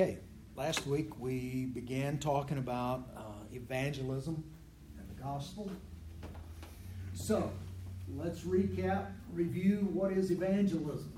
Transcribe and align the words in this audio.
Okay, 0.00 0.18
last 0.54 0.86
week 0.86 1.18
we 1.18 1.72
began 1.74 2.18
talking 2.18 2.58
about 2.58 3.08
uh, 3.16 3.22
evangelism 3.52 4.44
and 4.96 5.08
the 5.08 5.20
gospel. 5.20 5.72
So, 7.14 7.50
let's 8.16 8.42
recap, 8.42 9.06
review 9.32 9.88
what 9.92 10.12
is 10.12 10.30
evangelism. 10.30 11.12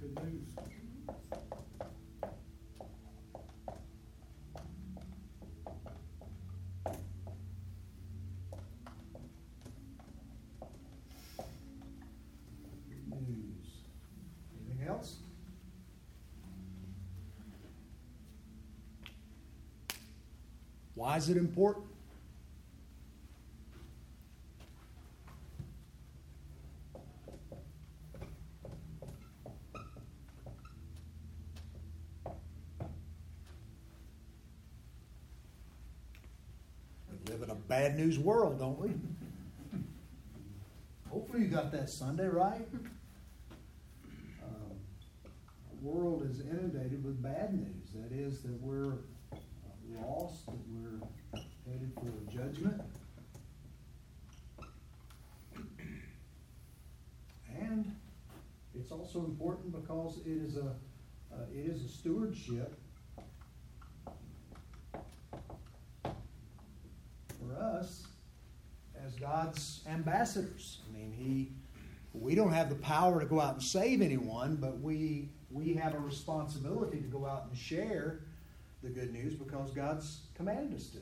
Good 0.00 0.24
news. 0.24 0.48
News. 13.06 13.68
Anything 14.66 14.88
else? 14.88 15.18
Why 21.14 21.18
is 21.18 21.28
it 21.28 21.36
important? 21.36 21.86
We 37.12 37.32
live 37.32 37.42
in 37.44 37.50
a 37.50 37.54
bad 37.54 37.96
news 37.96 38.18
world, 38.18 38.58
don't 38.58 38.76
we? 38.80 38.90
Hopefully, 41.08 41.42
you 41.42 41.46
got 41.46 41.70
that 41.70 41.90
Sunday 41.90 42.26
right. 42.26 42.66
Um, 44.42 44.76
the 45.70 45.88
world 45.88 46.28
is 46.28 46.40
inundated 46.40 47.04
with 47.04 47.22
bad 47.22 47.54
news. 47.54 47.92
That 47.94 48.10
is, 48.10 48.42
that 48.42 48.60
we're 48.60 48.94
lost, 49.96 50.46
that 50.46 50.58
judgment. 52.34 52.80
And 57.58 57.94
it's 58.74 58.90
also 58.90 59.20
important 59.20 59.72
because 59.72 60.18
it 60.26 60.30
is 60.30 60.56
a 60.56 60.74
uh, 61.32 61.46
it 61.52 61.66
is 61.68 61.84
a 61.84 61.88
stewardship 61.88 62.74
for 67.38 67.56
us 67.60 68.06
as 69.04 69.14
God's 69.14 69.82
ambassadors. 69.88 70.80
I 70.88 70.96
mean, 70.96 71.12
he 71.12 71.52
we 72.12 72.34
don't 72.34 72.52
have 72.52 72.68
the 72.68 72.76
power 72.76 73.20
to 73.20 73.26
go 73.26 73.40
out 73.40 73.54
and 73.54 73.62
save 73.62 74.02
anyone, 74.02 74.56
but 74.56 74.80
we 74.80 75.28
we 75.50 75.74
have 75.74 75.94
a 75.94 75.98
responsibility 75.98 76.98
to 76.98 77.08
go 77.08 77.26
out 77.26 77.46
and 77.48 77.56
share 77.56 78.20
the 78.82 78.90
good 78.90 79.12
news 79.12 79.34
because 79.34 79.70
God's 79.70 80.20
commanded 80.34 80.76
us 80.76 80.88
to. 80.90 80.98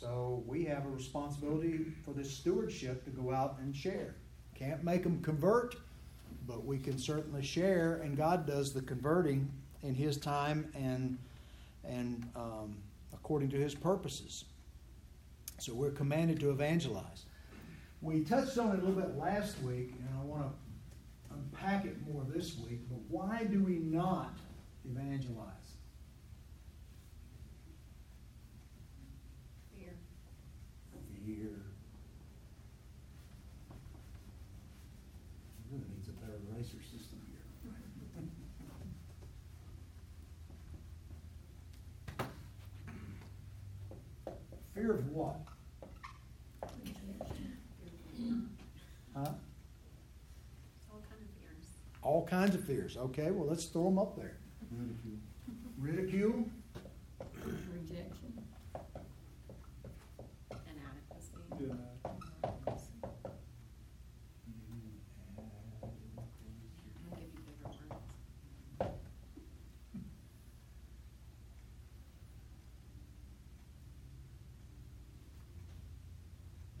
So 0.00 0.42
we 0.46 0.64
have 0.64 0.86
a 0.86 0.88
responsibility 0.88 1.84
for 2.04 2.12
this 2.12 2.30
stewardship 2.30 3.04
to 3.04 3.10
go 3.10 3.34
out 3.34 3.58
and 3.60 3.76
share. 3.76 4.14
Can't 4.54 4.82
make 4.82 5.02
them 5.02 5.20
convert, 5.20 5.76
but 6.46 6.64
we 6.64 6.78
can 6.78 6.96
certainly 6.96 7.42
share, 7.42 7.96
and 7.96 8.16
God 8.16 8.46
does 8.46 8.72
the 8.72 8.80
converting 8.80 9.50
in 9.82 9.94
His 9.94 10.16
time 10.16 10.70
and 10.74 11.18
and 11.84 12.26
um, 12.34 12.76
according 13.12 13.50
to 13.50 13.56
His 13.56 13.74
purposes. 13.74 14.44
So 15.58 15.74
we're 15.74 15.90
commanded 15.90 16.40
to 16.40 16.50
evangelize. 16.50 17.24
We 18.00 18.20
touched 18.24 18.56
on 18.56 18.70
it 18.74 18.82
a 18.82 18.86
little 18.86 19.00
bit 19.02 19.18
last 19.18 19.60
week, 19.62 19.92
and 19.98 20.08
I 20.18 20.24
want 20.24 20.44
to 20.44 21.34
unpack 21.34 21.84
it 21.84 21.96
more 22.10 22.24
this 22.34 22.56
week. 22.58 22.80
But 22.88 23.00
why 23.08 23.44
do 23.44 23.62
we 23.62 23.76
not 23.78 24.38
evangelize? 24.90 25.46
Fear. 29.76 29.92
Fear. 31.26 31.50
Really 35.70 35.84
needs 35.94 36.08
a 36.08 36.12
better 36.12 36.38
eraser 36.50 36.82
system 36.82 37.20
here. 37.30 37.40
Fear 44.80 44.92
of 44.92 45.12
what? 45.12 45.36
Huh? 49.14 49.28
All 50.90 51.02
kind 51.02 51.20
of 51.20 51.30
fears. 51.38 51.66
All 52.02 52.26
kinds 52.26 52.54
of 52.54 52.64
fears. 52.64 52.96
Okay, 52.96 53.30
well, 53.30 53.46
let's 53.46 53.66
throw 53.66 53.84
them 53.84 53.98
up 53.98 54.16
there. 54.16 54.38
Ridicule. 55.78 56.48
Rejection. 57.44 58.32
Inadequacy. 60.50 61.36
Good. 61.58 61.78
I'll 67.12 67.18
give 67.18 67.28
you 67.34 67.40
bigger 67.44 67.68
words. 67.68 67.76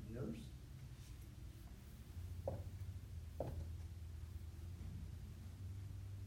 Any 0.08 0.18
others? 0.18 0.40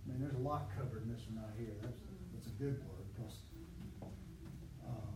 I 0.06 0.12
mean, 0.12 0.20
there's 0.22 0.36
a 0.36 0.38
lot 0.38 0.70
one 1.34 1.44
right 1.44 1.54
here. 1.58 1.76
That's, 1.82 2.00
that's 2.34 2.48
a 2.48 2.52
good 2.52 2.80
word 2.84 3.06
because 3.16 3.36
um, 4.86 5.16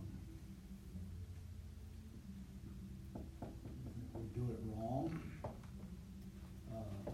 we 4.13 4.23
do 4.33 4.51
it 4.51 4.59
wrong, 4.65 5.19
uh, 6.73 7.11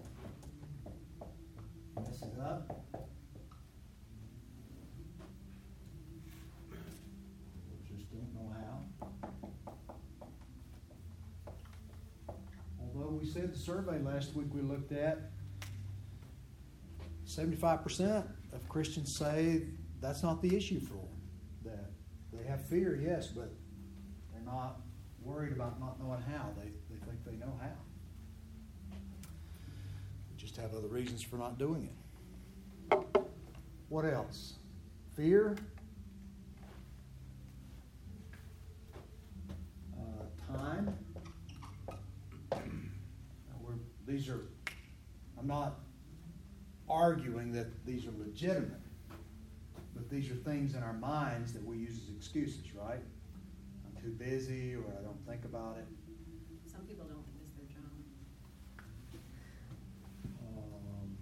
mess 2.02 2.22
it 2.22 2.40
up. 2.42 2.86
Or 6.62 7.78
just 7.88 8.12
don't 8.12 8.34
know 8.34 8.48
how. 8.54 8.76
Although 12.80 13.12
we 13.20 13.26
said 13.26 13.54
the 13.54 13.58
survey 13.58 14.00
last 14.00 14.36
week 14.36 14.48
we 14.54 14.62
looked 14.62 14.92
at, 14.92 15.32
seventy-five 17.26 17.84
percent 17.84 18.26
of 18.54 18.68
Christians 18.70 19.16
say 19.16 19.64
that's 20.00 20.24
not 20.24 20.42
the 20.42 20.56
issue 20.56 20.80
for 20.80 20.94
them. 20.94 21.08
That 21.66 21.92
they 22.32 22.48
have 22.48 22.66
fear, 22.68 23.00
yes, 23.02 23.28
but 23.28 23.52
they're 24.32 24.42
not 24.46 24.82
worried 25.22 25.54
about 25.54 25.80
not 25.80 26.00
knowing 26.00 26.22
how. 26.22 26.50
They, 26.58 26.72
they 26.90 27.06
think 27.06 27.24
they 27.26 27.36
know 27.36 27.54
how. 27.62 27.70
They 28.92 30.36
just 30.38 30.58
have 30.58 30.74
other 30.74 30.88
reasons 30.88 31.22
for 31.22 31.38
not 31.38 31.58
doing 31.58 31.90
it. 31.90 31.94
What 33.90 34.06
else? 34.06 34.54
Fear. 35.16 35.56
Uh, 39.96 40.54
time. 40.58 40.98
Now, 42.52 42.60
we're, 43.62 43.76
these 44.08 44.30
are, 44.30 44.42
I'm 45.40 45.48
not 45.48 45.80
arguing 46.90 47.52
that 47.54 47.86
these 47.86 48.06
are 48.06 48.12
legitimate, 48.34 48.82
but 49.94 50.10
these 50.10 50.32
are 50.32 50.36
things 50.36 50.74
in 50.74 50.82
our 50.82 50.94
minds 50.94 51.54
that 51.54 51.64
we 51.64 51.78
use 51.78 52.00
as 52.02 52.16
excuses, 52.18 52.64
right? 52.74 52.98
I'm 53.86 54.02
too 54.02 54.10
busy, 54.10 54.74
or 54.74 54.82
I 55.00 55.04
don't 55.04 55.24
think 55.28 55.46
about 55.46 55.78
it. 55.78 55.86
Some 56.66 56.82
people 56.88 57.06
don't 57.06 57.24
think 57.30 57.38
it's 57.46 57.54
their 57.54 57.70
job. 57.70 57.94
Um, 60.42 61.14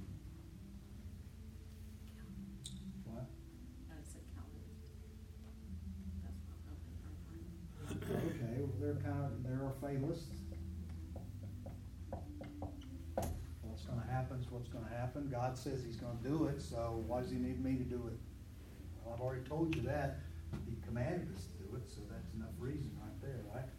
what? 3.03 3.27
I 3.91 3.99
said 4.07 4.23
calendar. 4.31 4.71
That's 6.23 6.47
not 6.63 6.79
really. 8.07 8.31
Okay, 8.31 8.55
well, 8.63 8.79
they're 8.79 9.03
kind 9.03 9.25
of, 9.25 9.43
they're 9.43 9.73
fatalists. 9.81 10.31
What's 13.63 13.83
gonna 13.83 14.07
happen 14.09 14.39
is 14.39 14.49
what's 14.49 14.69
gonna 14.69 14.87
happen. 14.87 15.19
God 15.31 15.57
says 15.57 15.81
he's 15.85 15.95
gonna 15.95 16.19
do 16.21 16.45
it, 16.45 16.61
so 16.61 17.01
why 17.07 17.21
does 17.21 17.31
he 17.31 17.37
need 17.37 17.63
me 17.63 17.77
to 17.77 17.83
do 17.85 18.07
it? 18.07 18.19
Well, 19.01 19.15
I've 19.15 19.21
already 19.21 19.43
told 19.43 19.73
you 19.73 19.81
that. 19.83 20.19
He 20.67 20.75
commanded 20.85 21.33
us 21.33 21.45
to 21.45 21.63
do 21.63 21.77
it, 21.77 21.89
so 21.89 22.01
that's 22.11 22.33
enough 22.33 22.49
reason 22.59 22.91
right 23.01 23.21
there, 23.21 23.39
right? 23.55 23.69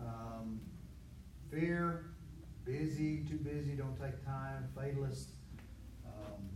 Um, 0.00 0.60
fear, 1.48 2.06
busy, 2.64 3.24
too 3.30 3.36
busy, 3.36 3.76
don't 3.76 3.96
take 3.96 4.24
time, 4.26 4.68
fatalist, 4.76 5.28
um, 6.04 6.48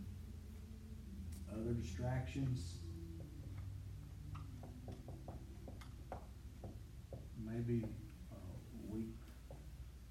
other 1.53 1.73
distractions. 1.75 2.79
Maybe 7.39 7.85
uh, 8.33 8.37
weak 8.89 9.15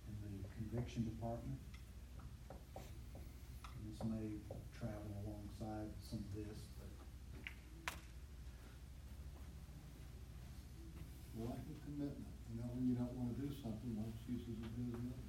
in 0.07 0.41
the 0.41 0.47
conviction 0.55 1.03
department. 1.03 1.59
May 4.09 4.37
travel 4.77 5.09
alongside 5.25 5.89
some 6.01 6.19
of 6.19 6.31
this, 6.35 6.59
but 6.79 6.89
of 11.65 11.81
commitment, 11.83 12.35
you 12.53 12.61
know, 12.61 12.69
when 12.73 12.87
you 12.87 12.95
don't 12.95 13.11
wanna 13.17 13.33
do 13.33 13.49
something, 13.61 13.95
one 13.97 14.13
excuse 14.13 14.41
is 14.45 14.57
as 14.61 14.69
good 14.77 14.93
as 14.93 14.99
another. 15.01 15.25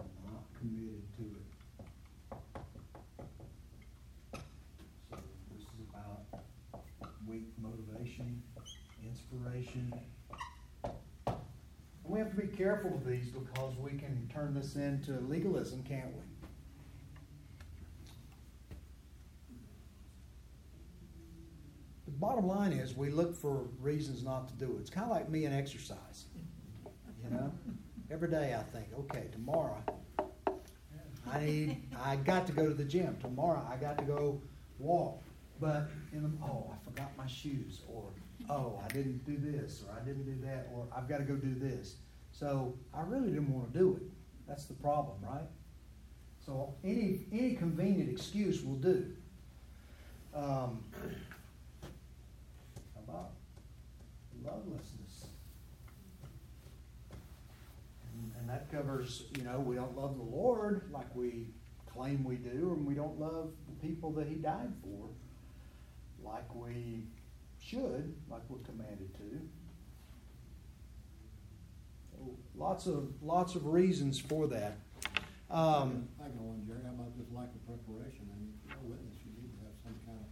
uh, 0.00 0.04
not 0.28 0.44
committed 0.58 1.02
to 1.16 1.24
it. 1.40 1.48
So 5.10 5.16
this 5.50 5.64
is 5.64 5.80
about 5.88 6.44
weak 7.26 7.48
motivation, 7.58 8.42
inspiration. 9.02 9.92
We 12.10 12.18
have 12.18 12.30
to 12.30 12.36
be 12.36 12.48
careful 12.48 12.92
of 12.92 13.06
these 13.06 13.28
because 13.28 13.76
we 13.78 13.92
can 13.92 14.28
turn 14.34 14.52
this 14.52 14.74
into 14.74 15.12
legalism, 15.28 15.84
can't 15.84 16.08
we? 16.08 16.22
The 22.06 22.10
bottom 22.10 22.48
line 22.48 22.72
is 22.72 22.96
we 22.96 23.10
look 23.10 23.36
for 23.36 23.68
reasons 23.80 24.24
not 24.24 24.48
to 24.48 24.54
do 24.54 24.72
it. 24.76 24.80
It's 24.80 24.90
kind 24.90 25.08
of 25.08 25.12
like 25.12 25.28
me 25.28 25.44
and 25.44 25.54
exercise. 25.54 26.24
You 27.22 27.30
know, 27.30 27.52
every 28.10 28.28
day 28.28 28.56
I 28.58 28.62
think, 28.64 28.88
okay, 28.98 29.28
tomorrow 29.30 29.80
I 31.30 31.44
need, 31.44 31.82
I 32.02 32.16
got 32.16 32.44
to 32.48 32.52
go 32.52 32.66
to 32.66 32.74
the 32.74 32.82
gym. 32.82 33.18
Tomorrow 33.20 33.64
I 33.72 33.76
got 33.76 33.96
to 33.98 34.04
go 34.04 34.42
walk. 34.80 35.22
But 35.60 35.90
in 36.12 36.24
the, 36.24 36.30
oh, 36.42 36.72
I 36.72 36.84
forgot 36.84 37.16
my 37.16 37.28
shoes, 37.28 37.82
or 37.86 38.02
oh, 38.50 38.80
I 38.84 38.88
didn't 38.88 39.24
do 39.24 39.36
this, 39.38 39.84
or 39.86 39.96
I 39.96 40.04
didn't 40.04 40.24
do 40.24 40.46
that, 40.46 40.68
or 40.74 40.86
I've 40.94 41.08
got 41.08 41.18
to 41.18 41.24
go 41.24 41.36
do 41.36 41.54
this. 41.54 41.96
So 42.32 42.74
I 42.92 43.02
really 43.02 43.28
didn't 43.28 43.52
want 43.52 43.72
to 43.72 43.78
do 43.78 43.96
it. 43.96 44.02
That's 44.48 44.64
the 44.64 44.74
problem, 44.74 45.16
right? 45.22 45.46
So 46.44 46.74
any 46.82 47.26
any 47.32 47.54
convenient 47.54 48.10
excuse 48.10 48.62
will 48.62 48.76
do. 48.76 49.06
Um, 50.34 50.84
about 52.96 53.30
lovelessness? 54.44 55.26
And, 58.12 58.32
and 58.38 58.48
that 58.48 58.70
covers, 58.70 59.24
you 59.36 59.44
know, 59.44 59.60
we 59.60 59.76
don't 59.76 59.96
love 59.96 60.16
the 60.16 60.36
Lord 60.36 60.88
like 60.92 61.14
we 61.14 61.46
claim 61.92 62.24
we 62.24 62.36
do, 62.36 62.74
and 62.76 62.86
we 62.86 62.94
don't 62.94 63.18
love 63.20 63.50
the 63.68 63.86
people 63.86 64.12
that 64.12 64.26
He 64.26 64.36
died 64.36 64.72
for 64.82 65.08
like 66.22 66.54
we 66.54 67.02
should, 67.70 68.14
like 68.28 68.42
we're 68.48 68.58
commanded 68.58 69.14
to. 69.14 69.40
So 72.12 72.36
lots 72.56 72.86
of 72.86 73.12
lots 73.22 73.54
of 73.54 73.66
reasons 73.66 74.18
for 74.18 74.48
that. 74.48 74.78
Um, 75.50 76.08
I 76.20 76.30
got 76.30 76.42
one, 76.42 76.62
Jerry, 76.66 76.78
how 76.84 76.90
about 76.90 77.16
just 77.18 77.32
lack 77.32 77.50
of 77.54 77.62
preparation? 77.66 78.30
I 78.30 78.38
mean, 78.38 78.54
if 78.54 78.70
you're 78.70 78.78
a 78.78 78.90
witness, 78.90 79.18
you 79.26 79.34
need 79.34 79.50
to 79.50 79.60
have 79.66 79.74
some 79.82 79.98
kind 80.06 80.18
of, 80.22 80.30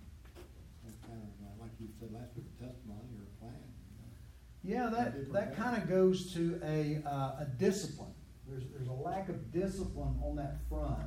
some 0.82 0.94
kind 1.10 1.18
of, 1.18 1.30
uh, 1.42 1.62
like 1.62 1.74
you 1.80 1.88
said 1.98 2.14
last 2.14 2.30
week, 2.36 2.46
a 2.46 2.70
testimony 2.70 3.18
or 3.18 3.26
a 3.26 3.34
plan. 3.42 3.66
you 3.66 3.98
know? 3.98 4.14
Yeah, 4.62 4.90
that, 4.94 5.32
that 5.32 5.56
kind 5.56 5.74
of 5.80 5.88
goes 5.88 6.32
to 6.34 6.60
a, 6.62 7.02
uh, 7.04 7.42
a 7.42 7.46
discipline. 7.58 8.14
There's, 8.46 8.62
there's 8.72 8.86
a 8.86 8.92
lack 8.92 9.28
of 9.28 9.50
discipline 9.50 10.14
on 10.22 10.36
that 10.36 10.58
front 10.68 11.02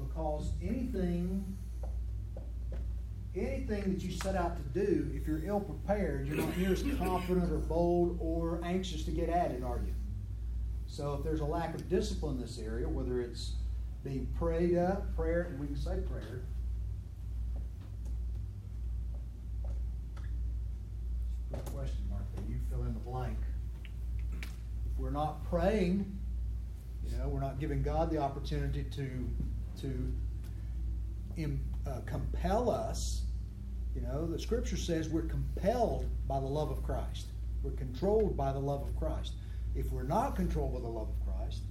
because 0.00 0.52
anything, 0.62 1.44
anything 3.36 3.92
that 3.92 4.02
you 4.02 4.12
set 4.12 4.36
out 4.36 4.56
to 4.56 4.62
do, 4.80 5.10
if 5.14 5.26
you're 5.26 5.42
ill 5.44 5.60
prepared, 5.60 6.26
you're 6.26 6.36
not 6.36 6.56
near 6.56 6.72
as 6.72 6.82
confident 6.98 7.50
or 7.52 7.58
bold 7.58 8.18
or 8.20 8.60
anxious 8.64 9.04
to 9.04 9.10
get 9.10 9.28
at 9.28 9.50
it, 9.50 9.62
are 9.62 9.80
you? 9.84 9.94
So 10.86 11.14
if 11.14 11.24
there's 11.24 11.40
a 11.40 11.44
lack 11.44 11.74
of 11.74 11.88
discipline 11.88 12.36
in 12.36 12.42
this 12.42 12.58
area, 12.58 12.88
whether 12.88 13.20
it's 13.20 13.54
being 14.04 14.28
prayed 14.38 14.76
up, 14.76 15.14
prayer, 15.16 15.48
and 15.50 15.58
we 15.58 15.66
can 15.66 15.76
say 15.76 15.98
prayer, 16.08 16.42
a 21.52 21.70
question 21.70 22.04
mark 22.10 22.22
you 22.48 22.56
fill 22.70 22.82
in 22.82 22.94
the 22.94 23.00
blank. 23.00 23.38
If 24.42 24.98
we're 24.98 25.10
not 25.10 25.48
praying, 25.48 26.18
you 27.08 27.16
know, 27.18 27.28
we're 27.28 27.40
not 27.40 27.58
giving 27.58 27.82
God 27.82 28.10
the 28.10 28.18
opportunity 28.18 28.84
to, 28.84 29.28
to 29.80 30.12
uh, 31.86 32.00
compel 32.06 32.70
us. 32.70 33.23
You 33.94 34.00
know, 34.02 34.26
the 34.26 34.38
scripture 34.38 34.76
says 34.76 35.08
we're 35.08 35.22
compelled 35.22 36.06
by 36.26 36.40
the 36.40 36.46
love 36.46 36.70
of 36.70 36.82
Christ. 36.82 37.26
We're 37.62 37.72
controlled 37.72 38.36
by 38.36 38.52
the 38.52 38.58
love 38.58 38.82
of 38.82 38.96
Christ. 38.96 39.34
If 39.74 39.90
we're 39.92 40.02
not 40.02 40.36
controlled 40.36 40.74
by 40.74 40.80
the 40.80 40.88
love 40.88 41.08
of 41.08 41.26
Christ, 41.26 41.62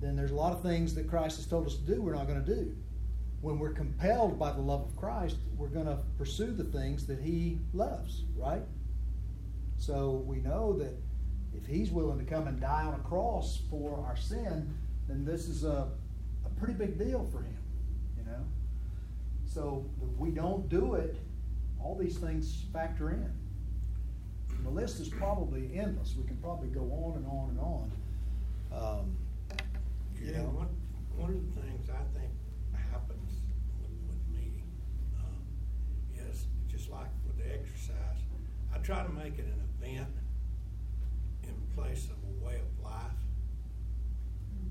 then 0.00 0.16
there's 0.16 0.30
a 0.30 0.36
lot 0.36 0.52
of 0.52 0.62
things 0.62 0.94
that 0.94 1.08
Christ 1.08 1.36
has 1.36 1.46
told 1.46 1.66
us 1.66 1.76
to 1.76 1.82
do 1.82 2.00
we're 2.00 2.14
not 2.14 2.26
going 2.26 2.44
to 2.44 2.54
do. 2.54 2.74
When 3.40 3.58
we're 3.58 3.72
compelled 3.72 4.38
by 4.38 4.52
the 4.52 4.60
love 4.60 4.82
of 4.82 4.96
Christ, 4.96 5.36
we're 5.56 5.68
going 5.68 5.86
to 5.86 5.98
pursue 6.16 6.52
the 6.52 6.64
things 6.64 7.06
that 7.06 7.20
He 7.20 7.58
loves, 7.72 8.22
right? 8.36 8.62
So 9.78 10.22
we 10.26 10.38
know 10.38 10.72
that 10.74 10.94
if 11.56 11.66
He's 11.66 11.90
willing 11.90 12.18
to 12.18 12.24
come 12.24 12.46
and 12.46 12.60
die 12.60 12.84
on 12.84 12.94
a 12.94 12.98
cross 12.98 13.60
for 13.68 14.04
our 14.06 14.16
sin, 14.16 14.72
then 15.08 15.24
this 15.24 15.48
is 15.48 15.64
a, 15.64 15.88
a 16.46 16.48
pretty 16.58 16.74
big 16.74 16.98
deal 16.98 17.28
for 17.32 17.42
Him, 17.42 17.58
you 18.16 18.24
know? 18.24 18.44
So 19.44 19.84
if 20.00 20.18
we 20.18 20.30
don't 20.30 20.68
do 20.68 20.94
it, 20.94 21.16
all 21.84 21.96
these 21.96 22.18
things 22.18 22.64
factor 22.72 23.10
in. 23.10 23.30
And 24.56 24.66
the 24.66 24.70
list 24.70 25.00
is 25.00 25.08
probably 25.08 25.70
endless. 25.76 26.14
We 26.16 26.24
can 26.24 26.36
probably 26.36 26.68
go 26.68 26.82
on 26.82 27.16
and 27.16 27.26
on 27.26 27.48
and 27.50 27.60
on. 27.60 27.92
Um, 28.72 29.16
you 30.20 30.30
Yeah, 30.30 30.38
know? 30.38 30.44
one, 30.50 30.68
one 31.16 31.30
of 31.30 31.54
the 31.54 31.60
things 31.60 31.88
I 31.90 32.02
think 32.18 32.30
happens 32.90 33.40
with, 33.80 33.90
with 34.06 34.38
me, 34.38 34.62
um, 35.18 36.28
is 36.30 36.46
just 36.68 36.90
like 36.90 37.08
with 37.26 37.38
the 37.38 37.52
exercise, 37.52 37.96
I 38.74 38.78
try 38.78 39.02
to 39.02 39.12
make 39.12 39.38
it 39.38 39.46
an 39.46 39.60
event 39.80 40.08
in 41.42 41.54
place 41.74 42.06
of 42.06 42.16
a 42.22 42.44
way 42.46 42.54
of 42.60 42.84
life. 42.84 43.02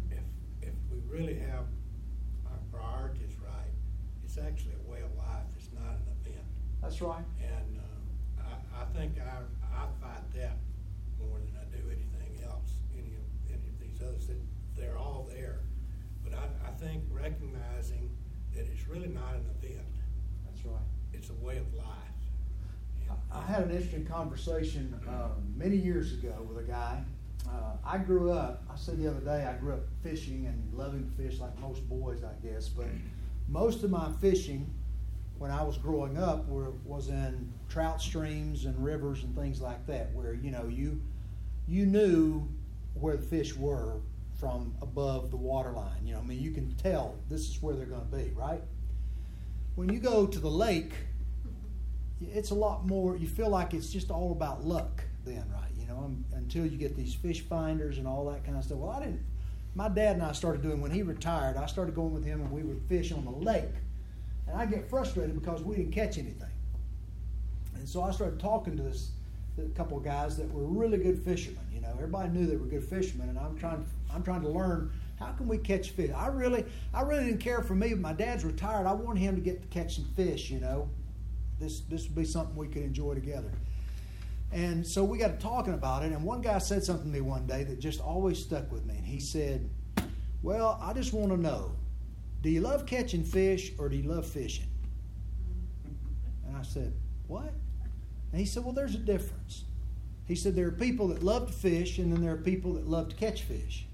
If, 0.10 0.24
if 0.68 0.74
we 0.92 1.00
really 1.10 1.38
have 1.40 1.66
our 2.48 2.60
priorities 2.72 3.36
right, 3.44 3.72
it's 4.24 4.38
actually 4.38 4.76
a 4.88 4.92
way 4.92 5.00
of 5.02 5.14
life, 5.18 5.46
it's 5.58 5.70
not 5.74 5.94
an 5.96 6.08
event. 6.26 6.46
That's 6.82 7.02
right. 7.02 7.24
And 7.42 7.78
um, 7.78 8.44
I, 8.76 8.82
I 8.82 8.86
think 8.98 9.14
I, 9.20 9.38
I 9.76 9.86
fight 10.02 10.24
that 10.36 10.58
more 11.20 11.38
than 11.38 11.54
I 11.60 11.76
do 11.76 11.84
anything 11.88 12.44
else, 12.44 12.72
any 12.94 13.16
of, 13.16 13.24
any 13.50 13.68
of 13.70 13.80
these 13.80 14.02
others, 14.02 14.28
that 14.28 14.38
they're 14.76 14.98
all 14.98 15.30
there. 15.32 15.60
But 16.24 16.34
I, 16.34 16.70
I 16.70 16.72
think 16.72 17.04
recognizing 17.12 18.10
that 18.56 18.66
it's 18.72 18.88
really 18.88 19.08
not 19.08 19.36
an 19.36 19.46
event, 19.62 19.86
That's 20.46 20.66
right. 20.66 20.82
it's 21.14 21.30
a 21.30 21.34
way 21.46 21.58
of 21.58 21.74
life. 21.76 21.86
And- 23.08 23.18
I 23.32 23.46
had 23.46 23.64
an 23.64 23.72
interesting 23.72 24.06
conversation 24.06 25.00
um, 25.08 25.54
many 25.56 25.76
years 25.78 26.14
ago 26.14 26.34
with 26.48 26.58
a 26.58 26.68
guy. 26.68 27.04
Uh, 27.48 27.74
I 27.86 27.98
grew 27.98 28.32
up, 28.32 28.64
I 28.72 28.76
said 28.78 28.98
the 28.98 29.10
other 29.10 29.20
day, 29.20 29.46
I 29.46 29.54
grew 29.60 29.74
up 29.74 29.82
fishing 30.04 30.46
and 30.48 30.74
loving 30.74 31.04
to 31.04 31.24
fish 31.24 31.40
like 31.40 31.58
most 31.60 31.88
boys, 31.90 32.24
I 32.24 32.34
guess. 32.46 32.70
But 32.70 32.88
most 33.48 33.84
of 33.84 33.90
my 33.90 34.10
fishing 34.22 34.70
when 35.42 35.50
I 35.50 35.64
was 35.64 35.76
growing 35.76 36.20
up 36.20 36.48
were, 36.48 36.70
was 36.86 37.10
in 37.10 37.52
trout 37.68 38.00
streams 38.00 38.66
and 38.66 38.78
rivers 38.78 39.24
and 39.24 39.36
things 39.36 39.60
like 39.60 39.88
that, 39.88 40.14
where 40.14 40.36
you 40.36 40.52
know 40.52 40.68
you 40.68 41.02
you 41.68 41.88
knew 41.88 42.48
where 42.94 43.18
the 43.18 43.24
fish 43.24 43.56
were 43.56 44.02
from 44.40 44.76
above 44.84 45.32
the 45.32 45.38
water 45.38 45.72
line. 45.72 46.06
You 46.06 46.14
know, 46.14 46.20
I 46.20 46.24
mean, 46.24 46.40
you 46.40 46.52
can 46.52 46.76
tell 46.76 47.16
this 47.28 47.50
is 47.50 47.60
where 47.60 47.74
they're 47.74 47.88
going 47.88 48.08
to 48.08 48.16
be, 48.16 48.32
right? 48.36 48.62
When 49.74 49.92
you 49.92 50.00
go 50.00 50.28
to 50.28 50.38
the 50.38 50.50
lake, 50.50 50.94
it's 52.22 52.52
a 52.52 52.56
lot 52.56 52.86
more. 52.86 53.18
You 53.18 53.28
feel 53.28 53.50
like 53.50 53.74
it's 53.74 53.90
just 53.90 54.12
all 54.12 54.34
about 54.34 54.64
luck 54.64 55.04
then, 55.26 55.50
right? 55.52 55.72
You 55.76 55.88
know, 55.88 56.16
until 56.36 56.68
you 56.68 56.78
get 56.78 56.96
these 56.96 57.16
fish 57.16 57.42
finders 57.42 57.98
and 57.98 58.08
all 58.08 58.30
that 58.30 58.46
kind 58.46 58.58
of 58.58 58.64
stuff. 58.64 58.78
Well, 58.78 58.92
I 58.92 59.00
didn't. 59.00 59.26
My 59.74 59.90
dad 59.90 60.18
and 60.18 60.24
I 60.24 60.34
started 60.34 60.62
doing 60.62 60.82
when 60.82 60.92
he 60.92 61.02
retired. 61.02 61.58
I 61.58 61.66
started 61.66 61.96
going 61.96 62.14
with 62.14 62.26
him, 62.26 62.42
and 62.42 62.52
we 62.52 62.62
would 62.62 62.82
fish 62.88 63.12
on 63.12 63.26
the 63.26 63.32
lake. 63.32 63.74
And 64.48 64.58
I 64.58 64.66
get 64.66 64.90
frustrated 64.90 65.40
because 65.40 65.64
we 65.64 65.76
didn't 65.76 65.92
catch 65.92 66.18
anything. 66.18 66.50
And 67.76 67.88
so 67.88 68.04
I 68.04 68.12
started 68.12 68.40
talking 68.40 68.78
to 68.78 68.84
this 68.84 69.12
a 69.58 69.70
couple 69.70 69.98
of 69.98 70.04
guys 70.04 70.38
that 70.38 70.52
were 70.52 70.66
really 70.66 70.98
good 70.98 71.20
fishermen. 71.24 71.66
You 71.74 71.82
know, 71.82 71.90
everybody 71.94 72.30
knew 72.30 72.46
they 72.46 72.56
were 72.56 72.66
good 72.66 72.84
fishermen, 72.84 73.30
and 73.30 73.38
I'm 73.38 73.58
trying. 73.58 73.86
I'm 74.14 74.24
trying 74.24 74.42
to 74.42 74.50
learn 74.50 74.92
how 75.20 75.32
can 75.34 75.48
we 75.48 75.58
catch 75.58 75.92
fish. 75.92 76.12
I 76.16 76.28
really, 76.28 76.66
I 76.94 77.02
really 77.02 77.26
didn't 77.26 77.40
care 77.40 77.62
for 77.62 77.76
me. 77.76 77.94
My 77.94 78.14
dad's 78.14 78.44
retired. 78.44 78.88
I 78.88 78.94
wanted 78.94 79.20
him 79.20 79.36
to 79.36 79.42
get 79.42 79.62
to 79.62 79.68
catch 79.68 79.96
some 79.96 80.06
fish. 80.16 80.50
You 80.50 80.60
know, 80.60 80.90
this 81.60 81.82
this 81.82 82.04
would 82.04 82.16
be 82.16 82.26
something 82.26 82.56
we 82.56 82.68
could 82.68 82.84
enjoy 82.84 83.14
together. 83.14 83.52
And 84.52 84.86
so 84.86 85.04
we 85.04 85.18
got 85.18 85.28
to 85.30 85.38
talking 85.38 85.74
about 85.74 86.04
it. 86.04 86.12
And 86.12 86.24
one 86.24 86.42
guy 86.42 86.58
said 86.58 86.84
something 86.84 87.06
to 87.06 87.12
me 87.12 87.22
one 87.22 87.48
day 87.48 87.64
that 87.64 87.80
just 87.80 88.02
always 88.02 88.38
stuck 88.38 88.72
with 88.72 88.86
me. 88.86 88.96
And 88.96 89.06
he 89.06 89.20
said, 89.20 89.70
"Well, 90.42 90.78
I 90.82 90.94
just 90.94 91.14
want 91.14 91.32
to 91.32 91.38
know, 91.38 91.72
do 92.42 92.50
you 92.50 92.62
love 92.62 92.86
catching 92.86 93.24
fish 93.24 93.72
or 93.78 93.90
do 93.90 93.96
you 93.96 94.10
love 94.10 94.26
fishing?" 94.26 94.68
And 96.48 96.58
I 96.58 96.64
said, 96.64 96.94
"What?" 97.28 97.54
And 98.32 98.40
he 98.40 98.46
said, 98.46 98.64
Well, 98.64 98.74
there's 98.74 98.96
a 98.96 99.00
difference. 99.00 99.66
He 100.26 100.36
said, 100.36 100.56
There 100.56 100.68
are 100.68 100.72
people 100.72 101.10
that 101.10 101.24
love 101.24 101.48
to 101.48 101.54
fish, 101.54 101.98
and 101.98 102.12
then 102.12 102.22
there 102.22 102.34
are 102.34 102.38
people 102.38 102.74
that 102.74 102.88
love 102.88 103.10
to 103.10 103.16
catch 103.16 103.42
fish. 103.44 103.86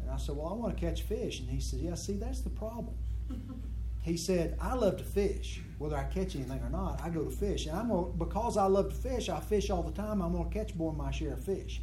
And 0.00 0.10
I 0.10 0.16
said, 0.16 0.36
Well, 0.36 0.48
I 0.48 0.52
want 0.54 0.76
to 0.76 0.80
catch 0.80 1.02
fish. 1.02 1.40
And 1.40 1.48
he 1.48 1.60
said, 1.60 1.80
Yeah, 1.80 1.94
see, 1.94 2.16
that's 2.16 2.40
the 2.40 2.50
problem. 2.50 2.94
He 4.02 4.16
said, 4.16 4.56
I 4.60 4.74
love 4.74 4.98
to 4.98 5.04
fish. 5.04 5.62
Whether 5.78 5.96
I 5.96 6.04
catch 6.04 6.36
anything 6.36 6.60
or 6.62 6.70
not, 6.70 7.00
I 7.02 7.08
go 7.08 7.24
to 7.24 7.30
fish. 7.30 7.66
And 7.66 7.76
I'm 7.76 7.88
gonna, 7.88 8.06
because 8.06 8.56
I 8.56 8.66
love 8.66 8.90
to 8.90 8.94
fish, 8.94 9.28
I 9.28 9.40
fish 9.40 9.68
all 9.68 9.82
the 9.82 9.90
time. 9.90 10.22
I'm 10.22 10.32
going 10.32 10.48
to 10.48 10.54
catch 10.54 10.74
more 10.76 10.92
than 10.92 10.98
my 10.98 11.10
share 11.10 11.32
of 11.32 11.44
fish. 11.44 11.82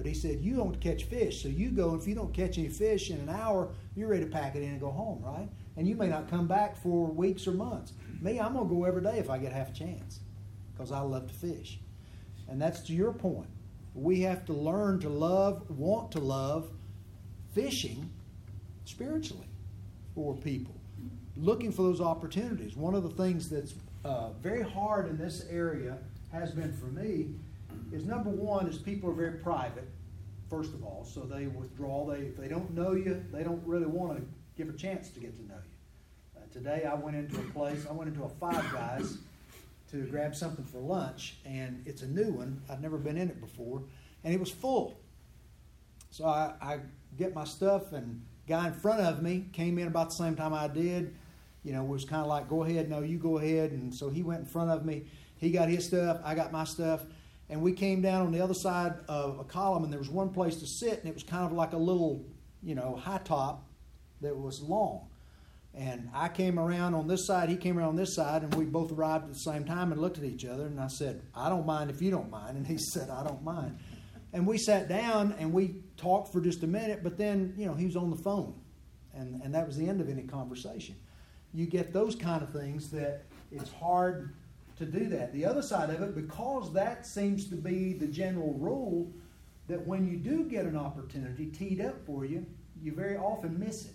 But 0.00 0.06
he 0.06 0.14
said, 0.14 0.40
You 0.40 0.56
don't 0.56 0.80
catch 0.80 1.04
fish. 1.04 1.42
So 1.42 1.48
you 1.48 1.68
go, 1.68 1.94
if 1.94 2.06
you 2.08 2.14
don't 2.14 2.32
catch 2.32 2.56
any 2.56 2.70
fish 2.70 3.10
in 3.10 3.18
an 3.18 3.28
hour, 3.28 3.68
you're 3.94 4.08
ready 4.08 4.24
to 4.24 4.30
pack 4.30 4.56
it 4.56 4.62
in 4.62 4.70
and 4.70 4.80
go 4.80 4.90
home, 4.90 5.22
right? 5.22 5.46
And 5.76 5.86
you 5.86 5.94
may 5.94 6.06
not 6.06 6.30
come 6.30 6.46
back 6.46 6.74
for 6.74 7.06
weeks 7.06 7.46
or 7.46 7.50
months. 7.50 7.92
Me, 8.22 8.40
I'm 8.40 8.54
going 8.54 8.66
to 8.66 8.74
go 8.74 8.84
every 8.84 9.02
day 9.02 9.18
if 9.18 9.28
I 9.28 9.36
get 9.36 9.52
half 9.52 9.68
a 9.68 9.74
chance 9.74 10.20
because 10.72 10.90
I 10.90 11.00
love 11.00 11.26
to 11.26 11.34
fish. 11.34 11.80
And 12.48 12.58
that's 12.58 12.80
to 12.84 12.94
your 12.94 13.12
point. 13.12 13.50
We 13.94 14.22
have 14.22 14.46
to 14.46 14.54
learn 14.54 15.00
to 15.00 15.10
love, 15.10 15.68
want 15.68 16.12
to 16.12 16.18
love 16.18 16.70
fishing 17.54 18.08
spiritually 18.86 19.48
for 20.14 20.34
people, 20.34 20.76
looking 21.36 21.72
for 21.72 21.82
those 21.82 22.00
opportunities. 22.00 22.74
One 22.74 22.94
of 22.94 23.02
the 23.02 23.22
things 23.22 23.50
that's 23.50 23.74
uh, 24.06 24.30
very 24.40 24.62
hard 24.62 25.10
in 25.10 25.18
this 25.18 25.44
area 25.50 25.98
has 26.32 26.52
been 26.52 26.72
for 26.72 26.86
me 26.86 27.34
is 27.92 28.04
number 28.04 28.30
one 28.30 28.66
is 28.66 28.78
people 28.78 29.10
are 29.10 29.14
very 29.14 29.38
private, 29.38 29.88
first 30.48 30.72
of 30.74 30.84
all, 30.84 31.04
so 31.04 31.20
they 31.20 31.46
withdraw. 31.46 32.06
They 32.06 32.20
if 32.20 32.36
they 32.36 32.48
don't 32.48 32.70
know 32.72 32.92
you, 32.92 33.24
they 33.32 33.42
don't 33.42 33.62
really 33.66 33.86
want 33.86 34.16
to 34.16 34.24
give 34.56 34.72
a 34.72 34.76
chance 34.76 35.10
to 35.10 35.20
get 35.20 35.36
to 35.36 35.42
know 35.46 35.54
you. 35.54 36.40
Uh, 36.40 36.52
today 36.52 36.84
I 36.84 36.94
went 36.94 37.16
into 37.16 37.36
a 37.40 37.44
place. 37.52 37.86
I 37.88 37.92
went 37.92 38.08
into 38.08 38.24
a 38.24 38.28
Five 38.28 38.72
Guys 38.72 39.18
to 39.90 40.02
grab 40.06 40.34
something 40.34 40.64
for 40.64 40.78
lunch, 40.78 41.36
and 41.44 41.82
it's 41.86 42.02
a 42.02 42.06
new 42.06 42.32
one. 42.32 42.62
I'd 42.70 42.80
never 42.80 42.98
been 42.98 43.16
in 43.16 43.28
it 43.28 43.40
before, 43.40 43.82
and 44.22 44.32
it 44.32 44.38
was 44.38 44.50
full. 44.50 45.00
So 46.10 46.26
I, 46.26 46.54
I 46.60 46.78
get 47.18 47.34
my 47.34 47.44
stuff, 47.44 47.92
and 47.92 48.22
guy 48.46 48.68
in 48.68 48.72
front 48.72 49.00
of 49.00 49.22
me 49.22 49.46
came 49.52 49.78
in 49.78 49.86
about 49.86 50.10
the 50.10 50.16
same 50.16 50.36
time 50.36 50.54
I 50.54 50.68
did. 50.68 51.14
You 51.62 51.72
know, 51.72 51.84
was 51.84 52.04
kind 52.04 52.22
of 52.22 52.28
like, 52.28 52.48
"Go 52.48 52.62
ahead, 52.62 52.88
no, 52.88 53.00
you 53.00 53.18
go 53.18 53.38
ahead." 53.38 53.72
And 53.72 53.94
so 53.94 54.08
he 54.08 54.22
went 54.22 54.40
in 54.40 54.46
front 54.46 54.70
of 54.70 54.84
me. 54.84 55.04
He 55.36 55.50
got 55.50 55.68
his 55.68 55.86
stuff. 55.86 56.20
I 56.24 56.34
got 56.34 56.52
my 56.52 56.64
stuff, 56.64 57.04
and 57.50 57.60
we 57.60 57.72
came 57.72 58.00
down 58.00 58.26
on 58.26 58.32
the 58.32 58.40
other 58.40 58.54
side 58.54 58.94
of 59.08 59.40
a 59.40 59.44
column, 59.44 59.82
and 59.82 59.92
there 59.92 59.98
was 59.98 60.08
one 60.08 60.30
place 60.30 60.56
to 60.56 60.66
sit, 60.66 61.00
and 61.00 61.08
it 61.08 61.14
was 61.14 61.24
kind 61.24 61.44
of 61.44 61.52
like 61.52 61.72
a 61.72 61.76
little, 61.76 62.24
you 62.62 62.76
know, 62.76 62.94
high 62.94 63.18
top 63.18 63.66
that 64.20 64.36
was 64.36 64.62
long. 64.62 65.08
And 65.74 66.08
I 66.14 66.28
came 66.28 66.58
around 66.58 66.94
on 66.94 67.08
this 67.08 67.26
side, 67.26 67.48
he 67.48 67.56
came 67.56 67.76
around 67.76 67.96
this 67.96 68.14
side, 68.14 68.42
and 68.42 68.54
we 68.54 68.64
both 68.64 68.92
arrived 68.92 69.24
at 69.24 69.32
the 69.32 69.38
same 69.38 69.64
time 69.64 69.90
and 69.90 70.00
looked 70.00 70.18
at 70.18 70.24
each 70.24 70.44
other. 70.44 70.66
And 70.66 70.80
I 70.80 70.86
said, 70.86 71.22
I 71.34 71.48
don't 71.48 71.66
mind 71.66 71.90
if 71.90 72.00
you 72.00 72.10
don't 72.10 72.30
mind. 72.30 72.56
And 72.56 72.66
he 72.66 72.78
said, 72.92 73.10
I 73.10 73.24
don't 73.24 73.42
mind. 73.42 73.78
And 74.32 74.46
we 74.46 74.56
sat 74.56 74.88
down 74.88 75.34
and 75.38 75.52
we 75.52 75.76
talked 75.96 76.32
for 76.32 76.40
just 76.40 76.62
a 76.62 76.66
minute, 76.68 77.02
but 77.02 77.18
then, 77.18 77.54
you 77.56 77.66
know, 77.66 77.74
he 77.74 77.84
was 77.84 77.96
on 77.96 78.10
the 78.10 78.16
phone. 78.16 78.54
And, 79.12 79.42
and 79.42 79.52
that 79.54 79.66
was 79.66 79.76
the 79.76 79.88
end 79.88 80.00
of 80.00 80.08
any 80.08 80.22
conversation. 80.22 80.94
You 81.52 81.66
get 81.66 81.92
those 81.92 82.14
kind 82.14 82.42
of 82.42 82.52
things 82.52 82.90
that 82.90 83.24
it's 83.50 83.72
hard 83.72 84.34
to 84.80 84.86
do 84.86 85.08
that. 85.10 85.32
The 85.32 85.44
other 85.44 85.62
side 85.62 85.90
of 85.90 86.02
it, 86.02 86.14
because 86.14 86.72
that 86.72 87.06
seems 87.06 87.46
to 87.50 87.54
be 87.54 87.92
the 87.92 88.06
general 88.06 88.54
rule, 88.54 89.12
that 89.68 89.86
when 89.86 90.08
you 90.08 90.16
do 90.16 90.44
get 90.44 90.64
an 90.64 90.76
opportunity 90.76 91.46
teed 91.46 91.80
up 91.80 92.04
for 92.04 92.24
you, 92.24 92.44
you 92.80 92.92
very 92.92 93.16
often 93.16 93.58
miss 93.58 93.84
it 93.84 93.94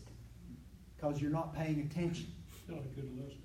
because 0.96 1.20
you're 1.20 1.32
not 1.32 1.54
paying 1.56 1.82
attention. 1.82 2.28
Not 2.70 2.80
a 2.80 3.00
good 3.00 3.12
listener, 3.18 3.42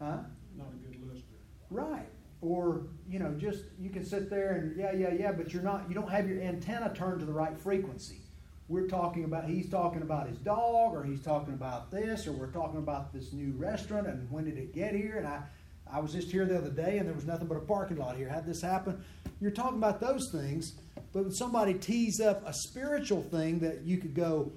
Huh? 0.00 0.18
not 0.56 0.68
a 0.72 0.86
good 0.86 1.00
listener. 1.06 1.38
Right. 1.70 2.08
Or, 2.40 2.86
you 3.08 3.18
know, 3.18 3.34
just 3.36 3.64
you 3.78 3.90
can 3.90 4.04
sit 4.04 4.30
there 4.30 4.52
and 4.52 4.76
yeah, 4.76 4.92
yeah, 4.92 5.12
yeah, 5.12 5.32
but 5.32 5.52
you're 5.52 5.62
not 5.62 5.84
you 5.88 5.94
don't 5.94 6.10
have 6.10 6.28
your 6.28 6.40
antenna 6.40 6.92
turned 6.94 7.20
to 7.20 7.26
the 7.26 7.32
right 7.32 7.58
frequency. 7.58 8.22
We're 8.68 8.86
talking 8.86 9.24
about 9.24 9.46
he's 9.46 9.68
talking 9.68 10.02
about 10.02 10.28
his 10.28 10.38
dog 10.38 10.94
or 10.94 11.02
he's 11.02 11.20
talking 11.20 11.54
about 11.54 11.90
this 11.90 12.28
or 12.28 12.32
we're 12.32 12.52
talking 12.52 12.78
about 12.78 13.12
this 13.12 13.32
new 13.32 13.52
restaurant 13.56 14.06
and 14.06 14.30
when 14.30 14.44
did 14.44 14.56
it 14.56 14.72
get 14.72 14.94
here 14.94 15.16
and 15.18 15.26
I 15.26 15.42
I 15.92 16.00
was 16.00 16.12
just 16.12 16.30
here 16.30 16.44
the 16.46 16.58
other 16.58 16.70
day 16.70 16.98
and 16.98 17.06
there 17.06 17.14
was 17.14 17.26
nothing 17.26 17.46
but 17.46 17.56
a 17.56 17.60
parking 17.60 17.96
lot 17.96 18.16
here. 18.16 18.28
How'd 18.28 18.46
this 18.46 18.62
happen? 18.62 19.02
You're 19.40 19.50
talking 19.50 19.78
about 19.78 20.00
those 20.00 20.30
things, 20.32 20.74
but 21.12 21.24
when 21.24 21.32
somebody 21.32 21.74
tees 21.74 22.20
up 22.20 22.46
a 22.46 22.52
spiritual 22.52 23.22
thing 23.22 23.58
that 23.60 23.82
you 23.82 23.98
could 23.98 24.14
go, 24.14 24.52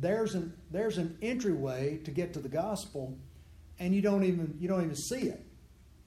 there's 0.00 0.34
an 0.34 0.52
there's 0.70 0.98
an 0.98 1.16
entryway 1.22 1.98
to 2.04 2.10
get 2.10 2.32
to 2.32 2.38
the 2.38 2.48
gospel 2.48 3.16
and 3.80 3.94
you 3.94 4.00
don't 4.00 4.24
even 4.24 4.56
you 4.60 4.68
don't 4.68 4.82
even 4.82 4.94
see 4.94 5.22
it 5.22 5.44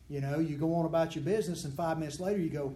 you 0.08 0.22
know 0.22 0.40
you 0.40 0.56
go 0.56 0.74
on 0.76 0.86
about 0.86 1.14
your 1.14 1.26
business 1.26 1.66
and 1.66 1.74
five 1.74 2.00
minutes 2.00 2.18
later 2.18 2.40
you 2.40 2.50
go 2.50 2.74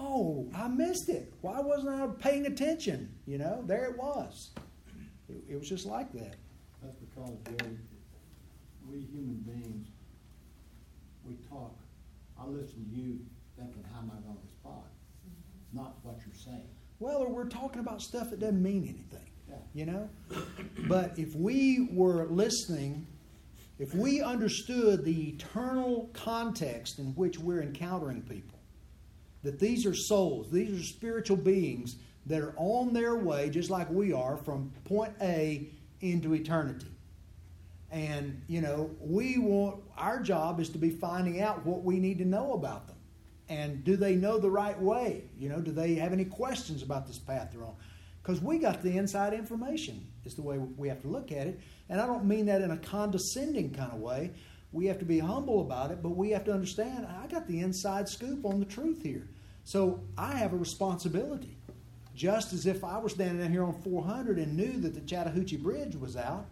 oh 0.00 0.44
i 0.56 0.66
missed 0.66 1.08
it 1.08 1.32
why 1.40 1.60
wasn't 1.60 1.88
i 1.88 2.04
paying 2.18 2.46
attention 2.46 3.08
you 3.26 3.38
know 3.38 3.62
there 3.66 3.84
it 3.84 3.96
was 3.96 4.50
it, 5.28 5.36
it 5.50 5.56
was 5.56 5.68
just 5.68 5.86
like 5.86 6.12
that 6.12 6.34
That's 6.82 6.96
because, 6.96 7.36
Jerry, 7.44 7.76
we 8.88 9.00
human 9.00 9.42
beings, 9.46 9.88
we 11.28 11.34
talk. 11.48 11.74
I 12.40 12.46
listen 12.46 12.84
to 12.84 12.96
you 12.96 13.18
thinking, 13.58 13.84
how 13.92 14.00
am 14.00 14.10
I 14.10 14.20
gonna 14.26 14.38
respond? 14.44 14.82
Mm-hmm. 15.26 15.76
Not 15.78 15.96
what 16.02 16.16
you're 16.24 16.34
saying. 16.34 16.68
well 16.98 17.18
or 17.18 17.28
we're 17.28 17.48
talking 17.48 17.80
about 17.80 18.00
stuff 18.02 18.30
that 18.30 18.40
doesn't 18.40 18.62
mean 18.62 18.82
anything 18.84 19.28
Yeah. 19.48 19.56
you 19.74 19.86
know 19.86 20.08
but 20.88 21.18
if 21.18 21.34
we 21.34 21.88
were 21.92 22.26
listening 22.26 23.06
if 23.78 23.94
we 23.94 24.22
understood 24.22 25.04
the 25.04 25.28
eternal 25.30 26.08
context 26.14 26.98
in 26.98 27.06
which 27.14 27.38
we're 27.38 27.62
encountering 27.62 28.22
people 28.22 28.58
that 29.42 29.58
these 29.58 29.84
are 29.86 29.94
souls 29.94 30.50
these 30.50 30.80
are 30.80 30.82
spiritual 30.84 31.36
beings 31.36 31.96
that 32.26 32.40
are 32.40 32.54
on 32.56 32.92
their 32.94 33.16
way 33.16 33.50
just 33.50 33.68
like 33.70 33.88
we 33.90 34.12
are 34.12 34.36
from 34.38 34.70
point 34.84 35.12
a 35.20 35.68
into 36.00 36.34
eternity 36.34 36.86
and 37.96 38.42
you 38.46 38.60
know 38.60 38.90
we 39.00 39.38
want 39.38 39.80
our 39.96 40.20
job 40.20 40.60
is 40.60 40.68
to 40.68 40.78
be 40.78 40.90
finding 40.90 41.40
out 41.40 41.64
what 41.64 41.82
we 41.82 41.98
need 41.98 42.18
to 42.18 42.26
know 42.26 42.52
about 42.52 42.86
them. 42.86 42.96
And 43.48 43.84
do 43.84 43.96
they 43.96 44.16
know 44.16 44.38
the 44.38 44.50
right 44.50 44.78
way? 44.78 45.24
You 45.38 45.48
know 45.48 45.60
do 45.60 45.72
they 45.72 45.94
have 45.94 46.12
any 46.12 46.26
questions 46.26 46.82
about 46.82 47.06
this 47.06 47.18
path 47.18 47.48
they're 47.52 47.64
on? 47.64 47.74
Because 48.22 48.42
we 48.42 48.58
got 48.58 48.82
the 48.82 48.96
inside 48.98 49.32
information 49.32 50.06
is 50.24 50.34
the 50.34 50.42
way 50.42 50.58
we 50.58 50.88
have 50.88 51.00
to 51.02 51.08
look 51.08 51.32
at 51.32 51.46
it. 51.46 51.58
And 51.88 52.00
i 52.00 52.06
don't 52.06 52.26
mean 52.26 52.44
that 52.46 52.60
in 52.60 52.70
a 52.70 52.76
condescending 52.76 53.72
kind 53.72 53.92
of 53.92 54.00
way. 54.00 54.32
We 54.72 54.84
have 54.86 54.98
to 54.98 55.06
be 55.06 55.18
humble 55.18 55.62
about 55.62 55.90
it 55.90 56.02
but 56.02 56.10
we 56.10 56.30
have 56.30 56.44
to 56.44 56.52
understand 56.52 57.06
i 57.06 57.26
got 57.28 57.48
the 57.48 57.60
inside 57.60 58.10
scoop 58.10 58.44
on 58.44 58.60
the 58.60 58.66
truth 58.66 59.02
here. 59.02 59.26
So 59.64 60.00
i 60.18 60.32
have 60.34 60.52
a 60.52 60.56
responsibility. 60.58 61.56
Just 62.14 62.52
as 62.52 62.66
if 62.66 62.84
i 62.84 62.98
were 62.98 63.08
standing 63.08 63.50
here 63.50 63.64
on 63.64 63.80
400 63.80 64.38
and 64.38 64.54
knew 64.54 64.78
that 64.80 64.92
the 64.92 65.00
chattahoochee 65.00 65.56
bridge 65.56 65.96
was 65.96 66.14
out 66.14 66.46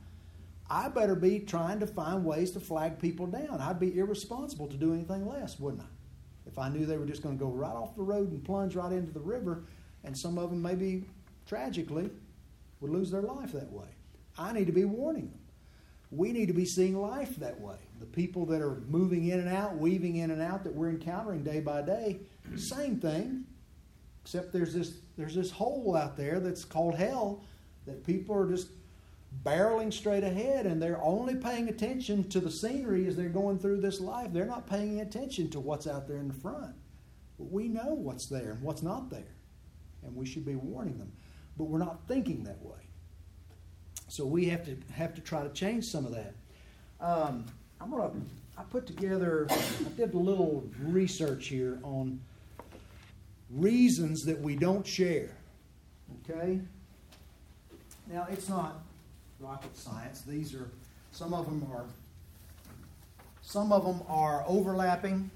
I 0.71 0.89
better 0.89 1.15
be 1.15 1.41
trying 1.41 1.81
to 1.81 1.87
find 1.87 2.25
ways 2.25 2.51
to 2.53 2.61
flag 2.61 2.99
people 2.99 3.27
down. 3.27 3.61
I'd 3.61 3.79
be 3.81 3.99
irresponsible 3.99 4.67
to 4.69 4.77
do 4.77 4.95
anything 4.95 5.27
less, 5.29 5.59
wouldn't 5.59 5.83
I? 5.83 5.87
If 6.47 6.59
I 6.59 6.69
knew 6.69 6.87
they 6.87 6.97
were 6.97 7.07
just 7.07 7.23
going 7.23 7.37
to 7.39 7.45
go 7.45 7.51
right 7.51 7.75
off 7.75 7.97
the 7.97 8.03
road 8.03 8.31
and 8.31 8.45
plunge 8.45 8.75
right 8.75 8.93
into 8.93 9.13
the 9.13 9.21
river, 9.21 9.65
and 10.05 10.17
some 10.17 10.39
of 10.39 10.51
them 10.51 10.63
maybe 10.63 11.05
tragically 11.47 12.11
would 12.81 12.91
lose 12.91 13.11
their 13.11 13.23
life 13.23 13.53
that 13.53 13.71
way. 13.71 13.89
I 14.39 14.53
need 14.53 14.67
to 14.67 14.73
be 14.73 14.85
warning 14.85 15.31
them. 15.31 15.41
We 16.11 16.33
need 16.33 16.47
to 16.47 16.55
be 16.55 16.65
seeing 16.65 16.97
life 16.97 17.37
that 17.37 17.61
way. 17.61 17.77
The 17.99 18.07
people 18.07 18.47
that 18.47 18.61
are 18.61 18.83
moving 18.89 19.29
in 19.29 19.41
and 19.41 19.49
out, 19.49 19.77
weaving 19.77 20.17
in 20.17 20.31
and 20.31 20.41
out 20.41 20.65
that 20.65 20.75
we're 20.75 20.91
encountering 20.91 21.43
day 21.43 21.61
by 21.61 21.83
day, 21.83 22.21
same 22.57 23.01
thing. 23.01 23.45
Except 24.23 24.53
there's 24.53 24.73
this 24.73 24.99
there's 25.17 25.35
this 25.35 25.51
hole 25.51 25.97
out 25.97 26.17
there 26.17 26.41
that's 26.41 26.65
called 26.65 26.95
hell 26.95 27.43
that 27.87 28.05
people 28.07 28.35
are 28.35 28.49
just 28.49 28.69
barreling 29.43 29.93
straight 29.93 30.25
ahead 30.25 30.67
and 30.67 30.81
they're 30.81 31.03
only 31.03 31.35
paying 31.35 31.69
attention 31.69 32.29
to 32.29 32.41
the 32.41 32.51
scenery 32.51 33.07
as 33.07 33.17
they're 33.17 33.29
going 33.29 33.59
through 33.59 33.81
this 33.81 34.01
life. 34.01 34.33
They're 34.33 34.47
not 34.47 34.69
paying 34.69 35.01
attention 35.01 35.51
to 35.51 35.61
what's 35.61 35.87
out 35.87 36.07
there 36.07 36.19
in 36.19 36.29
the 36.29 36.35
front. 36.35 36.75
But 37.39 37.51
we 37.51 37.69
know 37.69 37.95
what's 37.95 38.27
there 38.27 38.53
and 38.53 38.63
what's 38.63 38.83
not 38.83 39.11
there. 39.11 39.35
And 40.05 40.15
we 40.15 40.27
should 40.27 40.45
be 40.45 40.55
warning 40.55 40.99
them. 40.99 41.13
But 41.57 41.65
we're 41.65 41.79
not 41.79 42.07
thinking 42.07 42.45
that 42.45 42.63
way. 42.63 42.79
So 44.09 44.25
we 44.25 44.47
have 44.47 44.65
to 44.67 44.77
have 44.93 45.15
to 45.15 45.21
try 45.21 45.43
to 45.43 45.49
change 45.51 45.85
some 45.87 46.07
of 46.07 46.13
that. 46.13 46.35
Um, 47.01 47.47
I'm 47.81 47.91
gonna 47.91 48.13
I 48.57 48.63
put 48.63 48.87
together 48.87 49.47
I 49.51 49.89
did 49.97 50.15
a 50.15 50.19
little 50.19 50.65
research 50.81 51.49
here 51.49 51.81
on 51.83 52.21
reasons 53.51 54.25
that 54.25 54.41
we 54.41 54.57
don't 54.57 54.87
share. 54.87 55.31
Okay? 56.23 56.61
Now 58.07 58.27
it's 58.31 58.49
not 58.49 58.84
rocket 59.45 59.77
science. 59.77 60.23
These 60.23 60.55
are 60.55 60.69
some 61.13 61.35
of 61.35 61.47
them 61.47 61.67
are 61.73 61.85
some 63.43 63.73
of 63.73 63.85
them 63.85 64.01
are 64.09 64.45
overlapping. 64.47 65.31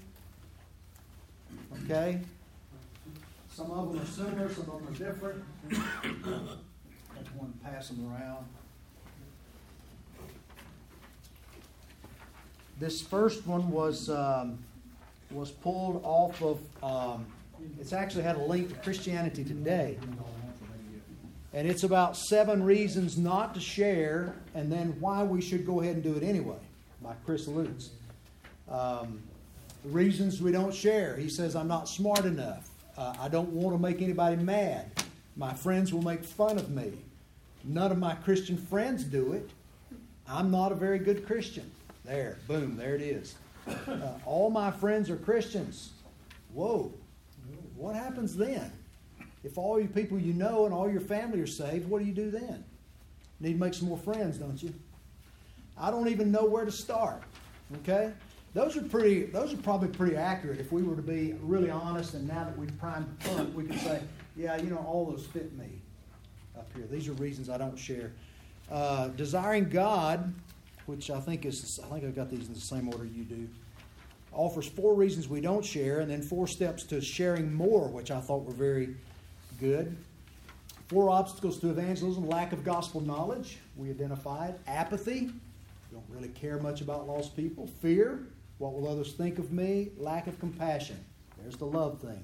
Okay? 1.83 2.19
Some 3.51 3.71
of 3.71 3.93
them 3.93 4.01
are 4.01 4.05
similar, 4.05 4.53
some 4.53 4.69
of 4.69 4.85
them 4.85 4.87
are 4.87 5.11
different. 5.11 5.43
Want 7.37 7.61
to 7.61 7.69
pass 7.69 7.89
them 7.89 8.11
around. 8.11 8.45
This 12.79 13.01
first 13.01 13.45
one 13.45 13.69
was 13.69 14.09
um, 14.09 14.57
was 15.31 15.51
pulled 15.51 16.01
off 16.03 16.41
of. 16.41 16.59
Um, 16.83 17.25
it's 17.79 17.93
actually 17.93 18.23
had 18.23 18.37
a 18.37 18.43
link 18.43 18.69
to 18.69 18.75
Christianity 18.75 19.43
Today. 19.43 19.97
And 21.53 21.67
it's 21.67 21.83
about 21.83 22.15
seven 22.15 22.63
reasons 22.63 23.17
not 23.17 23.55
to 23.55 23.59
share 23.59 24.35
and 24.53 24.71
then 24.71 24.95
why 24.99 25.23
we 25.23 25.41
should 25.41 25.65
go 25.65 25.81
ahead 25.81 25.95
and 25.95 26.03
do 26.03 26.15
it 26.15 26.23
anyway 26.23 26.59
by 27.01 27.13
Chris 27.25 27.47
Lutz. 27.47 27.89
Um, 28.69 29.19
reasons 29.83 30.41
we 30.41 30.51
don't 30.51 30.73
share. 30.73 31.15
He 31.15 31.29
says, 31.29 31.55
I'm 31.55 31.67
not 31.67 31.87
smart 31.89 32.25
enough. 32.25 32.69
Uh, 32.97 33.15
I 33.19 33.29
don't 33.29 33.49
want 33.49 33.75
to 33.75 33.81
make 33.81 34.01
anybody 34.01 34.35
mad. 34.35 34.91
My 35.35 35.53
friends 35.53 35.93
will 35.93 36.03
make 36.03 36.23
fun 36.23 36.57
of 36.57 36.69
me. 36.69 36.91
None 37.63 37.91
of 37.91 37.97
my 37.97 38.13
Christian 38.15 38.57
friends 38.57 39.03
do 39.03 39.33
it. 39.33 39.49
I'm 40.27 40.51
not 40.51 40.71
a 40.71 40.75
very 40.75 40.99
good 40.99 41.25
Christian. 41.25 41.69
There, 42.05 42.37
boom, 42.47 42.77
there 42.77 42.95
it 42.95 43.01
is. 43.01 43.35
Uh, 43.67 44.11
all 44.25 44.49
my 44.49 44.71
friends 44.71 45.09
are 45.09 45.15
Christians. 45.15 45.91
Whoa, 46.53 46.91
what 47.75 47.95
happens 47.95 48.35
then? 48.35 48.71
If 49.43 49.57
all 49.57 49.79
your 49.79 49.89
people 49.89 50.19
you 50.19 50.33
know 50.33 50.65
and 50.65 50.73
all 50.73 50.89
your 50.89 51.01
family 51.01 51.39
are 51.39 51.47
saved, 51.47 51.89
what 51.89 51.99
do 51.99 52.05
you 52.05 52.13
do 52.13 52.29
then? 52.29 52.63
Need 53.39 53.53
to 53.53 53.59
make 53.59 53.73
some 53.73 53.87
more 53.87 53.97
friends, 53.97 54.37
don't 54.37 54.61
you? 54.61 54.73
I 55.77 55.91
don't 55.91 56.09
even 56.09 56.31
know 56.31 56.45
where 56.45 56.65
to 56.65 56.71
start. 56.71 57.23
Okay? 57.77 58.11
Those 58.53 58.75
are 58.75 58.81
pretty 58.81 59.25
those 59.25 59.53
are 59.53 59.57
probably 59.57 59.89
pretty 59.89 60.15
accurate 60.15 60.59
if 60.59 60.71
we 60.71 60.81
were 60.81 60.95
to 60.95 61.03
be 61.03 61.35
really 61.41 61.69
honest 61.69 62.15
and 62.15 62.27
now 62.27 62.43
that 62.43 62.57
we've 62.57 62.75
primed 62.79 63.05
the 63.19 63.29
pump, 63.29 63.53
we 63.53 63.63
could 63.63 63.79
say, 63.79 64.01
yeah, 64.35 64.57
you 64.57 64.69
know, 64.69 64.83
all 64.87 65.05
those 65.05 65.25
fit 65.27 65.55
me 65.57 65.69
up 66.57 66.67
here. 66.75 66.85
These 66.89 67.07
are 67.07 67.13
reasons 67.13 67.49
I 67.49 67.57
don't 67.57 67.77
share. 67.77 68.11
Uh, 68.71 69.09
desiring 69.09 69.69
God, 69.69 70.33
which 70.87 71.11
I 71.11 71.19
think 71.19 71.45
is 71.45 71.79
I 71.83 71.87
think 71.93 72.05
I've 72.05 72.15
got 72.15 72.29
these 72.29 72.47
in 72.47 72.53
the 72.53 72.59
same 72.59 72.89
order 72.89 73.05
you 73.05 73.23
do, 73.23 73.47
offers 74.33 74.67
four 74.67 74.95
reasons 74.95 75.29
we 75.29 75.41
don't 75.41 75.63
share, 75.63 75.99
and 75.99 76.09
then 76.09 76.21
four 76.21 76.47
steps 76.47 76.83
to 76.85 77.01
sharing 77.01 77.53
more, 77.53 77.87
which 77.87 78.09
I 78.09 78.19
thought 78.19 78.45
were 78.45 78.53
very 78.53 78.95
good. 79.59 79.95
Four 80.87 81.09
obstacles 81.09 81.59
to 81.59 81.69
evangelism 81.69 82.27
lack 82.27 82.51
of 82.51 82.63
gospel 82.63 83.01
knowledge, 83.01 83.59
we 83.75 83.89
identified. 83.89 84.55
Apathy, 84.67 85.29
don't 85.91 86.03
really 86.09 86.29
care 86.29 86.57
much 86.57 86.81
about 86.81 87.07
lost 87.07 87.35
people. 87.35 87.67
Fear, 87.81 88.19
what 88.57 88.73
will 88.73 88.87
others 88.87 89.13
think 89.13 89.37
of 89.37 89.51
me? 89.51 89.89
Lack 89.97 90.27
of 90.27 90.39
compassion, 90.39 90.97
there's 91.41 91.57
the 91.57 91.65
love 91.65 91.99
thing. 91.99 92.23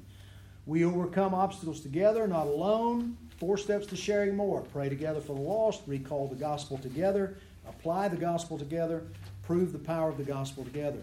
We 0.66 0.84
overcome 0.84 1.36
obstacles 1.36 1.82
together, 1.82 2.28
not 2.28 2.48
alone. 2.48 3.18
Four 3.38 3.58
steps 3.58 3.86
to 3.88 3.96
sharing 3.96 4.36
more 4.36 4.62
pray 4.62 4.90
together 4.90 5.22
for 5.22 5.34
the 5.34 5.42
lost, 5.42 5.82
recall 5.86 6.28
the 6.28 6.36
gospel 6.36 6.78
together, 6.78 7.38
apply 7.68 8.08
the 8.08 8.18
gospel 8.18 8.58
together, 8.58 9.04
prove 9.44 9.74
the 9.74 9.80
power 9.80 10.10
of 10.10 10.18
the 10.18 10.24
gospel 10.24 10.64
together. 10.64 11.02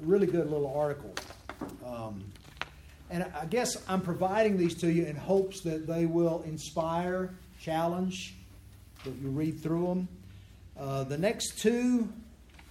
Really 0.00 0.26
good 0.26 0.50
little 0.50 0.72
article. 0.76 1.14
Um, 1.84 2.22
and 3.12 3.26
I 3.38 3.44
guess 3.44 3.76
I'm 3.88 4.00
providing 4.00 4.56
these 4.56 4.74
to 4.76 4.90
you 4.90 5.04
in 5.04 5.14
hopes 5.14 5.60
that 5.60 5.86
they 5.86 6.06
will 6.06 6.42
inspire, 6.46 7.34
challenge, 7.60 8.34
that 9.04 9.14
you 9.16 9.28
read 9.28 9.60
through 9.60 9.86
them. 9.86 10.08
Uh, 10.78 11.04
the 11.04 11.18
next 11.18 11.58
two, 11.58 12.10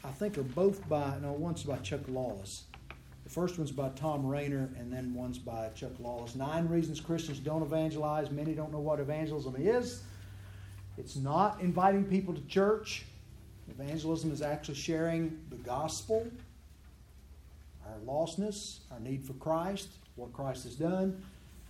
I 0.03 0.09
think, 0.09 0.39
are 0.39 0.43
both 0.43 0.89
by, 0.89 1.13
no, 1.21 1.31
one's 1.33 1.61
by 1.61 1.77
Chuck 1.77 2.01
Lawless. 2.07 2.63
The 3.23 3.29
first 3.29 3.59
one's 3.59 3.71
by 3.71 3.89
Tom 3.89 4.25
Rainer, 4.25 4.67
and 4.79 4.91
then 4.91 5.13
one's 5.13 5.37
by 5.37 5.69
Chuck 5.75 5.91
Lawless. 5.99 6.33
Nine 6.33 6.67
reasons 6.67 6.99
Christians 6.99 7.37
don't 7.37 7.61
evangelize. 7.61 8.31
Many 8.31 8.55
don't 8.55 8.71
know 8.71 8.79
what 8.79 8.99
evangelism 8.99 9.55
is. 9.59 10.01
It's 10.97 11.17
not 11.17 11.61
inviting 11.61 12.03
people 12.05 12.33
to 12.33 12.41
church. 12.47 13.05
Evangelism 13.69 14.31
is 14.31 14.41
actually 14.41 14.75
sharing 14.75 15.39
the 15.51 15.55
gospel, 15.57 16.25
our 17.85 17.99
lostness, 18.05 18.79
our 18.91 18.99
need 18.99 19.23
for 19.23 19.33
Christ, 19.33 19.87
what 20.21 20.31
Christ 20.33 20.63
has 20.63 20.75
done, 20.75 21.21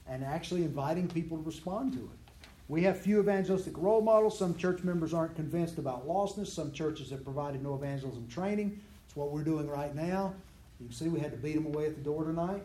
and 0.08 0.24
actually 0.24 0.64
inviting 0.64 1.08
people 1.08 1.38
to 1.38 1.44
respond 1.44 1.94
to 1.94 2.00
it. 2.00 2.34
We 2.68 2.84
have 2.84 3.00
few 3.00 3.20
evangelistic 3.20 3.78
role 3.78 4.02
models. 4.02 4.38
Some 4.38 4.56
church 4.56 4.84
members 4.84 5.14
aren't 5.14 5.36
convinced 5.36 5.78
about 5.78 6.08
lostness. 6.08 6.48
Some 6.48 6.72
churches 6.72 7.10
have 7.10 7.24
provided 7.24 7.64
no 7.64 7.76
evangelism 7.76 8.28
training. 8.28 8.80
It's 9.06 9.16
what 9.16 9.32
we're 9.32 9.44
doing 9.44 9.68
right 9.68 9.94
now. 9.96 10.34
You 10.80 10.88
can 10.88 10.96
see 10.96 11.08
we 11.08 11.20
had 11.20 11.32
to 11.32 11.38
beat 11.38 11.56
them 11.56 11.66
away 11.66 11.86
at 11.86 11.96
the 11.96 12.02
door 12.02 12.24
tonight. 12.24 12.64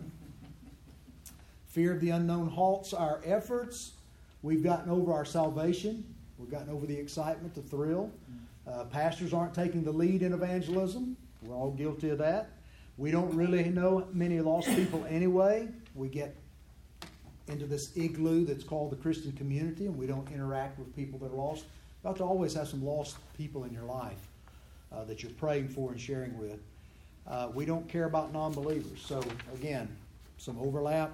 Fear 1.67 1.93
of 1.95 2.01
the 2.01 2.11
unknown 2.11 2.49
halts 2.49 2.93
our 2.93 3.21
efforts. 3.25 3.93
We've 4.43 4.63
gotten 4.63 4.91
over 4.91 5.13
our 5.13 5.25
salvation. 5.25 6.05
We've 6.39 6.51
gotten 6.51 6.71
over 6.71 6.87
the 6.87 6.97
excitement, 6.97 7.55
the 7.55 7.63
thrill. 7.63 8.11
Uh, 8.67 8.85
pastors 8.85 9.33
aren't 9.33 9.55
taking 9.55 9.85
the 9.85 9.93
lead 9.93 10.23
in 10.23 10.33
evangelism. 10.33 11.17
We're 11.43 11.55
all 11.55 11.71
guilty 11.71 12.11
of 12.11 12.19
that. 12.19 12.51
We 12.99 13.11
don't 13.11 13.35
really 13.35 13.65
know 13.65 14.07
many 14.13 14.41
lost 14.41 14.69
people 14.69 15.05
anyway. 15.09 15.69
We 15.95 16.09
get 16.09 16.35
into 17.49 17.67
this 17.67 17.97
igloo 17.97 18.45
that's 18.45 18.65
called 18.65 18.91
the 18.91 18.97
Christian 18.97 19.33
community, 19.33 19.87
and 19.87 19.97
we 19.97 20.07
don't 20.07 20.31
interact 20.33 20.79
with 20.79 20.95
people 20.97 21.19
that 21.21 21.33
are 21.33 21.37
lost. 21.37 21.65
You 22.03 22.09
have 22.09 22.17
to 22.19 22.25
always 22.25 22.55
have 22.55 22.69
some 22.69 22.85
lost 22.85 23.17
people 23.37 23.65
in 23.65 23.73
your 23.73 23.85
life 23.85 24.29
uh, 24.93 25.05
that 25.05 25.23
you're 25.23 25.33
praying 25.33 25.69
for 25.69 25.91
and 25.93 26.01
sharing 26.01 26.37
with. 26.39 26.59
Uh, 27.27 27.49
we 27.53 27.65
don't 27.65 27.89
care 27.89 28.05
about 28.05 28.33
non 28.33 28.53
believers. 28.53 29.01
So, 29.05 29.23
again, 29.55 29.89
some 30.39 30.59
overlap. 30.59 31.11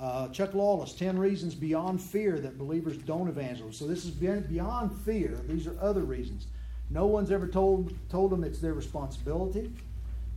Uh, 0.00 0.28
Chuck 0.28 0.54
Lawless, 0.54 0.94
10 0.94 1.18
reasons 1.18 1.54
beyond 1.54 2.00
fear 2.00 2.40
that 2.40 2.58
believers 2.58 2.96
don't 2.96 3.28
evangelize. 3.28 3.76
So, 3.76 3.86
this 3.86 4.04
is 4.04 4.10
beyond 4.10 4.98
fear. 5.04 5.38
These 5.46 5.66
are 5.66 5.76
other 5.80 6.02
reasons. 6.02 6.46
No 6.90 7.06
one's 7.06 7.30
ever 7.30 7.46
told, 7.46 7.94
told 8.10 8.30
them 8.30 8.42
it's 8.42 8.58
their 8.58 8.74
responsibility. 8.74 9.70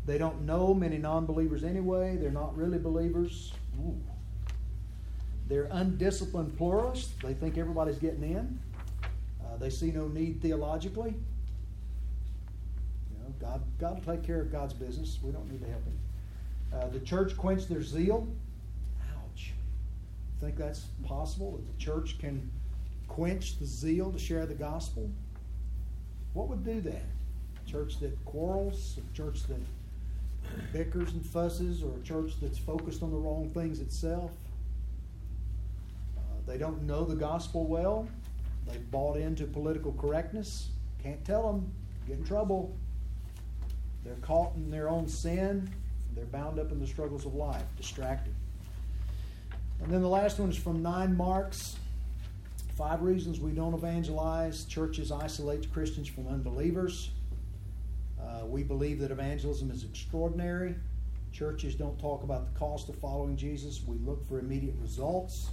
They 0.08 0.18
don't 0.18 0.46
know 0.46 0.74
many 0.74 0.98
non 0.98 1.26
believers 1.26 1.64
anyway. 1.66 2.16
They're 2.16 2.32
not 2.32 2.58
really 2.58 2.80
believers. 2.80 3.54
Ooh. 3.80 4.02
They're 5.50 5.68
undisciplined 5.70 6.58
pluralists. 6.58 7.14
They 7.22 7.34
think 7.34 7.58
everybody's 7.58 7.98
getting 7.98 8.24
in. 8.24 8.60
Uh, 9.44 9.58
they 9.58 9.70
see 9.70 9.92
no 9.92 10.08
need 10.08 10.42
theologically. 10.42 11.14
You 13.12 13.20
know, 13.24 13.34
God, 13.40 13.62
God 13.80 14.06
will 14.06 14.16
take 14.16 14.24
care 14.24 14.42
of 14.42 14.52
God's 14.52 14.74
business. 14.74 15.20
We 15.22 15.32
don't 15.32 15.52
need 15.52 15.62
to 15.62 15.70
help 15.70 15.84
Him. 15.86 16.00
Uh, 16.74 16.88
the 16.88 17.00
church 17.02 17.38
quenched 17.38 17.70
their 17.70 17.84
zeal. 17.84 18.28
Ouch. 19.14 19.52
Think 20.40 20.58
that's 20.58 20.86
possible 21.06 21.52
that 21.52 21.78
the 21.78 21.84
church 21.84 22.18
can 22.18 22.50
quench 23.08 23.58
the 23.60 23.66
zeal 23.66 24.12
to 24.12 24.20
share 24.20 24.46
the 24.46 24.54
gospel? 24.54 25.10
What 26.34 26.48
would 26.50 26.64
do 26.64 26.82
that? 26.82 27.04
A 27.66 27.70
church 27.70 28.00
that 28.00 28.14
quarrels, 28.26 28.98
a 28.98 29.18
church 29.18 29.44
that 29.48 29.60
bickers 30.74 31.14
and 31.14 31.26
fusses, 31.26 31.84
or 31.84 31.96
a 31.96 32.04
church 32.04 32.34
that's 32.42 32.58
focused 32.58 33.04
on 33.04 33.12
the 33.12 33.18
wrong 33.18 33.50
things 33.54 33.80
itself? 33.80 34.32
Uh, 36.18 36.22
they 36.46 36.58
don't 36.58 36.84
know 36.84 37.04
the 37.04 37.16
gospel 37.16 37.66
well. 37.66 38.08
They've 38.68 38.92
bought 38.92 39.18
into 39.18 39.46
political 39.46 39.94
correctness. 39.94 40.70
Can't 41.02 41.24
tell 41.24 41.52
them. 41.52 41.72
Get 42.08 42.18
in 42.18 42.26
trouble. 42.26 42.76
They're 44.04 44.16
caught 44.16 44.56
in 44.56 44.70
their 44.70 44.90
own 44.90 45.08
sin. 45.08 45.70
They're 46.16 46.26
bound 46.26 46.60
up 46.60 46.72
in 46.72 46.80
the 46.80 46.88
struggles 46.88 47.26
of 47.26 47.36
life, 47.36 47.64
distracted. 47.78 48.34
And 49.82 49.92
then 49.92 50.02
the 50.02 50.08
last 50.08 50.40
one 50.40 50.50
is 50.50 50.58
from 50.58 50.82
Nine 50.82 51.16
Marks. 51.16 51.76
Five 52.76 53.02
reasons 53.02 53.40
we 53.40 53.52
don't 53.52 53.74
evangelize. 53.74 54.66
Churches 54.66 55.12
isolate 55.12 55.72
Christians 55.72 56.08
from 56.08 56.28
unbelievers. 56.28 57.12
Uh, 58.22 58.46
we 58.46 58.64
believe 58.64 59.00
that 59.00 59.12
evangelism 59.12 59.72
is 59.72 59.84
extraordinary. 59.84 60.76
Churches 61.32 61.76
don't 61.76 62.00
talk 62.00 62.24
about 62.24 62.52
the 62.52 62.60
cost 62.60 62.90
of 62.90 62.96
following 62.96 63.36
Jesus. 63.36 63.82
We 63.86 63.98
look 64.00 64.28
for 64.28 64.40
immediate 64.40 64.76
results. 64.82 65.50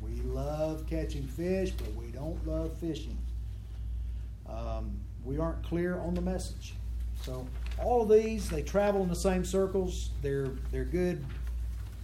We 0.00 0.20
love 0.22 0.86
catching 0.86 1.26
fish, 1.26 1.70
but 1.72 1.94
we 1.94 2.06
don't 2.06 2.46
love 2.46 2.76
fishing. 2.78 3.18
Um, 4.48 4.98
we 5.24 5.38
aren't 5.38 5.62
clear 5.64 5.98
on 5.98 6.14
the 6.14 6.20
message. 6.20 6.74
So 7.22 7.46
all 7.78 8.02
of 8.02 8.08
these, 8.08 8.48
they 8.48 8.62
travel 8.62 9.02
in 9.02 9.08
the 9.08 9.16
same 9.16 9.44
circles. 9.44 10.10
They're 10.22 10.50
they're 10.70 10.84
good 10.84 11.24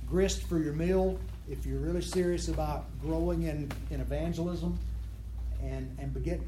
grist 0.08 0.42
for 0.46 0.58
your 0.58 0.72
meal 0.74 1.18
if 1.48 1.64
you're 1.64 1.78
really 1.78 2.02
serious 2.02 2.48
about 2.48 2.84
growing 3.00 3.44
in, 3.44 3.70
in 3.90 4.00
evangelism 4.00 4.78
and 5.62 5.96
and 5.98 6.12
begin 6.12 6.46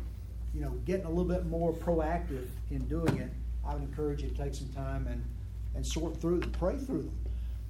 you 0.54 0.60
know 0.60 0.70
getting 0.84 1.06
a 1.06 1.08
little 1.08 1.24
bit 1.24 1.46
more 1.46 1.72
proactive 1.72 2.48
in 2.70 2.86
doing 2.88 3.16
it. 3.18 3.30
I 3.66 3.74
would 3.74 3.82
encourage 3.82 4.22
you 4.22 4.30
to 4.30 4.34
take 4.34 4.54
some 4.54 4.68
time 4.68 5.06
and 5.06 5.24
and 5.74 5.86
sort 5.86 6.20
through 6.20 6.40
them, 6.40 6.52
pray 6.52 6.76
through 6.76 7.02
them. 7.02 7.18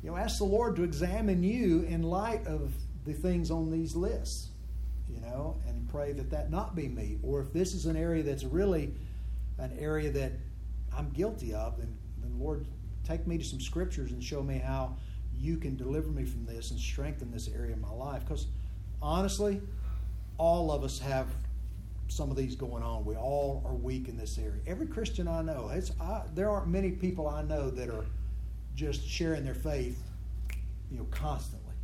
You 0.03 0.11
know, 0.11 0.17
ask 0.17 0.39
the 0.39 0.45
Lord 0.45 0.77
to 0.77 0.85
examine 0.85 1.43
you 1.43 1.81
in 1.83 2.03
light 2.03 2.47
of 2.47 2.73
the 3.07 3.13
things 3.13 3.51
on 3.51 3.71
these 3.71 3.97
lists, 3.97 4.51
you 5.09 5.21
know, 5.21 5.57
and 5.67 5.89
pray 5.89 6.13
that 6.13 6.31
that 6.31 6.51
not 6.51 6.75
be 6.75 6.89
me. 6.89 7.19
Or 7.23 7.41
if 7.41 7.53
this 7.53 7.75
is 7.75 7.87
an 7.87 7.97
area 7.97 8.23
that's 8.23 8.45
really 8.45 8.93
an 9.59 9.75
area 9.79 10.11
that 10.11 10.33
I'm 10.97 11.11
guilty 11.11 11.55
of, 11.55 11.79
then, 11.79 11.97
then 12.23 12.39
Lord, 12.39 12.67
take 13.07 13.27
me 13.27 13.39
to 13.39 13.45
some 13.45 13.61
scriptures 13.61 14.13
and 14.13 14.23
show 14.23 14.43
me 14.43 14.59
how 14.59 14.97
you 15.37 15.57
can 15.57 15.77
deliver 15.77 16.09
me 16.09 16.25
from 16.25 16.45
this 16.45 16.71
and 16.71 16.79
strengthen 16.79 17.31
this 17.31 17.49
area 17.49 17.73
of 17.73 17.81
my 17.81 17.91
life. 17.91 18.23
Because 18.27 18.47
honestly, 19.01 19.61
all 20.39 20.71
of 20.71 20.85
us 20.85 20.99
have 20.99 21.29
some 22.09 22.31
of 22.31 22.37
these 22.37 22.55
going 22.55 22.83
on. 22.83 23.05
We 23.05 23.17
all 23.17 23.63
are 23.67 23.75
weak 23.75 24.09
in 24.09 24.17
this 24.17 24.39
area. 24.39 24.61
Every 24.67 24.87
Christian 24.87 25.27
I 25.27 25.43
know, 25.43 25.71
I, 26.01 26.23
there 26.35 26.51
aren't 26.51 26.69
many 26.69 26.91
people 26.91 27.29
I 27.29 27.43
know 27.43 27.71
that 27.71 27.89
are 27.89 28.05
just 28.75 29.07
sharing 29.07 29.45
their 29.45 29.55
faith, 29.55 29.99
you 30.91 30.99
know, 30.99 31.07
constantly. 31.11 31.75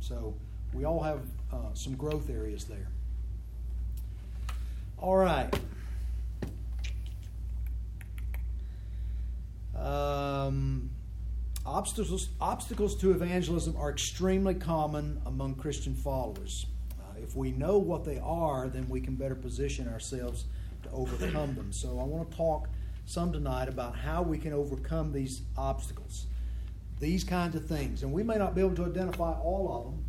So 0.00 0.34
we 0.72 0.84
all 0.84 1.02
have 1.02 1.20
uh, 1.52 1.74
some 1.74 1.94
growth 1.94 2.30
areas 2.30 2.64
there. 2.64 2.88
All 4.98 5.16
right. 5.16 5.54
Um, 9.76 10.90
obstacles, 11.64 12.28
obstacles 12.40 12.96
to 12.96 13.12
evangelism 13.12 13.76
are 13.76 13.90
extremely 13.90 14.54
common 14.54 15.22
among 15.24 15.54
Christian 15.54 15.94
followers. 15.94 16.66
If 17.22 17.36
we 17.36 17.52
know 17.52 17.78
what 17.78 18.04
they 18.04 18.18
are, 18.18 18.68
then 18.68 18.88
we 18.88 19.00
can 19.00 19.14
better 19.14 19.34
position 19.34 19.88
ourselves 19.88 20.44
to 20.82 20.90
overcome 20.90 21.54
them. 21.54 21.72
So 21.72 21.98
I 22.00 22.04
want 22.04 22.30
to 22.30 22.36
talk 22.36 22.68
some 23.06 23.32
tonight 23.32 23.68
about 23.68 23.96
how 23.96 24.22
we 24.22 24.38
can 24.38 24.52
overcome 24.52 25.12
these 25.12 25.42
obstacles, 25.56 26.26
these 27.00 27.24
kinds 27.24 27.56
of 27.56 27.66
things. 27.66 28.02
And 28.02 28.12
we 28.12 28.22
may 28.22 28.36
not 28.36 28.54
be 28.54 28.60
able 28.60 28.76
to 28.76 28.84
identify 28.84 29.32
all 29.32 29.74
of 29.74 29.84
them 29.84 30.04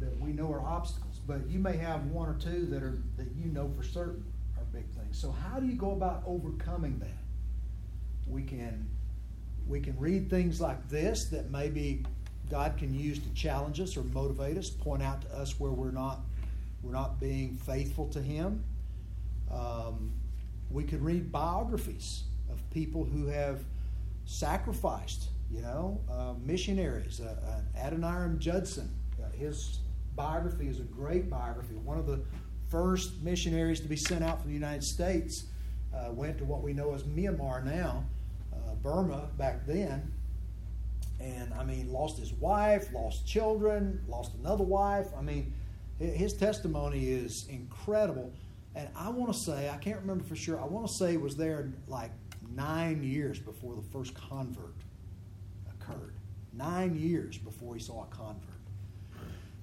that 0.00 0.20
we 0.20 0.32
know 0.32 0.50
are 0.52 0.60
obstacles, 0.60 1.20
but 1.26 1.46
you 1.48 1.58
may 1.58 1.76
have 1.76 2.06
one 2.06 2.28
or 2.28 2.34
two 2.34 2.66
that 2.66 2.82
are 2.82 2.98
that 3.16 3.28
you 3.36 3.46
know 3.52 3.70
for 3.76 3.82
certain 3.82 4.24
are 4.58 4.64
big 4.72 4.88
things. 4.90 5.18
So 5.18 5.30
how 5.30 5.60
do 5.60 5.66
you 5.66 5.74
go 5.74 5.92
about 5.92 6.22
overcoming 6.26 6.98
that? 6.98 7.08
We 8.26 8.42
can 8.42 8.88
we 9.68 9.80
can 9.80 9.98
read 9.98 10.28
things 10.28 10.60
like 10.60 10.88
this 10.88 11.26
that 11.26 11.50
maybe 11.50 12.04
God 12.52 12.76
can 12.76 12.94
use 12.94 13.18
to 13.18 13.32
challenge 13.32 13.80
us 13.80 13.96
or 13.96 14.02
motivate 14.02 14.58
us, 14.58 14.68
point 14.68 15.02
out 15.02 15.22
to 15.22 15.28
us 15.34 15.58
where 15.58 15.70
we're 15.70 15.90
not 15.90 16.20
we're 16.82 16.92
not 16.92 17.18
being 17.18 17.56
faithful 17.56 18.06
to 18.08 18.20
Him. 18.20 18.62
Um, 19.50 20.12
we 20.70 20.84
could 20.84 21.02
read 21.02 21.32
biographies 21.32 22.24
of 22.50 22.58
people 22.70 23.04
who 23.04 23.26
have 23.28 23.60
sacrificed, 24.26 25.28
you 25.50 25.62
know, 25.62 25.98
uh, 26.10 26.34
missionaries. 26.44 27.22
Uh, 27.22 27.36
uh, 27.42 27.88
Adoniram 27.88 28.38
Judson, 28.38 28.90
uh, 29.18 29.30
his 29.34 29.78
biography 30.14 30.68
is 30.68 30.78
a 30.78 30.84
great 30.84 31.30
biography. 31.30 31.76
One 31.76 31.98
of 31.98 32.06
the 32.06 32.20
first 32.68 33.22
missionaries 33.22 33.80
to 33.80 33.88
be 33.88 33.96
sent 33.96 34.22
out 34.22 34.42
from 34.42 34.50
the 34.50 34.54
United 34.54 34.84
States 34.84 35.44
uh, 35.94 36.12
went 36.12 36.36
to 36.36 36.44
what 36.44 36.60
we 36.60 36.74
know 36.74 36.92
as 36.92 37.04
Myanmar 37.04 37.64
now, 37.64 38.04
uh, 38.52 38.74
Burma 38.82 39.30
back 39.38 39.66
then. 39.66 40.12
And 41.22 41.54
I 41.54 41.62
mean, 41.62 41.92
lost 41.92 42.18
his 42.18 42.32
wife, 42.32 42.92
lost 42.92 43.26
children, 43.26 44.02
lost 44.08 44.34
another 44.34 44.64
wife. 44.64 45.06
I 45.16 45.22
mean, 45.22 45.54
his 45.98 46.32
testimony 46.32 47.10
is 47.10 47.46
incredible. 47.48 48.32
And 48.74 48.88
I 48.96 49.10
want 49.10 49.32
to 49.32 49.38
say, 49.38 49.68
I 49.68 49.76
can't 49.76 50.00
remember 50.00 50.24
for 50.24 50.34
sure, 50.34 50.60
I 50.60 50.64
want 50.64 50.86
to 50.88 50.92
say 50.94 51.16
was 51.16 51.36
there 51.36 51.72
like 51.86 52.10
nine 52.56 53.04
years 53.04 53.38
before 53.38 53.76
the 53.76 53.82
first 53.92 54.14
convert 54.14 54.74
occurred. 55.70 56.14
Nine 56.52 56.96
years 56.96 57.38
before 57.38 57.74
he 57.74 57.80
saw 57.80 58.04
a 58.04 58.06
convert. 58.06 58.40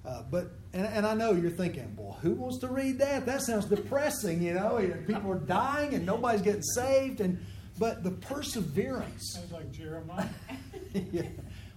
Uh, 0.06 0.22
but 0.30 0.52
and, 0.72 0.86
and 0.86 1.06
I 1.06 1.12
know 1.12 1.32
you're 1.32 1.50
thinking, 1.50 1.94
well, 1.98 2.16
who 2.22 2.32
wants 2.32 2.58
to 2.58 2.68
read 2.68 2.98
that? 3.00 3.26
That 3.26 3.42
sounds 3.42 3.66
depressing, 3.66 4.42
you 4.42 4.54
know. 4.54 4.78
People 5.06 5.30
are 5.32 5.38
dying 5.38 5.92
and 5.94 6.06
nobody's 6.06 6.40
getting 6.40 6.62
saved, 6.62 7.20
and 7.20 7.44
but 7.78 8.02
the 8.02 8.12
perseverance. 8.12 9.34
Sounds 9.34 9.52
like 9.52 9.70
Jeremiah. 9.72 10.26
yeah. 11.12 11.22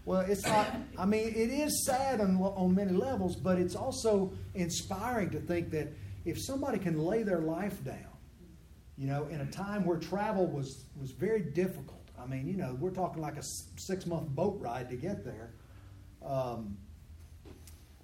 Well, 0.06 0.22
it's 0.22 0.46
not. 0.46 0.76
I 0.98 1.06
mean, 1.06 1.30
it 1.30 1.50
is 1.50 1.86
sad 1.86 2.20
on 2.20 2.38
on 2.38 2.76
many 2.76 2.92
levels, 2.92 3.36
but 3.36 3.58
it's 3.58 3.76
also 3.76 4.34
inspiring 4.54 5.30
to 5.32 5.40
think 5.40 5.72
that 5.72 5.94
if 6.26 6.42
somebody 6.42 6.78
can 6.78 7.00
lay 7.00 7.24
their 7.24 7.40
life 7.40 7.84
down, 7.84 8.14
you 8.98 9.08
know, 9.08 9.28
in 9.28 9.42
a 9.42 9.46
time 9.46 9.86
where 9.86 9.98
travel 9.98 10.46
was 10.46 10.86
was 11.00 11.12
very 11.12 11.42
difficult. 11.42 12.00
I 12.22 12.26
mean, 12.26 12.48
you 12.48 12.58
know, 12.58 12.78
we're 12.80 12.92
talking 12.92 13.22
like 13.22 13.38
a 13.38 13.44
six 13.78 14.06
month 14.06 14.30
boat 14.30 14.58
ride 14.60 14.90
to 14.90 14.96
get 14.96 15.24
there. 15.24 15.52
Um, 16.26 16.78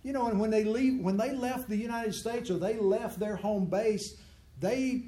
you 0.04 0.14
know, 0.14 0.28
and 0.28 0.40
when 0.40 0.50
they 0.50 0.64
leave, 0.64 1.02
when 1.02 1.18
they 1.18 1.34
left 1.34 1.70
the 1.70 1.76
United 1.76 2.14
States 2.14 2.50
or 2.50 2.58
they 2.58 2.78
left 2.78 3.20
their 3.20 3.36
home 3.36 3.66
base, 3.66 4.16
they 4.60 5.04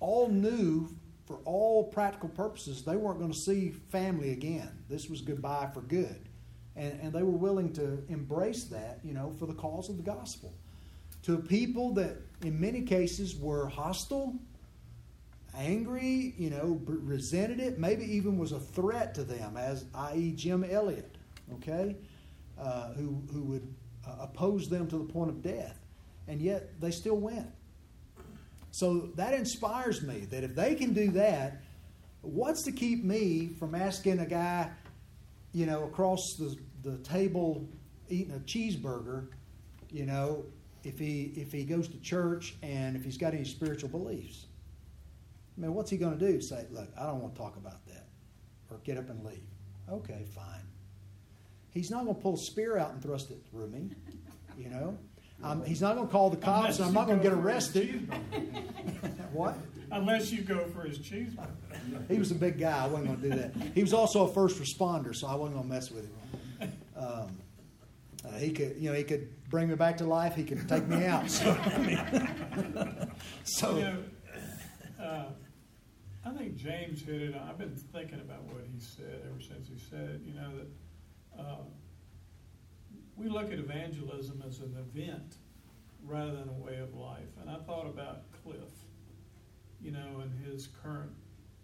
all 0.00 0.28
knew, 0.28 0.88
for 1.26 1.38
all 1.44 1.84
practical 1.84 2.28
purposes, 2.28 2.84
they 2.84 2.96
weren't 2.96 3.18
going 3.18 3.32
to 3.32 3.38
see 3.38 3.70
family 3.90 4.32
again. 4.32 4.70
This 4.94 5.10
was 5.10 5.22
goodbye 5.22 5.70
for 5.74 5.80
good, 5.80 6.28
and 6.76 7.00
and 7.00 7.12
they 7.12 7.24
were 7.24 7.36
willing 7.36 7.72
to 7.72 8.04
embrace 8.08 8.64
that, 8.66 9.00
you 9.02 9.12
know, 9.12 9.32
for 9.40 9.46
the 9.46 9.54
cause 9.54 9.88
of 9.88 9.96
the 9.96 10.04
gospel. 10.04 10.54
To 11.24 11.38
people 11.38 11.92
that, 11.94 12.18
in 12.44 12.60
many 12.60 12.82
cases, 12.82 13.34
were 13.34 13.66
hostile, 13.68 14.36
angry, 15.56 16.34
you 16.38 16.48
know, 16.48 16.80
resented 16.86 17.58
it, 17.58 17.76
maybe 17.76 18.04
even 18.04 18.38
was 18.38 18.52
a 18.52 18.60
threat 18.60 19.16
to 19.16 19.24
them, 19.24 19.56
as 19.56 19.86
i.e. 19.96 20.30
Jim 20.36 20.62
Elliot, 20.62 21.18
okay, 21.54 21.96
uh, 22.56 22.92
who 22.92 23.20
who 23.32 23.42
would 23.42 23.74
uh, 24.06 24.14
opposed 24.20 24.70
them 24.70 24.86
to 24.86 24.98
the 24.98 25.12
point 25.12 25.28
of 25.28 25.42
death, 25.42 25.80
and 26.28 26.40
yet 26.40 26.80
they 26.80 26.92
still 26.92 27.16
went. 27.16 27.50
So 28.70 29.10
that 29.16 29.34
inspires 29.34 30.02
me 30.02 30.20
that 30.30 30.44
if 30.44 30.54
they 30.54 30.76
can 30.76 30.92
do 30.92 31.10
that, 31.12 31.62
what's 32.24 32.62
to 32.62 32.72
keep 32.72 33.04
me 33.04 33.50
from 33.58 33.74
asking 33.74 34.20
a 34.20 34.26
guy, 34.26 34.70
you 35.54 35.64
know, 35.66 35.84
across 35.84 36.34
the, 36.34 36.56
the 36.82 36.98
table 36.98 37.66
eating 38.10 38.34
a 38.34 38.40
cheeseburger, 38.40 39.28
you 39.90 40.04
know, 40.04 40.44
if 40.82 40.98
he 40.98 41.32
if 41.36 41.50
he 41.50 41.64
goes 41.64 41.88
to 41.88 41.98
church 42.00 42.56
and 42.62 42.96
if 42.96 43.04
he's 43.04 43.16
got 43.16 43.32
any 43.32 43.44
spiritual 43.44 43.88
beliefs? 43.88 44.46
I 45.56 45.60
mean, 45.60 45.72
what's 45.72 45.90
he 45.90 45.96
going 45.96 46.18
to 46.18 46.32
do? 46.32 46.40
Say, 46.40 46.66
look, 46.70 46.88
I 47.00 47.06
don't 47.06 47.22
want 47.22 47.34
to 47.34 47.40
talk 47.40 47.56
about 47.56 47.86
that, 47.86 48.08
or 48.70 48.78
get 48.78 48.98
up 48.98 49.08
and 49.08 49.24
leave. 49.24 49.46
Okay, 49.88 50.24
fine. 50.34 50.66
He's 51.70 51.90
not 51.90 52.04
going 52.04 52.16
to 52.16 52.22
pull 52.22 52.34
a 52.34 52.38
spear 52.38 52.76
out 52.76 52.92
and 52.92 53.02
thrust 53.02 53.30
it 53.30 53.38
through 53.50 53.68
me, 53.68 53.90
you 54.58 54.68
know. 54.68 54.98
Um, 55.42 55.62
he's 55.64 55.82
not 55.82 55.96
going 55.96 56.06
to 56.06 56.12
call 56.12 56.30
the 56.30 56.38
cops, 56.38 56.78
and 56.78 56.86
I'm 56.86 56.94
not 56.94 57.06
going 57.06 57.18
to 57.18 57.22
get 57.22 57.32
arrested. 57.32 58.10
what? 59.34 59.58
Unless 59.90 60.32
you 60.32 60.42
go 60.42 60.64
for 60.66 60.82
his 60.82 60.98
cheeseburger. 60.98 61.48
He 62.08 62.18
was 62.18 62.30
a 62.30 62.34
big 62.34 62.58
guy. 62.58 62.84
I 62.84 62.86
wasn't 62.86 63.08
going 63.08 63.20
to 63.20 63.28
do 63.30 63.36
that. 63.36 63.72
He 63.74 63.82
was 63.82 63.92
also 63.92 64.26
a 64.26 64.32
first 64.32 64.60
responder, 64.60 65.14
so 65.14 65.26
I 65.26 65.34
wasn't 65.34 65.56
going 65.56 65.68
to 65.68 65.74
mess 65.74 65.90
with 65.90 66.06
him. 66.06 66.72
Um, 66.96 67.36
uh, 68.24 68.38
he 68.38 68.50
could, 68.52 68.76
you 68.78 68.90
know, 68.90 68.96
he 68.96 69.04
could 69.04 69.28
bring 69.50 69.68
me 69.68 69.74
back 69.74 69.98
to 69.98 70.04
life. 70.04 70.34
He 70.34 70.44
could 70.44 70.66
take 70.68 70.86
me 70.88 71.04
out. 71.04 71.30
So, 71.30 71.50
I 71.50 71.78
mean, 71.78 73.10
so 73.44 73.76
you 73.76 73.82
know, 73.82 74.02
uh, 75.02 75.24
I 76.24 76.30
think 76.30 76.56
James 76.56 77.02
hit 77.02 77.20
it. 77.20 77.34
I've 77.34 77.58
been 77.58 77.76
thinking 77.76 78.20
about 78.20 78.44
what 78.44 78.64
he 78.72 78.80
said 78.80 79.22
ever 79.28 79.40
since 79.40 79.68
he 79.68 79.78
said 79.90 80.08
it. 80.08 80.20
You 80.24 80.34
know 80.34 80.50
that 80.56 81.42
uh, 81.42 81.56
we 83.16 83.28
look 83.28 83.52
at 83.52 83.58
evangelism 83.58 84.42
as 84.46 84.60
an 84.60 84.74
event 84.78 85.36
rather 86.02 86.32
than 86.32 86.48
a 86.48 86.64
way 86.64 86.78
of 86.78 86.94
life. 86.94 87.28
And 87.40 87.50
I 87.50 87.56
thought 87.64 87.86
about 87.86 88.22
Cliff, 88.42 88.83
you 89.84 89.90
know, 89.90 90.22
in 90.22 90.50
his 90.50 90.68
current 90.82 91.12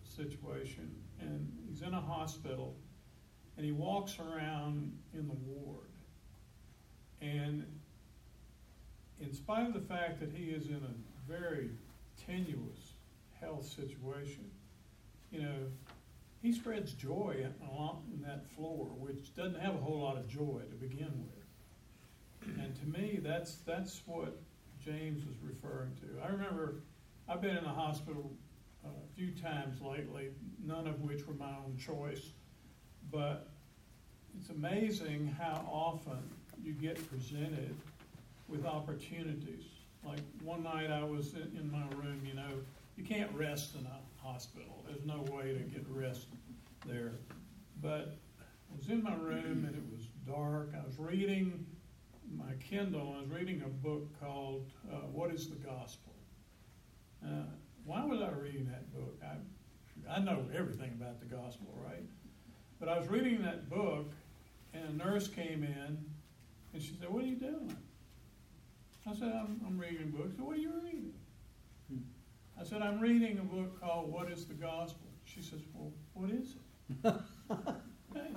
situation. 0.05 0.95
And 1.21 1.51
he's 1.69 1.81
in 1.81 1.95
a 1.95 2.01
hospital 2.01 2.77
and 3.57 3.65
he 3.65 3.73
walks 3.73 4.19
around 4.19 4.93
in 5.15 5.27
the 5.27 5.35
ward. 5.35 5.89
And 7.21 7.65
in 9.21 9.33
spite 9.33 9.67
of 9.67 9.75
the 9.75 9.81
fact 9.81 10.21
that 10.21 10.31
he 10.33 10.51
is 10.51 10.69
in 10.69 10.77
a 10.77 11.31
very 11.31 11.71
tenuous 12.27 12.93
health 13.41 13.65
situation, 13.67 14.51
you 15.31 15.43
know, 15.43 15.67
he 16.43 16.53
spreads 16.53 16.93
joy 16.93 17.47
along 17.71 18.03
that 18.27 18.47
floor, 18.57 18.87
which 18.99 19.35
doesn't 19.35 19.61
have 19.61 19.75
a 19.75 19.79
whole 19.79 20.01
lot 20.01 20.17
of 20.17 20.27
joy 20.27 20.63
to 20.71 20.77
begin 20.81 21.13
with. 21.27 22.59
And 22.59 22.75
to 22.77 22.99
me, 22.99 23.21
that's 23.23 23.57
that's 23.67 24.01
what 24.07 24.39
James 24.83 25.27
was 25.27 25.37
referring 25.43 25.95
to. 25.97 26.25
I 26.25 26.29
remember 26.29 26.77
I've 27.31 27.41
been 27.41 27.57
in 27.57 27.63
the 27.63 27.71
hospital 27.71 28.33
a 28.85 29.15
few 29.15 29.31
times 29.31 29.81
lately, 29.81 30.31
none 30.67 30.89
of 30.89 31.01
which 31.01 31.29
were 31.29 31.35
my 31.35 31.51
own 31.65 31.77
choice, 31.79 32.31
but 33.13 33.51
it's 34.37 34.51
amazing 34.51 35.33
how 35.39 35.65
often 35.71 36.19
you 36.61 36.73
get 36.73 37.09
presented 37.09 37.73
with 38.49 38.67
opportunities. 38.67 39.63
Like 40.05 40.19
one 40.43 40.65
night 40.65 40.91
I 40.91 41.05
was 41.05 41.35
in 41.35 41.71
my 41.71 41.85
room, 42.03 42.21
you 42.27 42.35
know, 42.35 42.51
you 42.97 43.05
can't 43.05 43.31
rest 43.33 43.77
in 43.77 43.87
a 43.87 44.27
hospital. 44.27 44.85
There's 44.89 45.07
no 45.07 45.25
way 45.33 45.53
to 45.53 45.61
get 45.61 45.87
rest 45.89 46.27
there. 46.85 47.13
But 47.81 48.17
I 48.73 48.77
was 48.77 48.89
in 48.89 49.05
my 49.05 49.15
room 49.15 49.67
and 49.69 49.77
it 49.77 49.85
was 49.93 50.09
dark. 50.27 50.73
I 50.77 50.85
was 50.85 50.99
reading 50.99 51.65
my 52.37 52.55
Kindle. 52.59 53.15
I 53.17 53.21
was 53.21 53.31
reading 53.31 53.63
a 53.65 53.69
book 53.69 54.09
called 54.21 54.67
uh, 54.93 54.97
What 55.13 55.33
is 55.33 55.49
the 55.49 55.57
Gospel? 55.57 56.11
Uh, 57.25 57.45
why 57.85 58.05
was 58.05 58.21
I 58.21 58.31
reading 58.31 58.67
that 58.67 58.93
book? 58.93 59.21
I, 59.23 60.17
I 60.17 60.21
know 60.21 60.45
everything 60.57 60.93
about 61.01 61.21
the 61.21 61.27
gospel, 61.27 61.75
right? 61.85 62.05
But 62.79 62.89
I 62.89 62.99
was 62.99 63.09
reading 63.09 63.43
that 63.43 63.69
book, 63.69 64.13
and 64.73 64.85
a 64.89 65.05
nurse 65.05 65.29
came 65.29 65.63
in, 65.63 65.99
and 66.73 66.83
she 66.83 66.97
said, 66.99 67.11
What 67.11 67.25
are 67.25 67.27
you 67.27 67.37
doing? 67.37 67.77
I 69.07 69.15
said, 69.15 69.29
I'm, 69.29 69.61
I'm 69.67 69.79
reading 69.79 70.03
a 70.03 70.17
book. 70.17 70.29
She 70.31 70.37
said, 70.37 70.45
What 70.45 70.57
are 70.57 70.61
you 70.61 70.73
reading? 70.83 71.13
I 72.61 72.65
said, 72.65 72.83
I'm 72.83 73.01
reading 73.01 73.39
a 73.39 73.43
book 73.43 73.81
called 73.81 74.13
What 74.13 74.31
is 74.31 74.45
the 74.45 74.55
Gospel? 74.55 75.07
She 75.25 75.43
says, 75.43 75.61
Well, 75.75 75.93
what 76.15 76.31
is 76.31 76.55
it? 77.05 77.15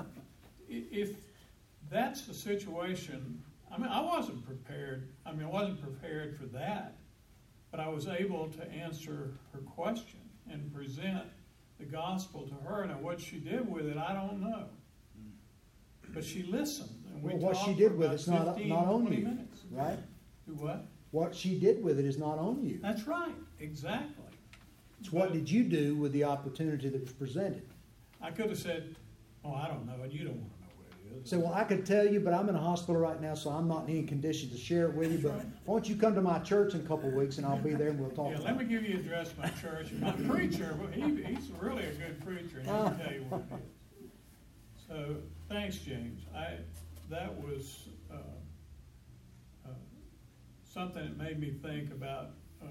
if 0.70 1.16
that's 1.90 2.22
the 2.22 2.34
situation, 2.34 3.44
I 3.72 3.78
mean, 3.78 3.90
I 3.90 4.02
wasn't 4.02 4.46
prepared. 4.46 5.10
I 5.26 5.32
mean, 5.32 5.46
I 5.46 5.50
wasn't 5.50 5.82
prepared 5.82 6.38
for 6.38 6.46
that. 6.48 6.96
But 7.74 7.80
I 7.80 7.90
was 7.90 8.08
able 8.08 8.50
to 8.50 8.72
answer 8.72 9.32
her 9.52 9.60
question 9.62 10.20
and 10.48 10.72
present 10.72 11.24
the 11.80 11.86
gospel 11.86 12.48
to 12.48 12.54
her. 12.70 12.84
And 12.84 13.02
what 13.02 13.20
she 13.20 13.38
did 13.40 13.68
with 13.68 13.88
it, 13.88 13.98
I 13.98 14.14
don't 14.14 14.40
know. 14.42 14.66
Hmm. 15.18 16.14
But 16.14 16.24
she 16.24 16.44
listened. 16.44 17.04
And 17.12 17.24
we 17.24 17.32
Well, 17.32 17.40
what 17.40 17.54
talked 17.56 17.66
she 17.66 17.74
for 17.74 17.80
did 17.80 17.98
with 17.98 18.12
it's 18.12 18.28
not, 18.28 18.46
not 18.64 18.86
on 18.86 19.12
you, 19.12 19.24
minutes. 19.26 19.62
right? 19.72 19.98
Do 20.46 20.54
what? 20.54 20.86
What 21.10 21.34
she 21.36 21.58
did 21.60 21.84
with 21.84 21.98
it 21.98 22.06
is 22.06 22.20
not 22.20 22.38
on 22.38 22.64
you. 22.64 22.78
That's 22.80 23.08
right, 23.08 23.34
exactly. 23.60 24.24
It's 25.00 25.12
what 25.12 25.34
did 25.34 25.50
you 25.50 25.64
do 25.64 25.96
with 25.96 26.12
the 26.12 26.26
opportunity 26.26 26.90
that 26.90 27.02
was 27.02 27.12
presented? 27.14 27.64
I 28.22 28.30
could 28.30 28.50
have 28.50 28.60
said, 28.60 28.96
"Oh, 29.44 29.54
I 29.54 29.68
don't 29.68 29.86
know, 29.86 30.02
and 30.04 30.14
you 30.14 30.26
don't 30.26 30.46
Say, 31.24 31.38
well, 31.38 31.54
I 31.54 31.64
could 31.64 31.86
tell 31.86 32.06
you, 32.06 32.20
but 32.20 32.34
I'm 32.34 32.50
in 32.50 32.56
a 32.56 32.60
hospital 32.60 33.00
right 33.00 33.22
now, 33.22 33.34
so 33.34 33.50
I'm 33.50 33.68
not 33.68 33.88
in 33.88 33.98
any 33.98 34.04
condition 34.04 34.50
to 34.50 34.58
share 34.58 34.88
it 34.88 34.94
with 34.94 35.12
you. 35.12 35.30
But 35.30 35.46
why 35.66 35.76
don't 35.76 35.88
you 35.88 35.96
come 35.96 36.16
to 36.16 36.22
my 36.22 36.40
church 36.40 36.74
in 36.74 36.82
a 36.82 36.84
couple 36.84 37.10
of 37.10 37.16
weeks, 37.16 37.38
and 37.38 37.46
I'll 37.46 37.58
be 37.58 37.74
there, 37.74 37.90
and 37.90 38.00
we'll 38.00 38.10
talk. 38.10 38.32
Yeah, 38.32 38.36
about 38.36 38.46
let 38.46 38.58
me 38.58 38.66
give 38.66 38.84
you 38.84 38.98
the 38.98 39.00
address 39.00 39.32
of 39.32 39.38
my 39.38 39.50
church. 39.50 39.92
My 39.94 40.12
preacher, 40.30 40.78
well, 40.80 40.92
he, 40.92 41.24
he's 41.24 41.50
really 41.60 41.86
a 41.86 41.92
good 41.94 42.26
preacher, 42.26 42.60
and 42.60 42.66
he 42.66 42.72
can 42.72 42.98
tell 43.00 43.14
you 43.14 43.26
what 43.30 43.42
it 43.52 43.56
is. 43.56 44.12
So, 44.88 45.16
thanks, 45.50 45.78
James. 45.78 46.24
I, 46.36 46.58
that 47.10 47.34
was, 47.42 47.88
uh, 48.12 48.16
uh, 49.66 49.70
something 50.64 51.04
that 51.04 51.18
made 51.18 51.40
me 51.40 51.52
think 51.52 51.92
about, 51.92 52.32
uh, 52.62 52.68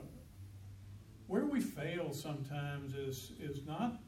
where 1.26 1.46
we 1.46 1.60
fail 1.60 2.12
sometimes 2.12 2.94
is, 2.94 3.32
is 3.40 3.64
not, 3.66 3.98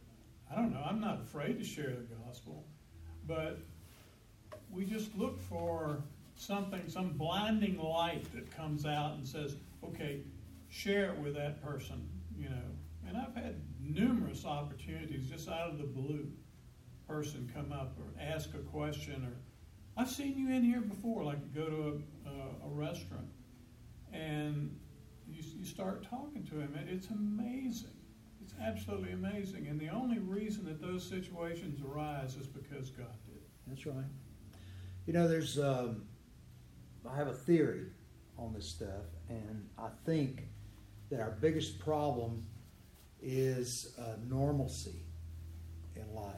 I 0.50 0.56
don't 0.56 0.72
know, 0.72 0.84
I'm 0.86 1.00
not 1.00 1.22
afraid 1.22 1.58
to 1.58 1.64
share 1.64 1.90
the 1.90 2.14
gospel, 2.26 2.66
but 3.26 3.60
we 4.70 4.84
just 4.84 5.14
look 5.16 5.38
for 5.38 6.02
something, 6.36 6.82
some 6.88 7.10
blinding 7.10 7.78
light 7.78 8.26
that 8.34 8.50
comes 8.54 8.86
out 8.86 9.14
and 9.14 9.26
says, 9.26 9.56
okay, 9.84 10.20
share 10.68 11.12
it 11.12 11.18
with 11.18 11.34
that 11.34 11.62
person, 11.62 12.08
you 12.36 12.48
know. 12.48 12.56
And 13.06 13.16
I've 13.16 13.34
had 13.34 13.60
numerous 13.80 14.44
opportunities 14.44 15.28
just 15.28 15.48
out 15.48 15.70
of 15.70 15.78
the 15.78 15.84
blue, 15.84 16.26
person 17.06 17.50
come 17.54 17.72
up 17.72 17.96
or 17.98 18.20
ask 18.20 18.54
a 18.54 18.58
question, 18.58 19.24
or 19.24 19.36
I've 19.96 20.10
seen 20.10 20.36
you 20.38 20.50
in 20.50 20.62
here 20.64 20.80
before, 20.80 21.22
like 21.22 21.54
go 21.54 21.66
to 21.66 22.02
a, 22.26 22.28
a, 22.30 22.66
a 22.66 22.70
restaurant, 22.70 23.28
and 24.12 24.74
you, 25.28 25.42
you 25.58 25.64
start 25.64 26.08
talking 26.08 26.44
to 26.44 26.58
him, 26.58 26.74
and 26.78 26.88
it's 26.88 27.08
amazing. 27.08 27.90
It's 28.42 28.54
absolutely 28.60 29.12
amazing. 29.12 29.66
And 29.68 29.80
the 29.80 29.88
only 29.88 30.18
reason 30.18 30.64
that 30.66 30.80
those 30.80 31.06
situations 31.06 31.80
arise 31.86 32.36
is 32.36 32.46
because 32.46 32.90
God 32.90 33.16
did. 33.26 33.40
That's 33.66 33.86
right. 33.86 34.04
You 35.06 35.12
know, 35.12 35.28
there's. 35.28 35.58
Um, 35.58 36.04
I 37.08 37.16
have 37.16 37.28
a 37.28 37.34
theory 37.34 37.86
on 38.38 38.54
this 38.54 38.66
stuff, 38.66 39.04
and 39.28 39.68
I 39.78 39.88
think 40.06 40.44
that 41.10 41.20
our 41.20 41.36
biggest 41.40 41.78
problem 41.78 42.46
is 43.22 43.94
uh, 43.98 44.16
normalcy 44.26 45.02
in 45.96 46.14
life. 46.14 46.34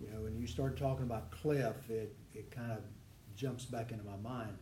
You 0.00 0.10
know, 0.10 0.22
when 0.22 0.36
you 0.36 0.46
start 0.46 0.76
talking 0.76 1.04
about 1.04 1.30
Cliff, 1.30 1.90
it, 1.90 2.14
it 2.34 2.50
kind 2.50 2.72
of 2.72 2.78
jumps 3.36 3.64
back 3.64 3.90
into 3.90 4.04
my 4.04 4.16
mind. 4.16 4.56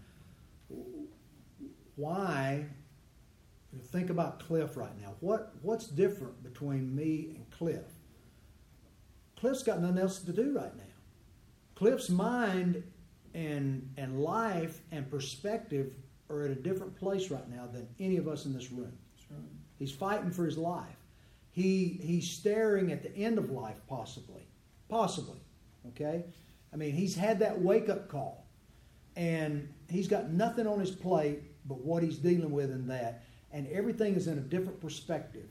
Why? 1.96 2.64
Think 3.84 4.10
about 4.10 4.40
Cliff 4.40 4.76
right 4.76 4.98
now. 5.00 5.14
What 5.20 5.52
what's 5.62 5.86
different 5.86 6.42
between 6.42 6.94
me 6.94 7.32
and 7.36 7.50
Cliff? 7.50 7.86
Cliff's 9.38 9.62
got 9.62 9.80
nothing 9.80 9.98
else 9.98 10.18
to 10.20 10.32
do 10.32 10.56
right 10.56 10.76
now. 10.76 10.82
Cliff's 11.74 12.10
mind 12.10 12.82
and 13.34 13.88
and 13.96 14.20
life 14.20 14.80
and 14.92 15.10
perspective 15.10 15.92
are 16.28 16.44
at 16.44 16.50
a 16.50 16.54
different 16.54 16.94
place 16.96 17.30
right 17.30 17.48
now 17.48 17.66
than 17.72 17.88
any 17.98 18.16
of 18.16 18.28
us 18.28 18.44
in 18.46 18.52
this 18.52 18.70
room. 18.70 18.92
That's 19.16 19.30
right. 19.30 19.40
He's 19.78 19.92
fighting 19.92 20.30
for 20.30 20.44
his 20.44 20.58
life. 20.58 20.86
He 21.50 22.00
he's 22.02 22.30
staring 22.30 22.92
at 22.92 23.02
the 23.02 23.14
end 23.16 23.38
of 23.38 23.50
life 23.50 23.80
possibly. 23.88 24.46
Possibly. 24.88 25.40
Okay? 25.88 26.24
I 26.72 26.76
mean, 26.76 26.92
he's 26.92 27.14
had 27.14 27.38
that 27.40 27.60
wake-up 27.60 28.08
call. 28.08 28.46
And 29.16 29.68
he's 29.88 30.06
got 30.06 30.30
nothing 30.30 30.66
on 30.66 30.78
his 30.78 30.90
plate 30.90 31.42
but 31.66 31.84
what 31.84 32.02
he's 32.02 32.18
dealing 32.18 32.52
with 32.52 32.70
in 32.70 32.86
that. 32.88 33.24
And 33.52 33.66
everything 33.68 34.14
is 34.14 34.28
in 34.28 34.38
a 34.38 34.42
different 34.42 34.80
perspective 34.80 35.48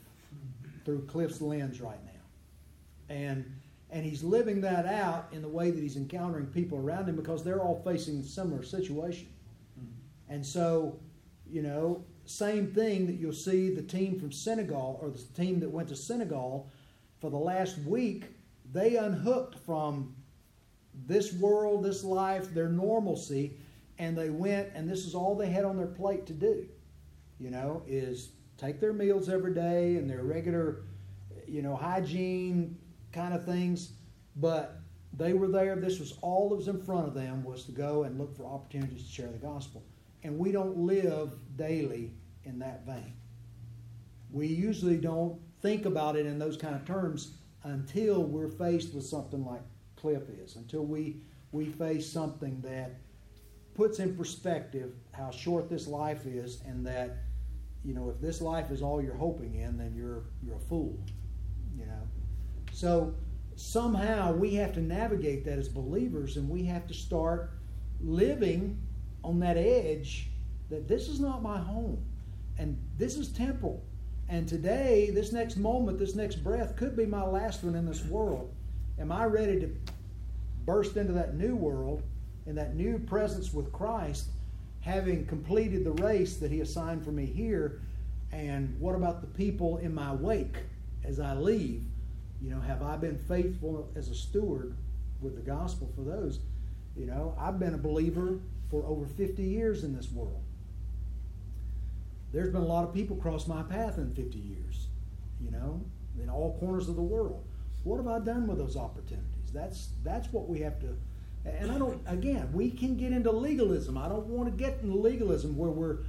through 0.86 1.06
Cliff's 1.06 1.42
lens 1.42 1.82
right 1.82 2.00
now. 2.06 3.14
And 3.14 3.59
and 3.92 4.06
he's 4.06 4.24
living 4.24 4.62
that 4.62 4.86
out 4.86 5.28
in 5.32 5.42
the 5.42 5.48
way 5.48 5.72
that 5.72 5.82
he's 5.82 5.96
encountering 5.96 6.46
people 6.48 6.78
around 6.78 7.10
him 7.10 7.16
because 7.16 7.44
they're 7.44 7.62
all 7.62 7.82
facing 7.84 8.20
a 8.20 8.24
similar 8.24 8.62
situation. 8.62 9.28
Mm-hmm. 9.80 10.34
And 10.34 10.46
so, 10.46 11.00
you 11.50 11.64
know, 11.64 12.04
same 12.26 12.68
thing 12.68 13.08
that 13.08 13.14
you'll 13.14 13.34
see 13.34 13.74
the 13.74 13.82
team 13.82 14.20
from 14.20 14.32
Senegal 14.32 15.00
or 15.02 15.10
the 15.10 15.18
team 15.36 15.60
that 15.62 15.70
went 15.70 15.90
to 15.90 15.96
Senegal 15.96 16.70
for 17.20 17.32
the 17.32 17.38
last 17.38 17.80
week, 17.80 18.26
they 18.72 18.98
unhooked 18.98 19.58
from 19.66 20.16
this 21.08 21.34
world, 21.34 21.84
this 21.84 22.04
life, 22.04 22.54
their 22.54 22.70
normalcy, 22.70 23.58
and 23.98 24.16
they 24.16 24.30
went 24.30 24.70
and 24.76 24.88
this 24.88 25.06
is 25.06 25.16
all 25.16 25.36
they 25.36 25.50
had 25.50 25.66
on 25.66 25.76
their 25.76 25.88
plate 25.88 26.28
to 26.28 26.34
do. 26.34 26.68
You 27.40 27.50
know, 27.50 27.82
is 27.88 28.30
take 28.58 28.80
their 28.80 28.94
meals 28.94 29.30
every 29.30 29.54
day 29.54 29.96
and 29.96 30.08
their 30.08 30.24
regular, 30.24 30.84
you 31.48 31.64
know, 31.64 31.76
hygiene 31.76 32.78
kind 33.12 33.34
of 33.34 33.46
things, 33.46 33.94
but 34.36 34.82
they 35.14 35.34
were 35.34 35.48
there. 35.48 35.76
This 35.76 36.00
was 36.00 36.18
all 36.22 36.50
that 36.50 36.56
was 36.56 36.68
in 36.68 36.82
front 36.82 37.08
of 37.08 37.14
them 37.14 37.44
was 37.44 37.66
to 37.66 37.72
go 37.72 38.04
and 38.04 38.18
look 38.18 38.36
for 38.36 38.46
opportunities 38.46 39.06
to 39.06 39.12
share 39.12 39.32
the 39.32 39.38
gospel. 39.38 39.84
And 40.24 40.38
we 40.38 40.52
don't 40.52 40.78
live 40.78 41.32
daily 41.56 42.14
in 42.44 42.60
that 42.60 42.86
vein. 42.86 43.14
We 44.32 44.48
usually 44.48 44.98
don't 44.98 45.40
think 45.62 45.86
about 45.86 46.16
it 46.16 46.26
in 46.26 46.38
those 46.38 46.58
kind 46.58 46.76
of 46.76 46.86
terms 46.86 47.34
until 47.64 48.24
we're 48.24 48.48
faced 48.50 48.94
with 48.94 49.06
something 49.06 49.46
like 49.46 49.62
Cliff 49.96 50.24
is, 50.30 50.56
until 50.56 50.86
we, 50.86 51.22
we 51.52 51.66
face 51.66 52.10
something 52.10 52.62
that 52.62 53.00
puts 53.74 54.00
in 54.00 54.16
perspective 54.16 54.94
how 55.12 55.32
short 55.32 55.70
this 55.70 55.88
life 55.88 56.26
is 56.26 56.62
and 56.66 56.86
that, 56.86 57.18
you 57.84 57.94
know, 57.94 58.10
if 58.10 58.22
this 58.22 58.42
life 58.42 58.72
is 58.72 58.82
all 58.82 59.02
you're 59.02 59.16
hoping 59.16 59.56
in, 59.56 59.78
then 59.78 59.94
you're, 59.96 60.26
you're 60.44 60.56
a 60.56 60.60
fool, 60.60 60.98
you 61.78 61.86
know. 61.86 62.08
So 62.80 63.14
somehow 63.58 64.32
we 64.32 64.56
have 64.56 64.72
to 64.76 64.80
navigate 64.80 65.44
that 65.44 65.60
as 65.60 65.68
believers 65.68 66.38
and 66.38 66.48
we 66.48 66.64
have 66.64 66.88
to 66.88 66.94
start 66.94 67.52
living 68.00 68.80
on 69.22 69.38
that 69.42 69.58
edge 69.58 70.30
that 70.70 70.88
this 70.88 71.10
is 71.10 71.20
not 71.20 71.44
my 71.44 71.58
home 71.58 72.02
and 72.58 72.82
this 72.98 73.18
is 73.18 73.34
temporal. 73.34 73.84
And 74.30 74.48
today, 74.48 75.10
this 75.10 75.34
next 75.34 75.58
moment, 75.58 76.00
this 76.00 76.16
next 76.16 76.38
breath 76.38 76.78
could 76.78 76.96
be 76.96 77.06
my 77.06 77.22
last 77.22 77.66
one 77.66 77.76
in 77.76 77.86
this 77.86 78.06
world. 78.06 78.50
Am 78.98 79.12
I 79.12 79.26
ready 79.26 79.60
to 79.60 79.76
burst 80.66 80.96
into 80.96 81.12
that 81.12 81.36
new 81.36 81.58
world 81.58 82.02
and 82.46 82.58
that 82.58 82.76
new 82.76 82.98
presence 82.98 83.54
with 83.54 83.74
Christ, 83.74 84.30
having 84.80 85.26
completed 85.26 85.84
the 85.84 86.02
race 86.02 86.38
that 86.38 86.50
He 86.50 86.62
assigned 86.62 87.04
for 87.04 87.12
me 87.12 87.26
here? 87.26 87.82
And 88.32 88.80
what 88.80 88.96
about 88.96 89.20
the 89.20 89.28
people 89.28 89.80
in 89.80 89.94
my 89.94 90.14
wake 90.14 90.56
as 91.04 91.20
I 91.20 91.34
leave? 91.34 91.84
You 92.42 92.52
know, 92.52 92.62
have 92.62 92.82
I 92.82 92.98
been 92.98 93.18
faithful 93.18 93.90
as 93.96 94.10
a 94.10 94.16
steward 94.16 94.76
with 95.22 95.36
the 95.36 95.42
gospel 95.42 95.92
for 95.96 96.02
those? 96.02 96.40
You 96.96 97.06
know, 97.06 97.36
I've 97.38 97.60
been 97.60 97.74
a 97.74 97.78
believer 97.78 98.40
for 98.70 98.86
over 98.86 99.06
50 99.06 99.44
years 99.44 99.84
in 99.84 99.96
this 99.96 100.12
world. 100.12 100.42
There's 102.32 102.52
been 102.52 102.62
a 102.62 102.66
lot 102.66 102.88
of 102.88 102.94
people 102.94 103.16
cross 103.16 103.48
my 103.48 103.64
path 103.64 103.98
in 103.98 104.14
50 104.14 104.38
years, 104.38 104.88
you 105.42 105.52
know, 105.52 105.82
in 106.22 106.30
all 106.30 106.58
corners 106.60 106.88
of 106.88 106.96
the 106.96 107.02
world. 107.02 107.44
What 107.84 107.98
have 107.98 108.08
I 108.08 108.20
done 108.20 108.48
with 108.48 108.58
those 108.58 108.78
opportunities? 108.78 109.52
That's 109.54 109.90
that's 110.04 110.32
what 110.32 110.48
we 110.48 110.60
have 110.60 110.80
to 110.82 110.96
and 111.46 111.72
I 111.72 111.78
don't 111.78 112.02
again, 112.06 112.52
we 112.54 112.70
can 112.70 112.98
get 112.98 113.12
into 113.12 113.32
legalism. 113.32 113.98
I 113.98 114.10
don't 114.10 114.28
want 114.28 114.50
to 114.50 114.56
get 114.64 114.80
into 114.82 114.96
legalism 114.96 115.58
where 115.58 115.70
we're 115.70 116.00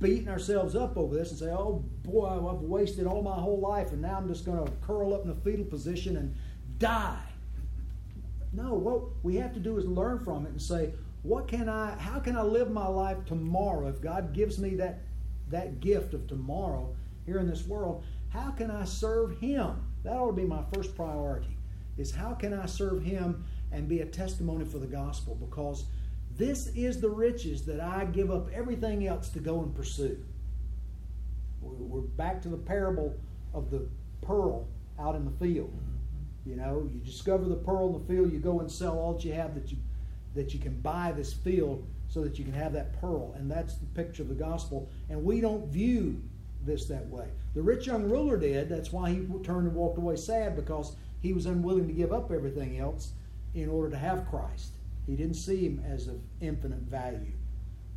beating 0.00 0.28
ourselves 0.28 0.74
up 0.74 0.96
over 0.96 1.14
this 1.14 1.30
and 1.30 1.38
say, 1.38 1.50
"Oh 1.50 1.84
boy, 2.02 2.26
I've 2.26 2.60
wasted 2.60 3.06
all 3.06 3.22
my 3.22 3.34
whole 3.34 3.60
life 3.60 3.92
and 3.92 4.02
now 4.02 4.16
I'm 4.16 4.28
just 4.28 4.44
going 4.44 4.64
to 4.64 4.72
curl 4.82 5.14
up 5.14 5.24
in 5.24 5.30
a 5.30 5.34
fetal 5.34 5.64
position 5.64 6.16
and 6.16 6.34
die." 6.78 7.22
No, 8.52 8.74
what 8.74 9.24
we 9.24 9.36
have 9.36 9.52
to 9.54 9.60
do 9.60 9.76
is 9.78 9.86
learn 9.86 10.18
from 10.18 10.46
it 10.46 10.50
and 10.50 10.62
say, 10.62 10.92
"What 11.22 11.48
can 11.48 11.68
I 11.68 11.96
how 11.98 12.18
can 12.20 12.36
I 12.36 12.42
live 12.42 12.70
my 12.70 12.86
life 12.86 13.24
tomorrow 13.24 13.88
if 13.88 14.00
God 14.00 14.32
gives 14.32 14.58
me 14.58 14.76
that 14.76 15.00
that 15.48 15.80
gift 15.80 16.14
of 16.14 16.26
tomorrow 16.26 16.94
here 17.24 17.38
in 17.38 17.48
this 17.48 17.66
world, 17.66 18.04
how 18.28 18.50
can 18.50 18.70
I 18.70 18.84
serve 18.84 19.38
Him? 19.38 19.84
That 20.04 20.16
ought 20.16 20.28
to 20.28 20.32
be 20.32 20.44
my 20.44 20.62
first 20.72 20.94
priority. 20.94 21.56
Is 21.96 22.12
how 22.12 22.34
can 22.34 22.52
I 22.52 22.66
serve 22.66 23.02
Him 23.02 23.44
and 23.72 23.88
be 23.88 24.00
a 24.00 24.06
testimony 24.06 24.64
for 24.64 24.78
the 24.78 24.86
gospel? 24.86 25.34
Because 25.34 25.84
this 26.36 26.68
is 26.74 27.00
the 27.00 27.08
riches 27.08 27.64
that 27.66 27.80
I 27.80 28.04
give 28.04 28.30
up 28.30 28.48
everything 28.52 29.06
else 29.06 29.28
to 29.30 29.38
go 29.38 29.60
and 29.60 29.74
pursue. 29.74 30.22
We're 31.62 32.00
back 32.00 32.42
to 32.42 32.48
the 32.48 32.56
parable 32.56 33.14
of 33.54 33.70
the 33.70 33.88
pearl 34.22 34.68
out 34.98 35.14
in 35.14 35.24
the 35.24 35.30
field. 35.32 35.72
Mm-hmm. 35.72 36.50
You 36.50 36.56
know, 36.56 36.90
you 36.92 37.00
discover 37.00 37.44
the 37.46 37.56
pearl 37.56 37.88
in 37.88 37.92
the 38.00 38.14
field, 38.14 38.32
you 38.32 38.38
go 38.38 38.60
and 38.60 38.70
sell 38.70 38.98
all 38.98 39.14
that 39.14 39.24
you 39.24 39.32
have 39.32 39.54
that 39.54 39.70
you 39.70 39.78
that 40.34 40.52
you 40.52 40.60
can 40.60 40.78
buy 40.80 41.12
this 41.12 41.32
field 41.32 41.86
so 42.08 42.22
that 42.22 42.38
you 42.38 42.44
can 42.44 42.52
have 42.52 42.72
that 42.74 43.00
pearl. 43.00 43.34
And 43.38 43.50
that's 43.50 43.74
the 43.76 43.86
picture 43.86 44.22
of 44.22 44.28
the 44.28 44.34
gospel. 44.34 44.88
And 45.08 45.24
we 45.24 45.40
don't 45.40 45.66
view 45.68 46.22
this 46.64 46.84
that 46.86 47.06
way. 47.08 47.28
The 47.54 47.62
rich 47.62 47.86
young 47.86 48.08
ruler 48.08 48.36
did. 48.36 48.68
That's 48.68 48.92
why 48.92 49.10
he 49.10 49.26
turned 49.42 49.66
and 49.66 49.74
walked 49.74 49.96
away 49.96 50.16
sad 50.16 50.54
because 50.54 50.94
he 51.20 51.32
was 51.32 51.46
unwilling 51.46 51.86
to 51.86 51.92
give 51.94 52.12
up 52.12 52.30
everything 52.30 52.78
else 52.78 53.12
in 53.54 53.68
order 53.68 53.90
to 53.90 53.96
have 53.96 54.28
Christ. 54.28 54.74
He 55.06 55.14
didn't 55.14 55.34
see 55.34 55.64
him 55.66 55.84
as 55.88 56.08
of 56.08 56.20
infinite 56.40 56.80
value. 56.80 57.32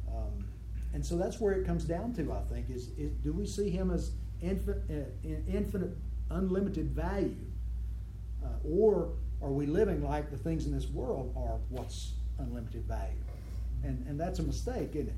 Um, 0.08 0.46
and 0.94 1.06
so 1.06 1.18
that's 1.18 1.40
where 1.40 1.54
it 1.54 1.66
comes 1.66 1.84
down 1.84 2.14
to, 2.14 2.32
I 2.32 2.42
think, 2.52 2.70
is, 2.70 2.90
is 2.98 3.12
do 3.24 3.34
we 3.34 3.46
see 3.46 3.70
him 3.70 3.92
as 3.92 4.12
infinite, 4.42 4.84
uh, 4.90 5.28
infinite 5.52 5.96
unlimited 6.30 6.92
value? 6.92 7.36
Uh, 8.44 8.48
or 8.64 9.10
are 9.42 9.50
we 9.50 9.66
living 9.66 10.04
like 10.04 10.30
the 10.30 10.38
things 10.38 10.66
in 10.66 10.72
this 10.72 10.88
world 10.88 11.34
are 11.36 11.58
what's 11.70 12.14
unlimited 12.38 12.84
value? 12.86 13.14
And, 13.84 14.06
and 14.08 14.20
that's 14.20 14.40
a 14.40 14.44
mistake, 14.44 14.90
isn't 14.94 15.08
it? 15.08 15.14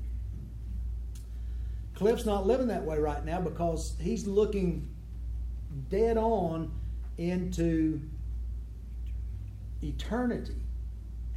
Cliff's 1.94 2.24
not 2.24 2.46
living 2.46 2.68
that 2.68 2.84
way 2.84 2.98
right 2.98 3.24
now 3.24 3.40
because 3.40 3.94
he's 4.00 4.26
looking 4.26 4.88
dead 5.90 6.16
on 6.16 6.72
into 7.18 8.00
eternity 9.82 10.61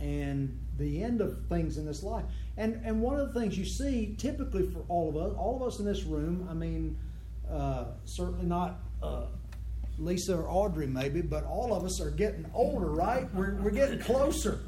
and 0.05 0.59
the 0.77 1.01
end 1.01 1.19
of 1.19 1.47
things 1.49 1.77
in 1.77 1.85
this 1.85 2.03
life. 2.03 2.25
And 2.57 2.79
and 2.85 3.01
one 3.01 3.19
of 3.19 3.33
the 3.33 3.39
things 3.39 3.57
you 3.57 3.65
see 3.65 4.15
typically 4.17 4.69
for 4.69 4.85
all 4.87 5.09
of 5.09 5.17
us, 5.17 5.35
all 5.37 5.55
of 5.55 5.67
us 5.67 5.79
in 5.79 5.85
this 5.85 6.03
room, 6.03 6.47
I 6.49 6.53
mean, 6.53 6.97
uh, 7.49 7.85
certainly 8.05 8.45
not 8.45 8.81
uh, 9.01 9.25
Lisa 9.97 10.37
or 10.37 10.47
Audrey 10.47 10.85
maybe, 10.85 11.21
but 11.21 11.43
all 11.45 11.73
of 11.73 11.83
us 11.83 11.99
are 11.99 12.11
getting 12.11 12.45
older, 12.53 12.91
right? 12.91 13.33
We're 13.33 13.55
we're 13.55 13.71
getting 13.71 13.99
closer. 13.99 14.59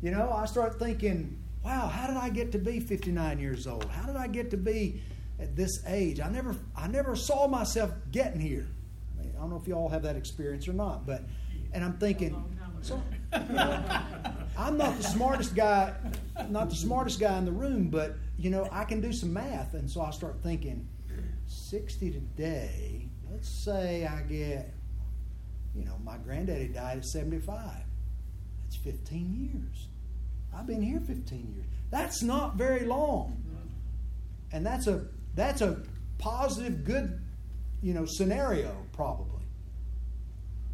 You 0.00 0.10
know, 0.10 0.32
I 0.32 0.46
start 0.46 0.78
thinking, 0.78 1.38
wow, 1.62 1.86
how 1.86 2.06
did 2.06 2.16
I 2.16 2.30
get 2.30 2.52
to 2.52 2.58
be 2.58 2.80
59 2.80 3.38
years 3.38 3.66
old? 3.66 3.84
How 3.90 4.06
did 4.06 4.16
I 4.16 4.26
get 4.26 4.50
to 4.52 4.56
be 4.56 5.02
at 5.38 5.54
this 5.54 5.84
age? 5.86 6.18
I 6.18 6.30
never 6.30 6.56
I 6.74 6.88
never 6.88 7.14
saw 7.14 7.46
myself 7.46 7.92
getting 8.10 8.40
here. 8.40 8.66
I, 9.18 9.22
mean, 9.22 9.32
I 9.36 9.40
don't 9.40 9.50
know 9.50 9.60
if 9.60 9.68
you 9.68 9.74
all 9.74 9.90
have 9.90 10.02
that 10.04 10.16
experience 10.16 10.66
or 10.66 10.72
not, 10.72 11.04
but 11.04 11.24
and 11.74 11.84
I'm 11.84 11.98
thinking, 11.98 12.42
so, 12.80 13.00
I'm 13.32 14.76
not 14.76 14.96
the 14.96 15.02
smartest 15.04 15.54
guy, 15.54 15.94
not 16.48 16.70
the 16.70 16.76
smartest 16.76 17.20
guy 17.20 17.38
in 17.38 17.44
the 17.44 17.52
room, 17.52 17.88
but 17.88 18.16
you 18.38 18.50
know, 18.50 18.68
I 18.72 18.84
can 18.84 19.00
do 19.00 19.12
some 19.12 19.32
math, 19.32 19.74
and 19.74 19.90
so 19.90 20.00
I 20.00 20.10
start 20.10 20.36
thinking, 20.42 20.88
60 21.46 22.10
today. 22.10 23.08
Let's 23.30 23.48
say 23.48 24.06
I 24.06 24.22
get, 24.22 24.72
you 25.74 25.84
know, 25.84 25.96
my 26.04 26.16
granddaddy 26.18 26.68
died 26.68 26.98
at 26.98 27.04
75. 27.04 27.56
That's 28.64 28.76
15 28.76 29.34
years. 29.34 29.88
I've 30.54 30.66
been 30.66 30.82
here 30.82 31.00
15 31.00 31.54
years. 31.54 31.66
That's 31.90 32.22
not 32.22 32.56
very 32.56 32.86
long, 32.86 33.42
and 34.52 34.64
that's 34.64 34.86
a 34.86 35.06
that's 35.34 35.60
a 35.60 35.82
positive, 36.18 36.84
good, 36.84 37.20
you 37.82 37.94
know, 37.94 38.04
scenario 38.04 38.76
probably. 38.92 39.42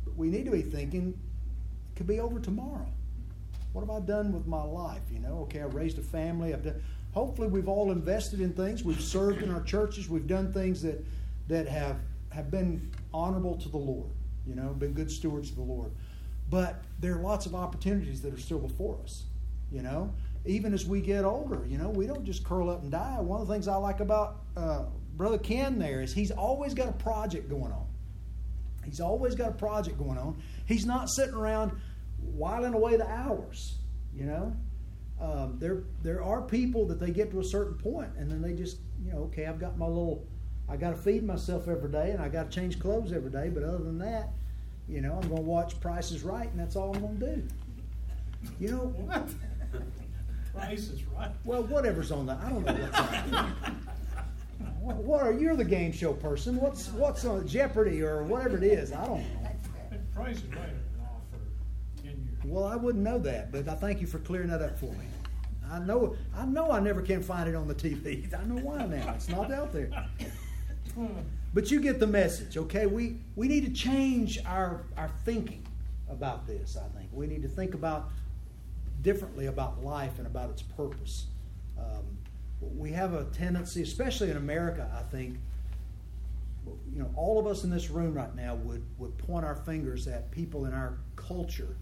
But 0.04 0.16
we 0.16 0.28
need 0.28 0.44
to 0.46 0.50
be 0.50 0.62
thinking 0.62 1.18
could 1.96 2.06
be 2.06 2.20
over 2.20 2.38
tomorrow. 2.38 2.86
What 3.72 3.80
have 3.80 3.90
I 3.90 4.00
done 4.00 4.32
with 4.32 4.46
my 4.46 4.62
life? 4.62 5.02
You 5.10 5.18
know, 5.18 5.40
okay, 5.42 5.60
I 5.60 5.64
raised 5.64 5.98
a 5.98 6.02
family. 6.02 6.54
I've 6.54 6.62
done. 6.62 6.82
Hopefully, 7.12 7.48
we've 7.48 7.68
all 7.68 7.90
invested 7.90 8.40
in 8.40 8.52
things. 8.52 8.84
We've 8.84 9.00
served 9.00 9.42
in 9.42 9.50
our 9.50 9.62
churches. 9.62 10.08
We've 10.08 10.26
done 10.26 10.52
things 10.52 10.82
that 10.82 11.04
that 11.48 11.66
have 11.68 11.98
have 12.30 12.50
been 12.50 12.90
honorable 13.12 13.56
to 13.56 13.68
the 13.68 13.76
Lord. 13.76 14.10
You 14.46 14.54
know, 14.54 14.68
been 14.74 14.92
good 14.92 15.10
stewards 15.10 15.50
of 15.50 15.56
the 15.56 15.62
Lord. 15.62 15.90
But 16.48 16.84
there 17.00 17.14
are 17.16 17.20
lots 17.20 17.46
of 17.46 17.54
opportunities 17.54 18.22
that 18.22 18.32
are 18.32 18.38
still 18.38 18.58
before 18.58 18.98
us. 19.02 19.24
You 19.72 19.82
know, 19.82 20.12
even 20.44 20.72
as 20.72 20.86
we 20.86 21.00
get 21.00 21.24
older, 21.24 21.66
you 21.68 21.76
know, 21.76 21.88
we 21.88 22.06
don't 22.06 22.24
just 22.24 22.44
curl 22.44 22.70
up 22.70 22.82
and 22.82 22.90
die. 22.90 23.20
One 23.20 23.40
of 23.40 23.48
the 23.48 23.52
things 23.52 23.66
I 23.66 23.76
like 23.76 24.00
about 24.00 24.42
uh, 24.56 24.84
Brother 25.16 25.38
Ken 25.38 25.78
there 25.78 26.02
is 26.02 26.12
he's 26.12 26.30
always 26.30 26.74
got 26.74 26.88
a 26.88 26.92
project 26.92 27.48
going 27.48 27.72
on. 27.72 27.86
He's 28.84 29.00
always 29.00 29.34
got 29.34 29.50
a 29.50 29.54
project 29.54 29.98
going 29.98 30.16
on. 30.16 30.40
He's 30.66 30.86
not 30.86 31.10
sitting 31.10 31.34
around 31.34 31.72
whiling 32.34 32.74
away 32.74 32.96
the 32.96 33.08
hours. 33.08 33.76
You 34.14 34.24
know, 34.24 34.56
um, 35.20 35.56
there 35.58 35.84
there 36.02 36.22
are 36.22 36.42
people 36.42 36.86
that 36.86 37.00
they 37.00 37.10
get 37.10 37.30
to 37.32 37.40
a 37.40 37.44
certain 37.44 37.74
point 37.74 38.10
and 38.18 38.30
then 38.30 38.40
they 38.42 38.52
just 38.52 38.78
you 39.04 39.12
know 39.12 39.18
okay 39.24 39.46
I've 39.46 39.58
got 39.58 39.78
my 39.78 39.86
little 39.86 40.26
I 40.68 40.76
got 40.76 40.90
to 40.90 40.96
feed 40.96 41.22
myself 41.22 41.68
every 41.68 41.90
day 41.90 42.10
and 42.10 42.20
I 42.20 42.28
got 42.28 42.50
to 42.50 42.54
change 42.60 42.80
clothes 42.80 43.12
every 43.12 43.30
day. 43.30 43.50
But 43.50 43.62
other 43.62 43.78
than 43.78 43.98
that, 43.98 44.30
you 44.88 45.00
know, 45.00 45.12
I'm 45.14 45.28
going 45.28 45.36
to 45.36 45.42
watch 45.42 45.78
Price 45.80 46.10
is 46.10 46.22
Right 46.22 46.50
and 46.50 46.58
that's 46.58 46.76
all 46.76 46.94
I'm 46.94 47.00
going 47.00 47.18
to 47.20 47.36
do. 47.36 47.48
You 48.60 48.70
know 48.70 48.76
what? 48.78 49.28
Price 50.54 50.88
is 50.88 51.04
Right. 51.04 51.30
Well, 51.44 51.62
whatever's 51.64 52.10
on 52.10 52.26
that, 52.26 52.38
I 52.44 52.48
don't 52.48 52.64
know 52.64 52.72
what's 52.74 52.98
on. 52.98 53.76
what, 54.80 54.96
what 54.96 55.22
are 55.22 55.32
you're 55.32 55.56
the 55.56 55.64
game 55.64 55.92
show 55.92 56.12
person? 56.12 56.56
What's 56.56 56.88
what's 56.88 57.24
on 57.24 57.46
Jeopardy 57.46 58.02
or 58.02 58.22
whatever 58.24 58.56
it 58.56 58.64
is? 58.64 58.92
I 58.92 59.06
don't 59.06 59.20
know. 59.20 59.50
Price 60.14 60.36
is 60.36 60.44
Right. 60.54 60.70
Well, 62.46 62.64
I 62.64 62.76
wouldn't 62.76 63.02
know 63.02 63.18
that, 63.18 63.50
but 63.50 63.68
I 63.68 63.74
thank 63.74 64.00
you 64.00 64.06
for 64.06 64.18
clearing 64.20 64.48
that 64.48 64.62
up 64.62 64.78
for 64.78 64.86
me. 64.86 65.04
I 65.70 65.80
know, 65.80 66.14
I 66.34 66.46
know, 66.46 66.70
I 66.70 66.78
never 66.78 67.02
can 67.02 67.22
find 67.22 67.48
it 67.48 67.56
on 67.56 67.66
the 67.66 67.74
TV. 67.74 68.32
I 68.32 68.44
know 68.44 68.60
why 68.62 68.86
now. 68.86 69.12
It's 69.14 69.28
not 69.28 69.52
out 69.52 69.72
there. 69.72 69.90
But 71.52 71.70
you 71.70 71.80
get 71.80 71.98
the 71.98 72.06
message, 72.06 72.56
okay? 72.56 72.86
We 72.86 73.16
we 73.34 73.48
need 73.48 73.64
to 73.64 73.72
change 73.72 74.38
our 74.46 74.84
our 74.96 75.10
thinking 75.24 75.66
about 76.08 76.46
this. 76.46 76.76
I 76.76 76.86
think 76.96 77.10
we 77.12 77.26
need 77.26 77.42
to 77.42 77.48
think 77.48 77.74
about 77.74 78.10
differently 79.02 79.46
about 79.46 79.82
life 79.82 80.18
and 80.18 80.26
about 80.26 80.50
its 80.50 80.62
purpose. 80.62 81.26
Um, 81.78 82.04
we 82.60 82.92
have 82.92 83.14
a 83.14 83.24
tendency, 83.24 83.82
especially 83.82 84.30
in 84.30 84.36
America, 84.36 84.90
I 84.96 85.02
think. 85.10 85.38
You 86.92 87.00
know, 87.00 87.10
all 87.16 87.38
of 87.38 87.46
us 87.46 87.64
in 87.64 87.70
this 87.70 87.90
room 87.90 88.14
right 88.14 88.34
now 88.34 88.54
would 88.54 88.84
would 88.98 89.16
point 89.18 89.44
our 89.44 89.56
fingers 89.56 90.06
at 90.06 90.30
people 90.30 90.66
in 90.66 90.72
our 90.72 90.98
culture 91.16 91.76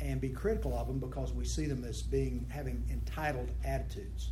and 0.00 0.20
be 0.20 0.30
critical 0.30 0.76
of 0.76 0.86
them 0.86 0.98
because 0.98 1.32
we 1.32 1.44
see 1.44 1.66
them 1.66 1.84
as 1.84 2.02
being 2.02 2.46
having 2.50 2.84
entitled 2.90 3.50
attitudes. 3.64 4.30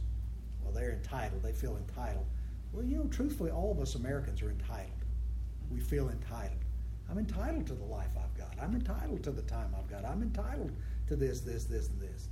Well, 0.62 0.72
they're 0.72 0.92
entitled. 0.92 1.42
They 1.42 1.52
feel 1.52 1.76
entitled. 1.76 2.26
Well, 2.72 2.84
you 2.84 2.96
know, 2.96 3.04
truthfully, 3.04 3.50
all 3.50 3.70
of 3.70 3.80
us 3.80 3.94
Americans 3.94 4.42
are 4.42 4.50
entitled. 4.50 4.92
We 5.70 5.80
feel 5.80 6.08
entitled. 6.08 6.58
I'm 7.10 7.18
entitled 7.18 7.66
to 7.68 7.74
the 7.74 7.84
life 7.84 8.10
I've 8.16 8.36
got. 8.36 8.54
I'm 8.62 8.74
entitled 8.74 9.22
to 9.24 9.30
the 9.30 9.42
time 9.42 9.74
I've 9.78 9.88
got. 9.88 10.04
I'm 10.04 10.22
entitled 10.22 10.72
to 11.06 11.16
this, 11.16 11.40
this, 11.40 11.64
this, 11.64 11.88
and 11.88 12.00
this. 12.00 12.28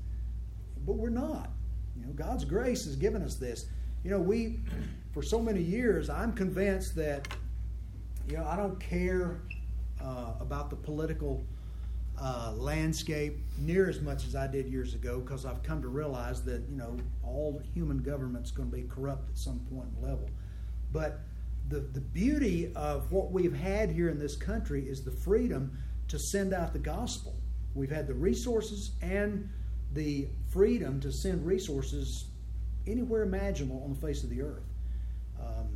But 0.84 0.94
we're 0.94 1.08
not. 1.08 1.50
You 1.98 2.06
know, 2.06 2.12
God's 2.12 2.44
grace 2.44 2.84
has 2.84 2.96
given 2.96 3.22
us 3.22 3.36
this. 3.36 3.66
You 4.04 4.10
know, 4.10 4.20
we, 4.20 4.60
for 5.12 5.22
so 5.22 5.40
many 5.40 5.62
years, 5.62 6.10
I'm 6.10 6.32
convinced 6.32 6.94
that, 6.96 7.28
you 8.28 8.36
know, 8.36 8.46
I 8.46 8.56
don't 8.56 8.78
care 8.78 9.40
uh, 10.02 10.34
about 10.40 10.68
the 10.68 10.76
political 10.76 11.42
uh, 12.20 12.52
landscape 12.56 13.38
near 13.58 13.88
as 13.88 14.00
much 14.00 14.26
as 14.26 14.34
I 14.34 14.46
did 14.46 14.68
years 14.68 14.94
ago 14.94 15.20
because 15.20 15.44
I've 15.44 15.62
come 15.62 15.82
to 15.82 15.88
realize 15.88 16.42
that 16.44 16.62
you 16.68 16.76
know 16.76 16.96
all 17.22 17.60
human 17.74 17.98
government's 17.98 18.50
going 18.50 18.70
to 18.70 18.76
be 18.76 18.84
corrupt 18.84 19.28
at 19.30 19.38
some 19.38 19.60
point 19.70 19.88
and 19.94 20.02
level. 20.02 20.28
But 20.92 21.20
the 21.68 21.80
the 21.80 22.00
beauty 22.00 22.72
of 22.74 23.10
what 23.12 23.32
we've 23.32 23.54
had 23.54 23.90
here 23.90 24.08
in 24.08 24.18
this 24.18 24.36
country 24.36 24.82
is 24.88 25.04
the 25.04 25.10
freedom 25.10 25.76
to 26.08 26.18
send 26.18 26.54
out 26.54 26.72
the 26.72 26.78
gospel. 26.78 27.34
We've 27.74 27.90
had 27.90 28.06
the 28.06 28.14
resources 28.14 28.92
and 29.02 29.50
the 29.92 30.28
freedom 30.48 31.00
to 31.00 31.12
send 31.12 31.44
resources 31.44 32.26
anywhere 32.86 33.22
imaginable 33.22 33.82
on 33.84 33.94
the 33.94 34.00
face 34.00 34.22
of 34.22 34.30
the 34.30 34.40
earth. 34.40 34.64
Um, 35.40 35.68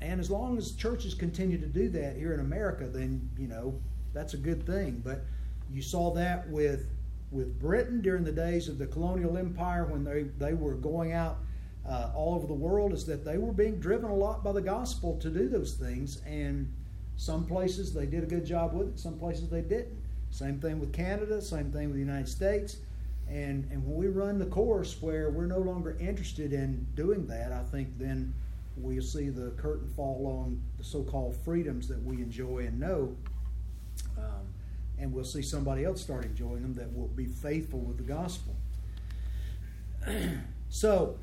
and 0.00 0.20
as 0.20 0.30
long 0.30 0.56
as 0.58 0.72
churches 0.72 1.14
continue 1.14 1.58
to 1.58 1.66
do 1.66 1.88
that 1.88 2.16
here 2.16 2.34
in 2.34 2.40
America, 2.40 2.86
then 2.86 3.28
you 3.36 3.48
know 3.48 3.80
that's 4.12 4.34
a 4.34 4.38
good 4.38 4.64
thing. 4.64 5.02
But 5.04 5.24
you 5.72 5.82
saw 5.82 6.12
that 6.14 6.48
with 6.48 6.86
with 7.30 7.58
Britain 7.60 8.00
during 8.00 8.24
the 8.24 8.32
days 8.32 8.68
of 8.68 8.78
the 8.78 8.86
colonial 8.86 9.36
empire 9.36 9.84
when 9.84 10.04
they, 10.04 10.22
they 10.38 10.54
were 10.54 10.74
going 10.74 11.12
out 11.12 11.38
uh, 11.86 12.10
all 12.14 12.34
over 12.34 12.46
the 12.46 12.54
world, 12.54 12.92
is 12.92 13.04
that 13.06 13.24
they 13.24 13.38
were 13.38 13.52
being 13.52 13.78
driven 13.78 14.10
a 14.10 14.14
lot 14.14 14.42
by 14.42 14.52
the 14.52 14.60
gospel 14.60 15.18
to 15.18 15.30
do 15.30 15.48
those 15.48 15.74
things. 15.74 16.22
And 16.26 16.72
some 17.16 17.44
places 17.46 17.92
they 17.92 18.06
did 18.06 18.22
a 18.22 18.26
good 18.26 18.46
job 18.46 18.72
with 18.74 18.88
it, 18.88 18.98
some 18.98 19.18
places 19.18 19.48
they 19.48 19.60
didn't. 19.60 19.98
Same 20.30 20.60
thing 20.60 20.78
with 20.78 20.92
Canada, 20.92 21.40
same 21.40 21.70
thing 21.70 21.86
with 21.86 21.94
the 21.94 22.00
United 22.00 22.28
States. 22.28 22.78
And, 23.28 23.68
and 23.70 23.84
when 23.86 23.96
we 23.96 24.08
run 24.08 24.38
the 24.38 24.46
course 24.46 25.00
where 25.02 25.30
we're 25.30 25.46
no 25.46 25.58
longer 25.58 25.96
interested 26.00 26.52
in 26.52 26.86
doing 26.94 27.26
that, 27.26 27.52
I 27.52 27.62
think 27.62 27.98
then 27.98 28.32
we'll 28.76 29.02
see 29.02 29.28
the 29.28 29.50
curtain 29.52 29.88
fall 29.88 30.26
on 30.26 30.62
the 30.78 30.84
so 30.84 31.02
called 31.02 31.36
freedoms 31.44 31.88
that 31.88 32.02
we 32.02 32.16
enjoy 32.22 32.60
and 32.60 32.80
know 32.80 33.14
and 35.00 35.12
we'll 35.12 35.24
see 35.24 35.42
somebody 35.42 35.84
else 35.84 36.00
start 36.00 36.24
enjoying 36.24 36.62
them 36.62 36.74
that 36.74 36.94
will 36.96 37.08
be 37.08 37.26
faithful 37.26 37.80
with 37.80 37.96
the 37.96 38.02
gospel. 38.02 38.54
so, 40.68 41.18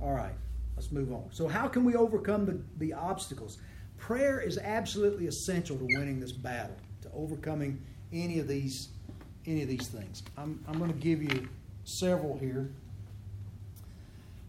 all 0.00 0.12
right, 0.12 0.34
let's 0.76 0.90
move 0.92 1.12
on. 1.12 1.26
So, 1.30 1.48
how 1.48 1.68
can 1.68 1.84
we 1.84 1.94
overcome 1.94 2.46
the, 2.46 2.60
the 2.78 2.92
obstacles? 2.94 3.58
Prayer 3.98 4.40
is 4.40 4.58
absolutely 4.58 5.26
essential 5.26 5.76
to 5.76 5.84
winning 5.96 6.20
this 6.20 6.32
battle, 6.32 6.76
to 7.02 7.10
overcoming 7.14 7.82
any 8.12 8.38
of 8.38 8.48
these 8.48 8.88
any 9.46 9.62
of 9.62 9.68
these 9.68 9.88
things. 9.88 10.22
I'm, 10.36 10.62
I'm 10.68 10.78
going 10.78 10.92
to 10.92 10.98
give 10.98 11.22
you 11.22 11.48
several 11.84 12.36
here. 12.38 12.70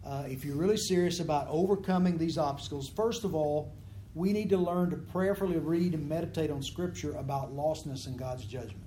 uh, 0.06 0.24
if 0.28 0.44
you're 0.44 0.56
really 0.56 0.78
serious 0.78 1.20
about 1.20 1.48
overcoming 1.50 2.18
these 2.18 2.38
obstacles, 2.38 2.90
first 2.90 3.24
of 3.24 3.36
all, 3.36 3.72
we 4.16 4.34
need 4.34 4.50
to 4.50 4.58
learn 4.58 4.90
to 4.90 4.98
prayerfully 4.98 5.58
read 5.58 5.94
and 5.94 6.08
meditate 6.08 6.50
on 6.50 6.62
Scripture 6.62 7.14
about 7.16 7.56
lostness 7.56 8.08
and 8.08 8.18
God's 8.18 8.44
judgment. 8.46 8.84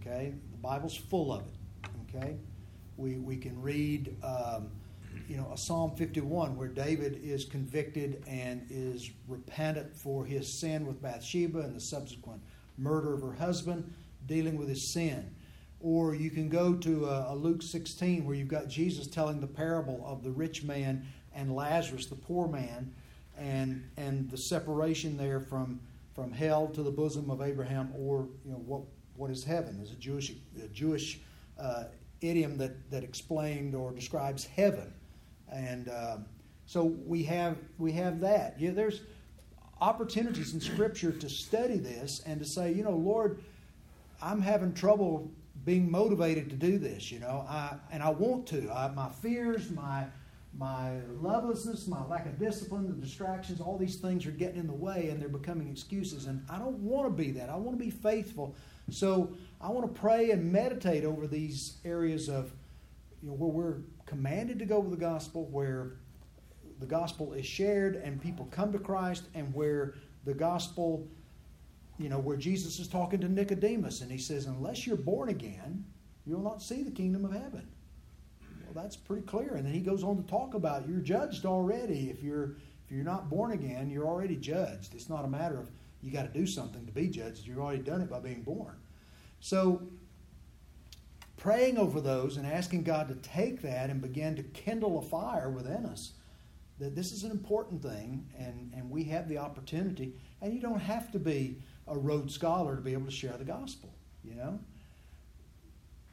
Okay? 0.00 0.34
The 0.50 0.58
Bible's 0.58 0.96
full 0.96 1.32
of 1.32 1.42
it. 1.42 1.88
Okay? 2.08 2.36
We, 2.96 3.16
we 3.16 3.36
can 3.36 3.60
read, 3.62 4.16
um, 4.22 4.70
you 5.28 5.36
know, 5.36 5.50
a 5.52 5.56
Psalm 5.56 5.94
51 5.96 6.56
where 6.56 6.68
David 6.68 7.20
is 7.22 7.44
convicted 7.44 8.22
and 8.26 8.66
is 8.68 9.10
repentant 9.28 9.96
for 9.96 10.24
his 10.24 10.52
sin 10.52 10.86
with 10.86 11.00
Bathsheba 11.00 11.60
and 11.60 11.74
the 11.74 11.80
subsequent 11.80 12.42
murder 12.76 13.14
of 13.14 13.22
her 13.22 13.32
husband, 13.32 13.92
dealing 14.26 14.56
with 14.56 14.68
his 14.68 14.92
sin. 14.92 15.30
Or 15.80 16.14
you 16.14 16.30
can 16.30 16.48
go 16.48 16.74
to 16.74 17.06
a, 17.06 17.32
a 17.32 17.34
Luke 17.34 17.62
16 17.62 18.26
where 18.26 18.34
you've 18.34 18.48
got 18.48 18.68
Jesus 18.68 19.06
telling 19.06 19.40
the 19.40 19.46
parable 19.46 20.02
of 20.04 20.22
the 20.22 20.30
rich 20.30 20.62
man 20.62 21.06
and 21.34 21.54
Lazarus, 21.54 22.06
the 22.06 22.16
poor 22.16 22.48
man, 22.48 22.92
and 23.40 23.88
and 23.96 24.30
the 24.30 24.36
separation 24.36 25.16
there 25.16 25.40
from 25.40 25.80
from 26.14 26.32
hell 26.32 26.68
to 26.68 26.82
the 26.82 26.90
bosom 26.90 27.30
of 27.30 27.40
Abraham, 27.40 27.92
or 27.96 28.28
you 28.44 28.52
know 28.52 28.58
what 28.58 28.82
what 29.16 29.30
is 29.30 29.42
heaven? 29.42 29.80
Is 29.82 29.92
a 29.92 29.96
Jewish 29.96 30.32
a 30.62 30.68
Jewish 30.68 31.20
uh, 31.58 31.84
idiom 32.20 32.58
that 32.58 32.90
that 32.90 33.02
explained 33.02 33.74
or 33.74 33.92
describes 33.92 34.44
heaven, 34.44 34.92
and 35.50 35.88
um, 35.88 36.26
so 36.66 36.84
we 36.84 37.24
have 37.24 37.56
we 37.78 37.92
have 37.92 38.20
that. 38.20 38.60
Yeah, 38.60 38.70
there's 38.70 39.00
opportunities 39.80 40.52
in 40.52 40.60
Scripture 40.60 41.10
to 41.10 41.28
study 41.28 41.78
this 41.78 42.20
and 42.26 42.38
to 42.38 42.44
say, 42.44 42.72
you 42.72 42.84
know, 42.84 42.94
Lord, 42.94 43.42
I'm 44.20 44.42
having 44.42 44.74
trouble 44.74 45.30
being 45.64 45.90
motivated 45.90 46.50
to 46.50 46.56
do 46.56 46.78
this. 46.78 47.10
You 47.10 47.20
know, 47.20 47.46
I 47.48 47.76
and 47.90 48.02
I 48.02 48.10
want 48.10 48.46
to. 48.48 48.70
I, 48.70 48.90
my 48.90 49.08
fears, 49.08 49.70
my 49.70 50.04
my 50.56 50.98
lovelessness, 51.20 51.86
my 51.86 52.04
lack 52.06 52.26
of 52.26 52.38
discipline, 52.38 52.86
the 52.86 52.94
distractions, 52.94 53.60
all 53.60 53.78
these 53.78 53.96
things 53.96 54.26
are 54.26 54.32
getting 54.32 54.58
in 54.58 54.66
the 54.66 54.72
way 54.72 55.08
and 55.08 55.20
they're 55.20 55.28
becoming 55.28 55.68
excuses. 55.68 56.26
And 56.26 56.44
I 56.50 56.58
don't 56.58 56.78
want 56.80 57.06
to 57.06 57.22
be 57.22 57.30
that. 57.32 57.48
I 57.48 57.56
want 57.56 57.78
to 57.78 57.84
be 57.84 57.90
faithful. 57.90 58.56
So 58.90 59.36
I 59.60 59.70
want 59.70 59.92
to 59.92 60.00
pray 60.00 60.30
and 60.30 60.52
meditate 60.52 61.04
over 61.04 61.26
these 61.26 61.78
areas 61.84 62.28
of 62.28 62.52
you 63.22 63.28
know, 63.28 63.34
where 63.34 63.50
we're 63.50 63.78
commanded 64.06 64.58
to 64.58 64.64
go 64.64 64.80
with 64.80 64.90
the 64.90 64.96
gospel, 64.96 65.46
where 65.46 65.92
the 66.80 66.86
gospel 66.86 67.32
is 67.32 67.46
shared 67.46 67.96
and 67.96 68.20
people 68.20 68.48
come 68.50 68.72
to 68.72 68.78
Christ, 68.78 69.24
and 69.34 69.54
where 69.54 69.94
the 70.24 70.34
gospel, 70.34 71.06
you 71.98 72.08
know, 72.08 72.18
where 72.18 72.36
Jesus 72.36 72.78
is 72.80 72.88
talking 72.88 73.20
to 73.20 73.28
Nicodemus 73.28 74.00
and 74.00 74.10
he 74.10 74.18
says, 74.18 74.46
Unless 74.46 74.86
you're 74.86 74.96
born 74.96 75.28
again, 75.28 75.84
you'll 76.26 76.42
not 76.42 76.60
see 76.60 76.82
the 76.82 76.90
kingdom 76.90 77.24
of 77.24 77.32
heaven. 77.32 77.68
Well, 78.72 78.84
that's 78.84 78.96
pretty 78.96 79.26
clear. 79.26 79.54
And 79.54 79.66
then 79.66 79.72
he 79.72 79.80
goes 79.80 80.04
on 80.04 80.16
to 80.16 80.22
talk 80.22 80.54
about 80.54 80.88
you're 80.88 81.00
judged 81.00 81.44
already. 81.44 82.08
If 82.10 82.22
you're 82.22 82.56
if 82.84 82.92
you're 82.92 83.04
not 83.04 83.28
born 83.28 83.52
again, 83.52 83.90
you're 83.90 84.06
already 84.06 84.36
judged. 84.36 84.94
It's 84.94 85.08
not 85.08 85.24
a 85.24 85.28
matter 85.28 85.58
of 85.58 85.70
you 86.02 86.12
got 86.12 86.32
to 86.32 86.38
do 86.38 86.46
something 86.46 86.86
to 86.86 86.92
be 86.92 87.08
judged. 87.08 87.46
You've 87.46 87.58
already 87.58 87.82
done 87.82 88.00
it 88.00 88.08
by 88.08 88.20
being 88.20 88.42
born. 88.42 88.76
So 89.40 89.82
praying 91.36 91.78
over 91.78 92.00
those 92.00 92.36
and 92.36 92.46
asking 92.46 92.84
God 92.84 93.08
to 93.08 93.14
take 93.16 93.62
that 93.62 93.90
and 93.90 94.00
begin 94.00 94.36
to 94.36 94.42
kindle 94.42 94.98
a 94.98 95.02
fire 95.02 95.50
within 95.50 95.86
us 95.86 96.12
that 96.78 96.94
this 96.94 97.12
is 97.12 97.24
an 97.24 97.30
important 97.30 97.82
thing 97.82 98.26
and, 98.38 98.72
and 98.74 98.90
we 98.90 99.04
have 99.04 99.28
the 99.28 99.38
opportunity 99.38 100.14
and 100.40 100.54
you 100.54 100.60
don't 100.60 100.80
have 100.80 101.10
to 101.12 101.18
be 101.18 101.58
a 101.86 101.96
Rhodes 101.96 102.34
Scholar 102.34 102.76
to 102.76 102.82
be 102.82 102.92
able 102.92 103.06
to 103.06 103.10
share 103.10 103.36
the 103.36 103.44
gospel, 103.44 103.92
you 104.24 104.34
know? 104.34 104.58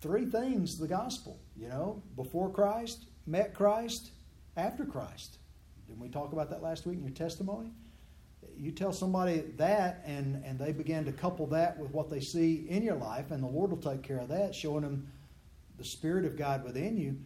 three 0.02 0.26
things 0.26 0.78
the 0.78 0.88
gospel, 0.88 1.40
you 1.60 1.68
know, 1.68 2.02
before 2.16 2.50
Christ, 2.50 3.06
met 3.26 3.54
Christ, 3.54 4.12
after 4.56 4.86
Christ. 4.86 5.38
Didn't 5.88 6.02
we 6.02 6.10
talk 6.10 6.34
about 6.34 6.50
that 6.50 6.62
last 6.62 6.86
week 6.86 6.98
in 6.98 7.04
your 7.04 7.14
testimony? 7.14 7.72
You 8.56 8.72
tell 8.72 8.92
somebody 8.92 9.44
that, 9.58 10.04
and, 10.06 10.44
and 10.44 10.60
they 10.60 10.72
begin 10.72 11.06
to 11.06 11.12
couple 11.12 11.48
that 11.48 11.78
with 11.78 11.92
what 11.92 12.10
they 12.10 12.20
see 12.20 12.66
in 12.70 12.84
your 12.84 12.96
life, 12.96 13.32
and 13.32 13.42
the 13.42 13.48
Lord 13.48 13.72
will 13.72 13.78
take 13.78 14.04
care 14.04 14.20
of 14.20 14.30
that, 14.30 14.54
showing 14.54 14.82
them 14.82 15.08
the 15.78 15.84
Spirit 15.84 16.26
of 16.26 16.38
God 16.38 16.64
within 16.64 16.98
you, 16.98 17.18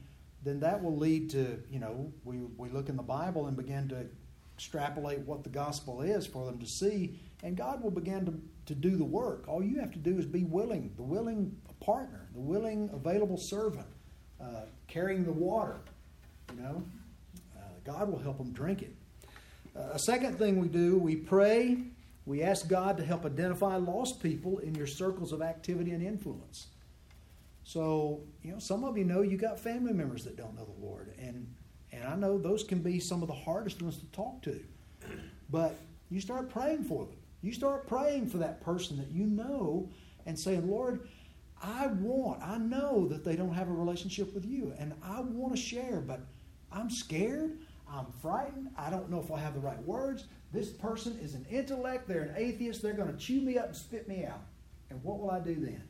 then 0.44 0.60
that 0.60 0.82
will 0.82 0.98
lead 0.98 1.30
to, 1.32 1.62
you 1.70 1.80
know, 1.80 2.12
we, 2.24 2.40
we 2.58 2.70
look 2.70 2.90
in 2.90 2.98
the 2.98 3.04
Bible 3.04 3.48
and 3.48 3.56
begin 3.56 3.88
to 3.90 4.06
extrapolate 4.56 5.20
what 5.20 5.44
the 5.44 5.50
gospel 5.50 6.02
is 6.02 6.28
for 6.28 6.46
them 6.46 6.60
to 6.60 6.66
see, 6.66 7.20
and 7.44 7.56
God 7.56 7.82
will 7.82 7.92
begin 7.92 8.26
to, 8.26 8.34
to 8.68 8.76
do 8.76 8.96
the 8.96 9.06
work. 9.06 9.46
All 9.48 9.64
you 9.64 9.80
have 9.80 9.92
to 9.92 10.00
do 10.00 10.18
is 10.18 10.26
be 10.26 10.44
willing, 10.44 10.92
the 10.98 11.04
willing 11.04 11.56
partner, 11.80 12.28
the 12.34 12.42
willing, 12.42 12.90
available 12.94 13.38
servant, 13.38 13.88
uh, 14.42 14.62
carrying 14.88 15.24
the 15.24 15.32
water. 15.32 15.78
You 16.56 16.62
know, 16.62 16.84
uh, 17.58 17.62
God 17.86 18.12
will 18.12 18.20
help 18.20 18.38
them 18.38 18.52
drink 18.52 18.82
it. 18.82 18.94
Uh, 19.76 19.92
a 19.94 20.00
second 20.00 20.38
thing 20.38 20.60
we 20.60 20.68
do, 20.68 20.98
we 20.98 21.16
pray. 21.16 21.78
We 22.26 22.44
ask 22.44 22.68
God 22.68 22.98
to 22.98 23.06
help 23.06 23.26
identify 23.26 23.78
lost 23.78 24.22
people 24.22 24.60
in 24.60 24.76
your 24.76 24.88
circles 24.88 25.32
of 25.32 25.42
activity 25.42 25.92
and 25.92 26.04
influence. 26.04 26.68
So, 27.64 28.22
you 28.44 28.52
know, 28.52 28.60
some 28.60 28.84
of 28.84 28.98
you 28.98 29.06
know 29.06 29.22
you 29.22 29.38
got 29.38 29.60
family 29.60 29.94
members 29.94 30.24
that 30.24 30.36
don't 30.36 30.56
know 30.56 30.66
the 30.66 30.86
Lord, 30.86 31.14
and 31.20 31.48
and 31.94 32.04
I 32.04 32.16
know 32.16 32.38
those 32.38 32.64
can 32.64 32.80
be 32.80 33.00
some 33.00 33.22
of 33.22 33.28
the 33.28 33.34
hardest 33.34 33.82
ones 33.82 33.98
to 33.98 34.06
talk 34.08 34.42
to. 34.44 34.60
But 35.50 35.76
you 36.10 36.22
start 36.22 36.50
praying 36.50 36.86
for 36.86 37.06
them. 37.06 37.16
You 37.42 37.54
start 37.54 37.88
praying 37.88 38.28
for 38.28 38.38
that 38.38 38.62
person 38.62 38.98
that 38.98 39.10
you 39.12 39.26
know 39.26 39.90
and 40.26 40.40
saying, 40.40 40.70
Lord, 40.70 41.08
I 41.62 41.88
want, 41.88 42.42
I 42.42 42.58
know 42.58 43.08
that 43.08 43.24
they 43.24 43.36
don't 43.36 43.54
have 43.54 43.70
a 43.70 43.74
relationship 43.74 44.34
with 44.34 44.46
you, 44.46 44.74
and 44.80 44.94
I 45.04 45.22
want 45.22 45.56
to 45.56 45.62
share, 45.62 46.02
but 46.06 46.22
I'm 46.72 46.90
scared. 46.90 47.60
I'm 47.90 48.06
frightened. 48.22 48.70
I 48.78 48.90
don't 48.90 49.10
know 49.10 49.20
if 49.20 49.32
I 49.32 49.40
have 49.40 49.54
the 49.54 49.60
right 49.60 49.82
words. 49.84 50.26
This 50.54 50.70
person 50.70 51.20
is 51.22 51.34
an 51.34 51.46
intellect. 51.52 52.08
They're 52.08 52.22
an 52.22 52.34
atheist. 52.38 52.82
They're 52.82 52.94
going 52.94 53.12
to 53.12 53.18
chew 53.18 53.42
me 53.42 53.58
up 53.58 53.68
and 53.68 53.76
spit 53.76 54.08
me 54.08 54.26
out. 54.26 54.42
And 54.90 55.04
what 55.04 55.20
will 55.20 55.30
I 55.30 55.40
do 55.40 55.56
then? 55.56 55.84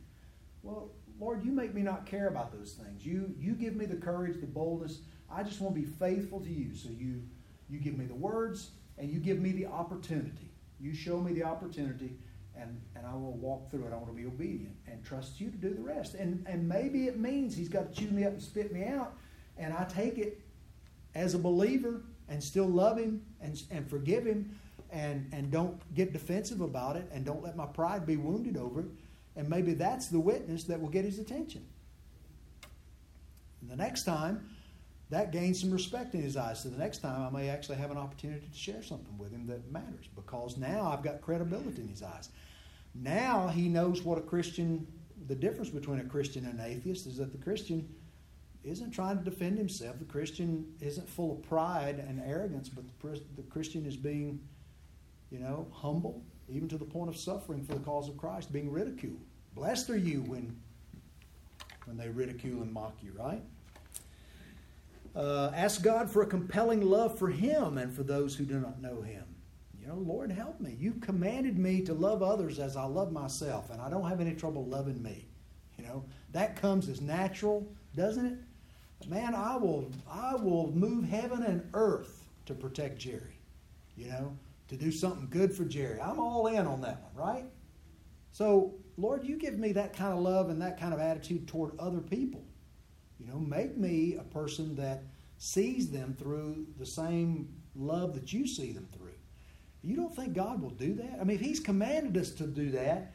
Well, 0.62 0.90
Lord, 1.20 1.44
you 1.44 1.52
make 1.52 1.74
me 1.74 1.82
not 1.82 2.06
care 2.06 2.28
about 2.28 2.52
those 2.52 2.72
things. 2.72 3.06
You, 3.06 3.32
you 3.38 3.52
give 3.52 3.76
me 3.76 3.86
the 3.86 3.96
courage, 3.96 4.40
the 4.40 4.46
boldness. 4.46 5.00
I 5.30 5.42
just 5.42 5.60
want 5.60 5.74
to 5.74 5.80
be 5.80 5.86
faithful 5.86 6.40
to 6.40 6.50
you. 6.50 6.74
So 6.74 6.88
you, 6.90 7.22
you 7.68 7.78
give 7.78 7.96
me 7.96 8.04
the 8.04 8.14
words 8.14 8.70
and 8.98 9.10
you 9.10 9.18
give 9.18 9.38
me 9.38 9.52
the 9.52 9.66
opportunity. 9.66 10.50
You 10.80 10.94
show 10.94 11.20
me 11.20 11.32
the 11.32 11.44
opportunity 11.44 12.16
and, 12.62 12.80
and 12.96 13.06
I 13.06 13.14
will 13.14 13.34
walk 13.34 13.70
through 13.70 13.86
it. 13.86 13.92
I 13.92 13.96
want 13.96 14.08
to 14.08 14.12
be 14.12 14.26
obedient 14.26 14.74
and 14.86 15.04
trust 15.04 15.40
you 15.40 15.50
to 15.50 15.56
do 15.56 15.74
the 15.74 15.82
rest. 15.82 16.14
And, 16.14 16.44
and 16.48 16.68
maybe 16.68 17.06
it 17.06 17.18
means 17.18 17.56
he's 17.56 17.68
got 17.68 17.92
to 17.92 18.00
chew 18.00 18.10
me 18.10 18.24
up 18.24 18.32
and 18.32 18.42
spit 18.42 18.72
me 18.72 18.86
out, 18.86 19.14
and 19.58 19.72
I 19.72 19.84
take 19.84 20.18
it 20.18 20.40
as 21.14 21.34
a 21.34 21.38
believer 21.38 22.02
and 22.28 22.42
still 22.42 22.66
love 22.66 22.98
him 22.98 23.22
and, 23.40 23.60
and 23.70 23.88
forgive 23.88 24.24
him 24.24 24.58
and, 24.90 25.28
and 25.32 25.50
don't 25.50 25.80
get 25.94 26.12
defensive 26.12 26.60
about 26.60 26.96
it 26.96 27.08
and 27.12 27.24
don't 27.24 27.42
let 27.42 27.56
my 27.56 27.66
pride 27.66 28.06
be 28.06 28.16
wounded 28.16 28.56
over 28.56 28.80
it. 28.80 28.86
And 29.36 29.48
maybe 29.48 29.74
that's 29.74 30.08
the 30.08 30.20
witness 30.20 30.64
that 30.64 30.80
will 30.80 30.88
get 30.88 31.04
his 31.04 31.18
attention. 31.18 31.64
And 33.60 33.70
the 33.70 33.76
next 33.76 34.04
time, 34.04 34.48
that 35.10 35.30
gains 35.30 35.60
some 35.60 35.70
respect 35.70 36.14
in 36.14 36.22
his 36.22 36.38
eyes. 36.38 36.62
So 36.62 36.70
the 36.70 36.78
next 36.78 36.98
time, 36.98 37.22
I 37.22 37.30
may 37.30 37.48
actually 37.50 37.76
have 37.76 37.90
an 37.90 37.98
opportunity 37.98 38.46
to 38.46 38.58
share 38.58 38.82
something 38.82 39.16
with 39.18 39.30
him 39.30 39.46
that 39.46 39.70
matters 39.70 40.08
because 40.16 40.56
now 40.56 40.90
I've 40.90 41.02
got 41.02 41.20
credibility 41.20 41.82
in 41.82 41.88
his 41.88 42.02
eyes. 42.02 42.30
Now 42.94 43.48
he 43.48 43.68
knows 43.68 44.02
what 44.02 44.18
a 44.18 44.22
Christian, 44.22 44.86
the 45.28 45.34
difference 45.34 45.70
between 45.70 46.00
a 46.00 46.04
Christian 46.04 46.44
and 46.44 46.58
an 46.58 46.66
atheist 46.66 47.06
is 47.06 47.16
that 47.16 47.32
the 47.32 47.38
Christian 47.38 47.88
isn't 48.64 48.92
trying 48.92 49.18
to 49.18 49.24
defend 49.24 49.58
himself. 49.58 49.98
The 49.98 50.04
Christian 50.04 50.66
isn't 50.80 51.08
full 51.08 51.32
of 51.32 51.42
pride 51.42 51.98
and 51.98 52.22
arrogance, 52.24 52.68
but 52.68 52.84
the, 52.86 53.20
the 53.36 53.42
Christian 53.42 53.86
is 53.86 53.96
being, 53.96 54.40
you 55.30 55.38
know, 55.38 55.66
humble, 55.72 56.22
even 56.48 56.68
to 56.68 56.78
the 56.78 56.84
point 56.84 57.08
of 57.08 57.16
suffering 57.16 57.64
for 57.64 57.74
the 57.74 57.80
cause 57.80 58.08
of 58.08 58.16
Christ, 58.16 58.52
being 58.52 58.70
ridiculed. 58.70 59.20
Blessed 59.54 59.90
are 59.90 59.96
you 59.96 60.22
when, 60.22 60.56
when 61.86 61.96
they 61.96 62.08
ridicule 62.08 62.62
and 62.62 62.72
mock 62.72 62.96
you, 63.02 63.12
right? 63.18 63.42
Uh, 65.14 65.50
ask 65.54 65.82
God 65.82 66.10
for 66.10 66.22
a 66.22 66.26
compelling 66.26 66.82
love 66.82 67.18
for 67.18 67.28
Him 67.28 67.76
and 67.78 67.92
for 67.92 68.02
those 68.02 68.34
who 68.34 68.44
do 68.44 68.58
not 68.60 68.80
know 68.80 69.02
Him. 69.02 69.24
You 69.82 69.88
know, 69.88 69.96
Lord, 69.96 70.30
help 70.30 70.60
me. 70.60 70.76
You 70.78 70.92
commanded 71.00 71.58
me 71.58 71.82
to 71.82 71.92
love 71.92 72.22
others 72.22 72.60
as 72.60 72.76
I 72.76 72.84
love 72.84 73.10
myself, 73.10 73.70
and 73.70 73.80
I 73.80 73.90
don't 73.90 74.08
have 74.08 74.20
any 74.20 74.34
trouble 74.34 74.64
loving 74.64 75.02
me. 75.02 75.26
You 75.76 75.84
know, 75.84 76.04
that 76.30 76.54
comes 76.54 76.88
as 76.88 77.00
natural, 77.00 77.66
doesn't 77.96 78.24
it? 78.24 78.38
Man, 79.08 79.34
I 79.34 79.56
will, 79.56 79.90
I 80.08 80.36
will 80.36 80.70
move 80.70 81.04
heaven 81.08 81.42
and 81.42 81.68
earth 81.74 82.24
to 82.46 82.54
protect 82.54 83.00
Jerry. 83.00 83.38
You 83.96 84.08
know, 84.08 84.36
to 84.68 84.76
do 84.76 84.92
something 84.92 85.26
good 85.30 85.52
for 85.52 85.64
Jerry. 85.64 86.00
I'm 86.00 86.20
all 86.20 86.46
in 86.46 86.64
on 86.64 86.80
that 86.82 87.02
one, 87.02 87.26
right? 87.26 87.44
So, 88.30 88.74
Lord, 88.96 89.26
you 89.26 89.36
give 89.36 89.58
me 89.58 89.72
that 89.72 89.96
kind 89.96 90.12
of 90.12 90.20
love 90.20 90.48
and 90.48 90.62
that 90.62 90.78
kind 90.78 90.94
of 90.94 91.00
attitude 91.00 91.48
toward 91.48 91.78
other 91.80 92.00
people. 92.00 92.44
You 93.18 93.26
know, 93.26 93.38
make 93.38 93.76
me 93.76 94.16
a 94.18 94.22
person 94.22 94.76
that 94.76 95.02
sees 95.38 95.90
them 95.90 96.14
through 96.16 96.68
the 96.78 96.86
same 96.86 97.48
love 97.74 98.14
that 98.14 98.32
you 98.32 98.46
see 98.46 98.72
them 98.72 98.86
through. 98.92 99.01
You 99.84 99.96
don't 99.96 100.14
think 100.14 100.34
God 100.34 100.62
will 100.62 100.70
do 100.70 100.94
that? 100.94 101.18
I 101.20 101.24
mean, 101.24 101.36
if 101.36 101.40
He's 101.40 101.60
commanded 101.60 102.16
us 102.16 102.30
to 102.32 102.46
do 102.46 102.70
that, 102.70 103.12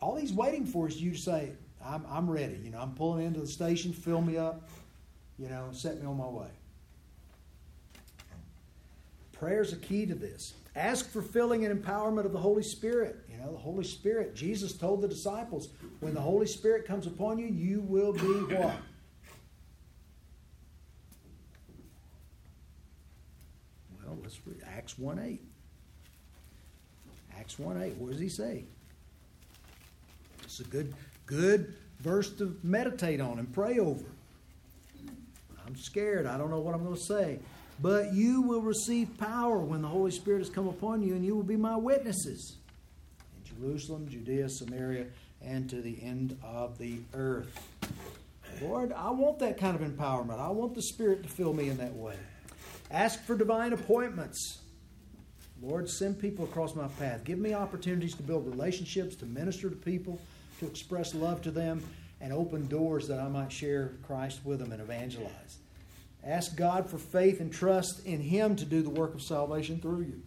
all 0.00 0.16
He's 0.16 0.32
waiting 0.32 0.66
for 0.66 0.88
is 0.88 1.00
you 1.00 1.12
to 1.12 1.18
say, 1.18 1.52
I'm, 1.84 2.04
I'm 2.08 2.28
ready. 2.28 2.60
You 2.62 2.70
know, 2.70 2.78
I'm 2.78 2.94
pulling 2.94 3.26
into 3.26 3.40
the 3.40 3.46
station, 3.46 3.92
fill 3.92 4.20
me 4.20 4.36
up. 4.36 4.68
you 5.38 5.48
know, 5.48 5.68
set 5.72 6.00
me 6.00 6.06
on 6.06 6.16
my 6.16 6.26
way. 6.26 6.48
Prayer 9.32 9.62
is 9.62 9.72
a 9.72 9.76
key 9.76 10.04
to 10.04 10.14
this. 10.14 10.54
Ask 10.74 11.10
for 11.10 11.22
filling 11.22 11.64
and 11.64 11.82
empowerment 11.82 12.24
of 12.24 12.32
the 12.32 12.38
Holy 12.38 12.62
Spirit. 12.62 13.16
You 13.30 13.38
know, 13.38 13.52
the 13.52 13.58
Holy 13.58 13.84
Spirit. 13.84 14.34
Jesus 14.34 14.72
told 14.72 15.00
the 15.00 15.08
disciples, 15.08 15.68
when 16.00 16.12
the 16.12 16.20
Holy 16.20 16.46
Spirit 16.46 16.84
comes 16.86 17.06
upon 17.06 17.38
you, 17.38 17.46
you 17.46 17.80
will 17.80 18.12
be 18.12 18.20
what? 18.20 18.76
Well, 24.04 24.18
let's 24.22 24.38
read 24.44 24.62
Acts 24.66 24.98
1 24.98 25.18
8. 25.18 25.47
Acts 27.38 27.58
1 27.58 27.80
8. 27.80 27.96
What 27.96 28.10
does 28.10 28.20
he 28.20 28.28
say? 28.28 28.64
It's 30.42 30.60
a 30.60 30.64
good, 30.64 30.94
good 31.26 31.74
verse 32.00 32.30
to 32.38 32.58
meditate 32.62 33.20
on 33.20 33.38
and 33.38 33.52
pray 33.52 33.78
over. 33.78 34.04
I'm 35.66 35.76
scared. 35.76 36.26
I 36.26 36.38
don't 36.38 36.50
know 36.50 36.60
what 36.60 36.74
I'm 36.74 36.82
going 36.82 36.96
to 36.96 37.00
say. 37.00 37.38
But 37.80 38.12
you 38.12 38.42
will 38.42 38.62
receive 38.62 39.16
power 39.18 39.58
when 39.58 39.82
the 39.82 39.88
Holy 39.88 40.10
Spirit 40.10 40.38
has 40.38 40.50
come 40.50 40.66
upon 40.66 41.02
you, 41.02 41.14
and 41.14 41.24
you 41.24 41.36
will 41.36 41.44
be 41.44 41.56
my 41.56 41.76
witnesses 41.76 42.56
in 43.36 43.56
Jerusalem, 43.56 44.08
Judea, 44.08 44.48
Samaria, 44.48 45.06
and 45.42 45.70
to 45.70 45.80
the 45.80 46.02
end 46.02 46.36
of 46.42 46.78
the 46.78 46.98
earth. 47.14 47.68
Lord, 48.60 48.92
I 48.92 49.10
want 49.10 49.38
that 49.40 49.58
kind 49.58 49.80
of 49.80 49.82
empowerment. 49.82 50.40
I 50.40 50.48
want 50.48 50.74
the 50.74 50.82
Spirit 50.82 51.22
to 51.22 51.28
fill 51.28 51.52
me 51.52 51.68
in 51.68 51.76
that 51.76 51.94
way. 51.94 52.16
Ask 52.90 53.22
for 53.24 53.36
divine 53.36 53.72
appointments. 53.72 54.58
Lord, 55.62 55.88
send 55.88 56.20
people 56.20 56.44
across 56.44 56.74
my 56.74 56.88
path. 56.88 57.24
Give 57.24 57.38
me 57.38 57.54
opportunities 57.54 58.14
to 58.14 58.22
build 58.22 58.46
relationships, 58.46 59.16
to 59.16 59.26
minister 59.26 59.68
to 59.68 59.76
people, 59.76 60.20
to 60.60 60.66
express 60.66 61.14
love 61.14 61.42
to 61.42 61.50
them, 61.50 61.82
and 62.20 62.32
open 62.32 62.66
doors 62.68 63.08
that 63.08 63.20
I 63.20 63.28
might 63.28 63.50
share 63.50 63.92
Christ 64.06 64.40
with 64.44 64.58
them 64.58 64.72
and 64.72 64.80
evangelize. 64.80 65.58
Ask 66.24 66.56
God 66.56 66.88
for 66.88 66.98
faith 66.98 67.40
and 67.40 67.52
trust 67.52 68.04
in 68.04 68.20
Him 68.20 68.56
to 68.56 68.64
do 68.64 68.82
the 68.82 68.90
work 68.90 69.14
of 69.14 69.22
salvation 69.22 69.80
through 69.80 70.02
you. 70.02 70.22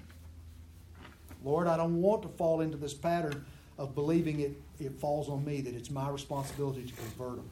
Lord, 1.44 1.68
I 1.68 1.76
don't 1.76 2.02
want 2.02 2.22
to 2.24 2.30
fall 2.30 2.62
into 2.62 2.78
this 2.78 2.94
pattern 2.94 3.46
of 3.78 3.96
believing 3.96 4.42
it, 4.42 4.62
it 4.80 4.94
falls 5.00 5.28
on 5.28 5.44
me, 5.44 5.62
that 5.62 5.76
it's 5.76 5.90
my 5.90 6.10
responsibility 6.10 6.84
to 6.84 6.94
convert 6.94 7.38
them, 7.38 7.50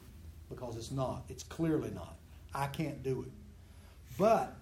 because 0.48 0.76
it's 0.76 0.90
not. 0.90 1.24
It's 1.28 1.42
clearly 1.42 1.90
not. 1.90 2.16
I 2.54 2.66
can't 2.66 3.02
do 3.02 3.22
it. 3.26 3.32
But 4.16 4.54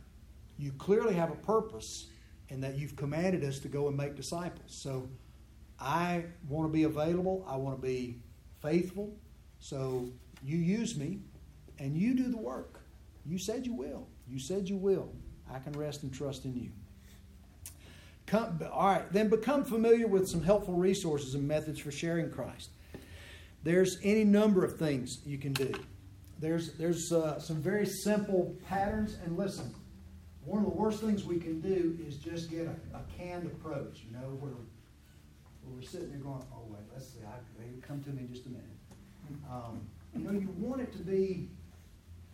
you 0.59 0.73
clearly 0.73 1.15
have 1.15 1.31
a 1.31 1.37
purpose 1.37 2.07
in 2.49 2.61
that 2.61 2.77
you've 2.77 2.97
commanded 2.97 3.45
us 3.45 3.59
to 3.61 3.69
go 3.69 3.89
and 3.89 3.97
make 3.97 4.15
disciples. 4.15 4.81
So 4.83 5.09
I 5.79 6.25
want 6.49 6.69
to 6.69 6.73
be 6.73 6.85
available, 6.85 7.45
I 7.49 7.57
want 7.57 7.81
to 7.81 7.87
be 7.87 8.17
faithful. 8.63 9.15
So 9.61 10.09
you 10.45 10.59
use 10.59 10.97
me 10.97 11.21
and 11.79 11.97
you 11.97 12.15
do 12.15 12.29
the 12.29 12.39
work. 12.39 12.81
You 13.27 13.39
said 13.39 13.67
you 13.67 13.75
will. 13.75 14.07
You 14.27 14.39
said 14.39 14.69
you 14.69 14.77
will. 14.77 15.11
I 15.53 15.59
can 15.59 15.73
rest 15.73 16.03
and 16.03 16.13
trust 16.13 16.45
in 16.45 16.55
you. 16.55 16.71
Come, 18.27 18.61
all 18.73 18.89
right, 18.89 19.11
then 19.13 19.29
become 19.29 19.65
familiar 19.65 20.07
with 20.07 20.29
some 20.29 20.43
helpful 20.43 20.75
resources 20.75 21.35
and 21.35 21.49
methods 21.49 21.79
for 21.79 21.91
sharing 21.91 22.31
Christ. 22.31 22.71
There's 23.63 23.99
any 24.03 24.25
number 24.25 24.65
of 24.65 24.79
things 24.79 25.21
you 25.25 25.39
can 25.39 25.53
do. 25.53 25.73
There's, 26.39 26.75
there's 26.75 27.11
uh, 27.11 27.41
some 27.41 27.57
very 27.57 27.87
simple 27.87 28.55
patterns, 28.69 29.17
and 29.25 29.37
listen, 29.37 29.75
one 30.45 30.65
of 30.65 30.71
the 30.71 30.77
worst 30.77 31.01
things 31.01 31.25
we 31.25 31.39
can 31.39 31.61
do 31.61 31.99
is 32.07 32.17
just 32.17 32.51
get 32.51 32.67
a, 32.67 32.97
a 32.97 33.03
canned 33.17 33.47
approach, 33.47 34.05
you 34.07 34.13
know, 34.13 34.29
where, 34.41 34.53
where 34.53 35.77
we're 35.77 35.83
sitting 35.83 36.11
there 36.11 36.19
going, 36.19 36.43
oh, 36.53 36.63
wait, 36.69 36.81
let's 36.93 37.07
see, 37.07 37.21
I, 37.27 37.37
they 37.59 37.69
come 37.87 38.03
to 38.05 38.11
me 38.11 38.23
in 38.23 38.33
just 38.33 38.47
a 38.47 38.51
minute. 38.51 38.65
Um, 39.51 39.81
you 40.15 40.25
know, 40.25 40.33
you 40.33 40.49
want 40.59 40.81
it 40.81 40.93
to 40.93 40.99
be 40.99 41.49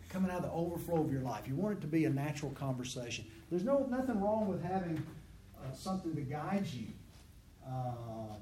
coming 0.09 0.31
out 0.31 0.37
of 0.37 0.43
the 0.43 0.51
overflow 0.51 1.01
of 1.01 1.11
your 1.11 1.21
life. 1.21 1.47
You 1.47 1.55
want 1.55 1.77
it 1.77 1.81
to 1.81 1.87
be 1.87 2.05
a 2.05 2.09
natural 2.09 2.51
conversation. 2.51 3.25
There's 3.49 3.63
no 3.63 3.85
nothing 3.89 4.21
wrong 4.21 4.47
with 4.47 4.63
having 4.63 5.05
uh, 5.57 5.73
something 5.73 6.15
to 6.15 6.21
guide 6.21 6.65
you. 6.67 6.87
Uh, 7.67 8.35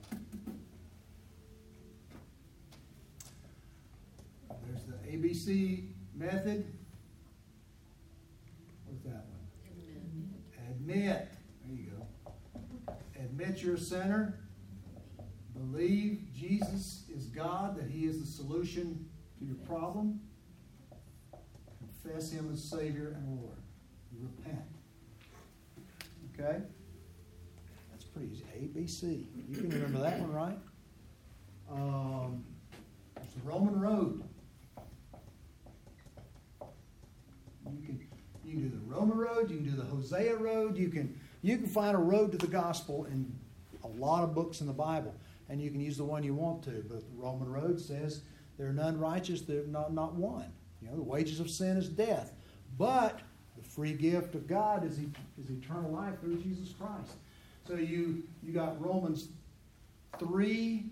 there's 4.68 4.84
the 4.84 5.18
ABC 5.18 5.88
method. 6.16 6.66
What's 8.86 9.04
that 9.06 9.26
one? 9.26 9.44
Admit. 10.84 11.30
There 11.66 11.78
you 11.78 11.92
go. 11.92 12.94
Admit 13.16 13.64
your 13.64 13.78
sinner. 13.78 14.40
Believe 15.54 16.26
Jesus 16.36 17.06
is 17.16 17.28
God, 17.28 17.78
that 17.78 17.90
He 17.90 18.06
is 18.06 18.20
the 18.20 18.28
solution 18.28 19.06
to 19.40 19.46
your 19.46 19.56
problem. 19.66 20.20
Confess 21.80 22.32
Him 22.32 22.50
as 22.52 22.62
Savior 22.62 23.16
and 23.16 23.40
Lord. 23.40 23.58
Repent. 24.20 24.66
Okay? 26.34 26.60
That's 27.92 28.04
pretty 28.04 28.32
easy. 28.34 28.44
A, 28.54 28.60
B, 28.78 28.86
C. 28.86 29.28
You 29.48 29.56
can 29.56 29.70
remember 29.70 30.00
that 30.00 30.20
one, 30.20 30.34
right? 30.34 30.58
Um, 31.72 32.44
it's 33.22 33.36
the 33.36 33.50
Roman 33.50 33.80
road. 33.80 34.22
You 37.72 37.86
can 37.86 38.03
you 38.54 38.60
can 38.60 38.70
do 38.70 38.76
the 38.76 38.96
Roman 38.96 39.18
road. 39.18 39.50
You 39.50 39.58
can 39.58 39.66
do 39.66 39.76
the 39.76 39.86
Hosea 39.86 40.36
road. 40.36 40.78
You 40.78 40.90
can 40.90 41.20
you 41.42 41.58
can 41.58 41.68
find 41.68 41.96
a 41.96 42.00
road 42.00 42.32
to 42.32 42.38
the 42.38 42.48
gospel 42.48 43.06
in 43.06 43.32
a 43.84 43.88
lot 43.88 44.24
of 44.24 44.34
books 44.34 44.62
in 44.62 44.68
the 44.68 44.74
Bible, 44.74 45.14
and 45.50 45.62
you 45.62 45.72
can 45.72 45.82
use 45.82 45.98
the 45.98 46.04
one 46.04 46.24
you 46.24 46.34
want 46.34 46.64
to. 46.64 46.86
But 46.88 47.02
the 47.02 47.16
Roman 47.16 47.52
road 47.52 47.80
says 47.80 48.22
there 48.58 48.68
are 48.68 48.74
none 48.74 49.00
righteous, 49.00 49.42
there 49.42 49.64
not 49.66 49.94
not 49.94 50.14
one. 50.14 50.52
You 50.82 50.90
know, 50.90 50.96
the 50.96 51.04
wages 51.04 51.40
of 51.40 51.50
sin 51.50 51.78
is 51.78 51.90
death, 51.90 52.34
but 52.78 53.22
the 53.58 53.64
free 53.64 53.94
gift 53.94 54.36
of 54.36 54.48
God 54.48 54.86
is, 54.86 55.00
is 55.00 55.50
eternal 55.50 55.92
life 55.92 56.20
through 56.20 56.38
Jesus 56.38 56.74
Christ. 56.74 57.16
So 57.68 57.76
you 57.76 58.24
you 58.44 58.54
got 58.54 58.80
Romans 58.84 59.30
3, 60.20 60.86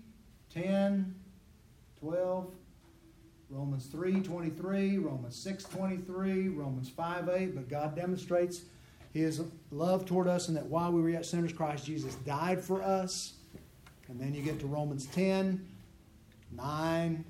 10, 0.52 1.14
12, 2.00 2.54
Romans 3.52 3.84
3, 3.86 4.20
23, 4.20 4.96
Romans 4.96 5.36
6, 5.36 5.64
23, 5.64 6.48
Romans 6.48 6.88
5, 6.88 7.28
8. 7.28 7.54
But 7.54 7.68
God 7.68 7.94
demonstrates 7.94 8.62
his 9.12 9.42
love 9.70 10.06
toward 10.06 10.26
us 10.26 10.48
and 10.48 10.56
that 10.56 10.64
while 10.64 10.90
we 10.90 11.02
were 11.02 11.10
yet 11.10 11.26
sinners, 11.26 11.52
Christ 11.52 11.84
Jesus 11.84 12.14
died 12.24 12.64
for 12.64 12.82
us. 12.82 13.34
And 14.08 14.18
then 14.18 14.32
you 14.32 14.42
get 14.42 14.58
to 14.60 14.66
Romans 14.66 15.04
10, 15.06 15.66
9. 16.50 17.24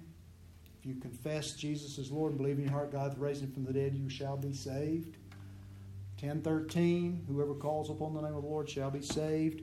If 0.79 0.87
you 0.87 0.95
confess 0.95 1.55
Jesus 1.55 1.99
as 1.99 2.13
Lord 2.13 2.33
and 2.33 2.39
believe 2.39 2.59
in 2.59 2.65
your 2.65 2.73
heart 2.73 2.93
God 2.93 3.19
raised 3.19 3.43
him 3.43 3.51
from 3.51 3.65
the 3.65 3.73
dead, 3.73 3.95
you 3.95 4.09
shall 4.09 4.37
be 4.37 4.53
saved. 4.53 5.17
10:13 6.21 7.27
Whoever 7.27 7.55
calls 7.55 7.91
upon 7.91 8.15
the 8.15 8.21
name 8.21 8.35
of 8.35 8.43
the 8.43 8.49
Lord 8.49 8.71
shall 8.71 8.93
be 8.93 9.03
saved. 9.03 9.63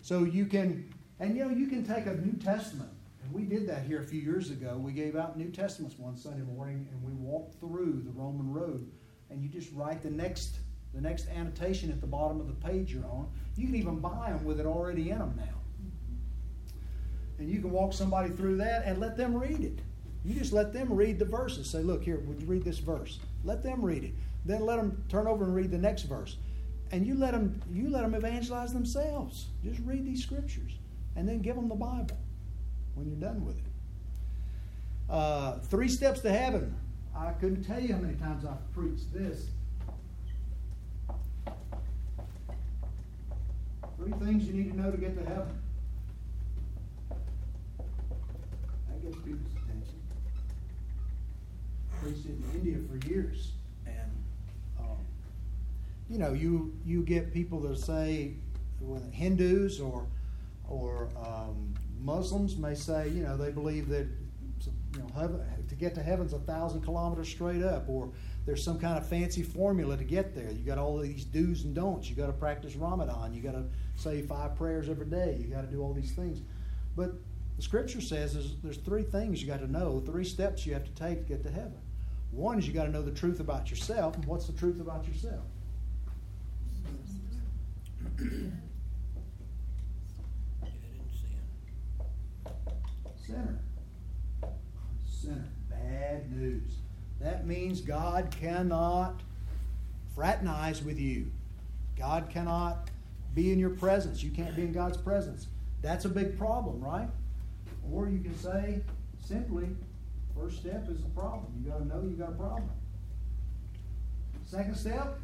So 0.00 0.24
you 0.24 0.46
can 0.46 0.90
and 1.20 1.36
you 1.36 1.44
know 1.44 1.50
you 1.50 1.66
can 1.66 1.84
take 1.84 2.06
a 2.06 2.14
New 2.14 2.32
Testament 2.32 2.90
we 3.32 3.44
did 3.44 3.68
that 3.68 3.84
here 3.84 4.00
a 4.00 4.04
few 4.04 4.20
years 4.20 4.50
ago. 4.50 4.78
We 4.78 4.92
gave 4.92 5.16
out 5.16 5.36
New 5.36 5.50
Testaments 5.50 5.98
one 5.98 6.16
Sunday 6.16 6.44
morning 6.44 6.88
and 6.90 7.02
we 7.02 7.12
walked 7.12 7.58
through 7.60 8.02
the 8.04 8.10
Roman 8.10 8.50
road 8.50 8.90
and 9.30 9.42
you 9.42 9.48
just 9.48 9.72
write 9.72 10.02
the 10.02 10.10
next 10.10 10.58
the 10.94 11.00
next 11.00 11.28
annotation 11.28 11.90
at 11.90 12.00
the 12.00 12.06
bottom 12.06 12.40
of 12.40 12.46
the 12.46 12.54
page 12.54 12.92
you're 12.92 13.04
on. 13.04 13.28
You 13.56 13.66
can 13.66 13.74
even 13.74 13.98
buy 14.00 14.30
them 14.30 14.44
with 14.44 14.58
it 14.58 14.64
already 14.64 15.10
in 15.10 15.18
them 15.18 15.34
now. 15.36 16.72
And 17.38 17.50
you 17.50 17.60
can 17.60 17.70
walk 17.70 17.92
somebody 17.92 18.30
through 18.30 18.56
that 18.56 18.84
and 18.86 18.98
let 18.98 19.16
them 19.16 19.36
read 19.36 19.60
it. 19.60 19.80
You 20.24 20.34
just 20.34 20.54
let 20.54 20.72
them 20.72 20.90
read 20.90 21.18
the 21.18 21.26
verses. 21.26 21.68
Say, 21.68 21.82
look, 21.82 22.02
here, 22.02 22.20
would 22.20 22.40
you 22.40 22.46
read 22.46 22.64
this 22.64 22.78
verse? 22.78 23.20
Let 23.44 23.62
them 23.62 23.84
read 23.84 24.02
it. 24.02 24.14
Then 24.46 24.64
let 24.64 24.76
them 24.76 25.04
turn 25.10 25.26
over 25.26 25.44
and 25.44 25.54
read 25.54 25.70
the 25.70 25.78
next 25.78 26.04
verse. 26.04 26.38
And 26.90 27.06
you 27.06 27.14
let 27.14 27.32
them, 27.32 27.60
you 27.70 27.90
let 27.90 28.00
them 28.00 28.14
evangelize 28.14 28.72
themselves. 28.72 29.48
Just 29.62 29.80
read 29.84 30.06
these 30.06 30.22
scriptures. 30.22 30.72
And 31.16 31.28
then 31.28 31.42
give 31.42 31.54
them 31.54 31.68
the 31.68 31.74
Bible 31.74 32.16
when 32.98 33.08
you're 33.08 33.30
done 33.30 33.44
with 33.44 33.56
it. 33.56 33.64
Uh, 35.08 35.58
three 35.60 35.88
steps 35.88 36.20
to 36.20 36.30
heaven. 36.30 36.74
I 37.16 37.30
couldn't 37.32 37.64
tell 37.64 37.80
you 37.80 37.94
how 37.94 38.00
many 38.00 38.14
times 38.14 38.44
I've 38.44 38.72
preached 38.74 39.12
this. 39.12 39.46
Three 43.96 44.12
things 44.12 44.44
you 44.44 44.52
need 44.52 44.72
to 44.72 44.80
know 44.80 44.90
to 44.90 44.96
get 44.96 45.16
to 45.16 45.28
heaven. 45.28 45.58
That 47.08 49.02
gets 49.02 49.16
people's 49.16 49.52
attention. 49.64 49.94
Preached 52.02 52.26
it 52.26 52.30
in 52.30 52.44
India 52.54 52.76
for 52.88 53.08
years, 53.08 53.52
and 53.86 54.10
um, 54.78 54.98
you 56.08 56.18
know, 56.18 56.32
you 56.32 56.72
you 56.84 57.02
get 57.02 57.32
people 57.32 57.58
that 57.60 57.78
say, 57.78 58.34
well, 58.80 59.02
Hindus 59.12 59.80
or 59.80 60.06
or 60.68 61.08
um, 61.16 61.74
Muslims 62.00 62.56
may 62.56 62.74
say, 62.74 63.08
you 63.08 63.22
know, 63.22 63.36
they 63.36 63.50
believe 63.50 63.88
that 63.88 64.06
you 64.94 65.00
know 65.00 65.08
heaven, 65.14 65.40
to 65.68 65.74
get 65.74 65.94
to 65.94 66.02
heaven's 66.02 66.32
a 66.32 66.38
thousand 66.38 66.82
kilometers 66.82 67.28
straight 67.28 67.62
up, 67.62 67.88
or 67.88 68.10
there's 68.46 68.62
some 68.62 68.78
kind 68.78 68.96
of 68.96 69.06
fancy 69.06 69.42
formula 69.42 69.96
to 69.96 70.04
get 70.04 70.34
there. 70.34 70.50
You 70.50 70.64
got 70.64 70.78
all 70.78 70.98
these 70.98 71.24
do's 71.24 71.64
and 71.64 71.74
don'ts. 71.74 72.08
You 72.08 72.16
got 72.16 72.28
to 72.28 72.32
practice 72.32 72.76
Ramadan. 72.76 73.34
You 73.34 73.42
got 73.42 73.52
to 73.52 73.64
say 73.96 74.22
five 74.22 74.56
prayers 74.56 74.88
every 74.88 75.06
day. 75.06 75.36
You 75.40 75.48
got 75.48 75.62
to 75.62 75.66
do 75.66 75.82
all 75.82 75.92
these 75.92 76.12
things. 76.12 76.40
But 76.96 77.12
the 77.56 77.62
Scripture 77.62 78.00
says 78.00 78.34
there's, 78.34 78.54
there's 78.62 78.76
three 78.78 79.02
things 79.02 79.42
you 79.42 79.48
got 79.48 79.60
to 79.60 79.70
know, 79.70 80.00
three 80.00 80.24
steps 80.24 80.64
you 80.66 80.72
have 80.72 80.84
to 80.84 80.90
take 80.92 81.22
to 81.22 81.28
get 81.28 81.42
to 81.42 81.50
heaven. 81.50 81.78
One 82.30 82.58
is 82.58 82.66
you 82.66 82.74
got 82.74 82.84
to 82.84 82.90
know 82.90 83.02
the 83.02 83.10
truth 83.10 83.40
about 83.40 83.70
yourself. 83.70 84.14
And 84.16 84.24
what's 84.24 84.46
the 84.46 84.52
truth 84.52 84.80
about 84.80 85.06
yourself? 85.06 85.44
Dead 90.62 90.72
in 90.94 91.10
sin. 91.12 91.38
Sinner. 93.28 93.58
Sinner. 95.06 95.44
Bad 95.68 96.32
news. 96.34 96.78
That 97.20 97.46
means 97.46 97.82
God 97.82 98.30
cannot 98.30 99.20
fraternize 100.14 100.82
with 100.82 100.98
you. 100.98 101.30
God 101.98 102.30
cannot 102.30 102.88
be 103.34 103.52
in 103.52 103.58
your 103.58 103.68
presence. 103.68 104.22
You 104.22 104.30
can't 104.30 104.56
be 104.56 104.62
in 104.62 104.72
God's 104.72 104.96
presence. 104.96 105.48
That's 105.82 106.06
a 106.06 106.08
big 106.08 106.38
problem, 106.38 106.80
right? 106.80 107.10
Or 107.92 108.08
you 108.08 108.20
can 108.20 108.34
say 108.34 108.80
simply, 109.22 109.66
first 110.34 110.60
step 110.60 110.88
is 110.88 111.02
the 111.02 111.10
problem. 111.10 111.52
You 111.62 111.70
got 111.70 111.80
to 111.80 111.86
know 111.86 112.00
you 112.08 112.16
got 112.16 112.30
a 112.30 112.32
problem. 112.32 112.70
Second 114.46 114.74
step, 114.74 115.20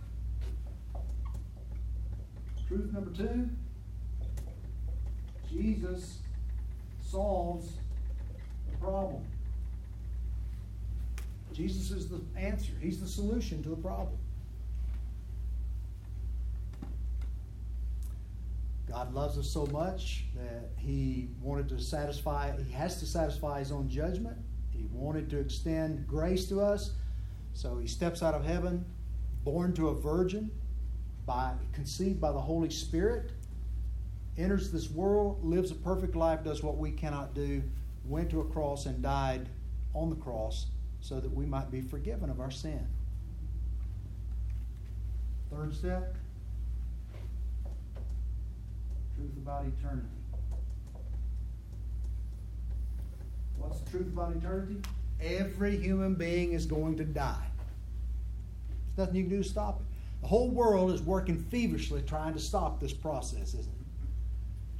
truth 2.69 2.93
number 2.93 3.13
two, 3.13 3.49
Jesus 5.49 6.19
solves 7.01 7.79
problem. 8.81 9.25
Jesus 11.53 11.91
is 11.91 12.09
the 12.09 12.21
answer. 12.37 12.73
He's 12.81 13.01
the 13.01 13.07
solution 13.07 13.63
to 13.63 13.69
the 13.69 13.77
problem. 13.77 14.17
God 18.89 19.15
loves 19.15 19.39
us 19.39 19.49
so 19.49 19.67
much 19.67 20.25
that 20.35 20.71
He 20.77 21.29
wanted 21.41 21.69
to 21.71 21.81
satisfy, 21.81 22.53
He 22.61 22.73
has 22.73 23.01
to 23.01 23.07
satisfy 23.07 23.61
His 23.61 23.73
own 23.73 23.89
judgment. 23.89 24.37
He 24.71 24.87
wanted 24.93 25.31
to 25.31 25.39
extend 25.39 26.07
grace 26.07 26.49
to 26.49 26.61
us. 26.61 26.93
So 27.55 27.79
He 27.79 27.87
steps 27.87 28.23
out 28.23 28.35
of 28.35 28.45
heaven, 28.45 28.85
born 29.45 29.73
to 29.75 29.89
a 29.89 29.95
virgin, 29.95 30.51
by 31.27 31.53
conceived 31.73 32.21
by 32.21 32.33
the 32.33 32.41
Holy 32.41 32.71
Spirit, 32.71 33.31
enters 34.37 34.71
this 34.71 34.91
world, 34.91 35.43
lives 35.45 35.71
a 35.71 35.77
perfect 35.77 36.17
life, 36.17 36.43
does 36.45 36.63
what 36.63 36.77
we 36.77 36.91
cannot 36.91 37.35
do, 37.35 37.63
went 38.07 38.31
to 38.31 38.41
a 38.41 38.45
cross 38.45 38.87
and 38.87 39.03
died 39.03 39.49
on 39.95 40.11
the 40.11 40.17
cross 40.17 40.67
so 41.01 41.21
that 41.21 41.33
we 41.33 41.47
might 41.47 41.71
be 41.71 41.81
forgiven 41.81 42.31
of 42.31 42.41
our 42.41 42.51
sin. 42.51 42.87
Third 45.51 45.75
step 45.75 46.17
truth 49.17 49.37
about 49.37 49.65
eternity. 49.67 50.09
What's 53.59 53.81
the 53.81 53.91
truth 53.91 54.09
about 54.09 54.35
eternity? 54.37 54.81
Every 55.23 55.77
human 55.77 56.15
being 56.15 56.53
is 56.53 56.67
going 56.67 56.97
to 56.97 57.05
die. 57.05 57.47
There's 58.97 59.07
nothing 59.07 59.17
you 59.17 59.23
can 59.29 59.37
do 59.37 59.43
to 59.43 59.49
stop 59.49 59.81
it. 59.81 59.87
The 60.23 60.29
whole 60.29 60.51
world 60.51 60.91
is 60.91 61.03
working 61.03 61.39
feverishly 61.39 62.03
trying 62.03 62.35
to 62.35 62.41
stop 62.41 62.81
this 62.81 62.93
process, 62.93 63.55
isn't 63.55 63.61
it? 63.61 63.84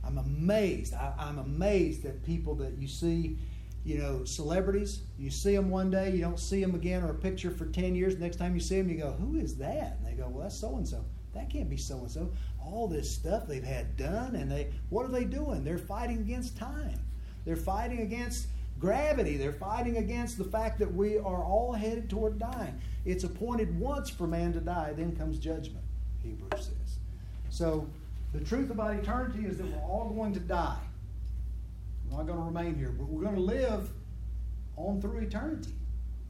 I'm 0.07 0.19
amazed. 0.19 0.95
I, 0.95 1.15
am 1.19 1.39
amazed 1.39 2.03
that 2.03 2.25
people 2.25 2.55
that 2.57 2.79
you 2.79 2.89
see, 2.89 3.39
you 3.85 3.99
know, 3.99 4.25
celebrities, 4.25 5.01
you 5.19 5.31
see 5.31 5.55
them 5.55 5.71
one 5.71 5.91
day, 5.91 6.13
you 6.13 6.21
don't 6.21 6.39
see 6.39 6.61
them 6.61 6.75
again, 6.75 7.03
or 7.03 7.11
a 7.11 7.15
picture 7.15 7.51
for 7.51 7.67
10 7.67 7.95
years. 7.95 8.19
Next 8.19 8.37
time 8.37 8.55
you 8.55 8.61
see 8.61 8.77
them, 8.77 8.89
you 8.89 8.99
go, 8.99 9.13
Who 9.13 9.37
is 9.37 9.57
that? 9.57 9.99
And 9.99 10.07
they 10.07 10.13
go, 10.13 10.29
Well, 10.29 10.43
that's 10.43 10.59
so 10.59 10.77
and 10.77 10.87
so. 10.87 11.05
That 11.35 11.51
can't 11.51 11.69
be 11.69 11.77
so 11.77 11.99
and 11.99 12.11
so. 12.11 12.31
All 12.65 12.87
this 12.87 13.11
stuff 13.11 13.47
they've 13.47 13.65
had 13.65 13.97
done, 13.97 14.37
and 14.37 14.51
they, 14.51 14.73
what 14.89 15.05
are 15.05 15.13
they 15.13 15.25
doing? 15.25 15.65
They're 15.65 15.79
fighting 15.79 16.19
against 16.19 16.57
time. 16.57 16.99
They're 17.45 17.57
fighting 17.57 18.01
against 18.01 18.47
gravity. 18.79 19.37
They're 19.37 19.53
fighting 19.53 19.99
against 19.99 20.39
the 20.39 20.45
fact 20.45 20.79
that 20.79 20.93
we 20.93 21.19
are 21.19 21.45
all 21.45 21.73
headed 21.73 22.09
toward 22.09 22.39
dying. 22.39 22.81
It's 23.05 23.25
appointed 23.25 23.79
once 23.79 24.09
for 24.09 24.27
man 24.27 24.53
to 24.55 24.61
die, 24.61 24.93
then 24.97 25.15
comes 25.17 25.39
judgment, 25.39 25.85
Hebrews 26.23 26.67
says. 26.67 26.99
So, 27.51 27.89
the 28.35 28.41
truth 28.41 28.71
about 28.71 28.97
eternity 28.97 29.47
is 29.47 29.59
that 29.59 29.67
we're 29.67 29.89
all 29.89 30.11
going 30.11 30.35
to 30.35 30.41
die. 30.41 30.77
We're 32.11 32.19
not 32.19 32.27
going 32.27 32.39
to 32.39 32.45
remain 32.45 32.75
here, 32.75 32.91
but 32.91 33.09
we're 33.09 33.23
going 33.23 33.37
to 33.37 33.41
live 33.41 33.89
on 34.77 35.01
through 35.01 35.21
eternity. 35.21 35.73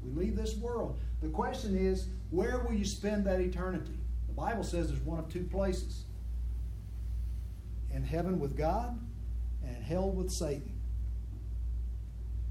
We 0.04 0.24
leave 0.24 0.36
this 0.36 0.54
world. 0.56 0.98
The 1.22 1.28
question 1.28 1.76
is, 1.76 2.06
where 2.30 2.58
will 2.58 2.74
you 2.74 2.84
spend 2.84 3.24
that 3.24 3.40
eternity? 3.40 3.98
The 4.28 4.34
Bible 4.34 4.64
says 4.64 4.88
there's 4.88 5.00
one 5.00 5.18
of 5.18 5.32
two 5.32 5.44
places 5.44 6.04
in 7.90 8.04
heaven 8.04 8.38
with 8.38 8.54
God 8.54 8.98
and 9.66 9.82
hell 9.82 10.10
with 10.10 10.30
Satan. 10.30 10.72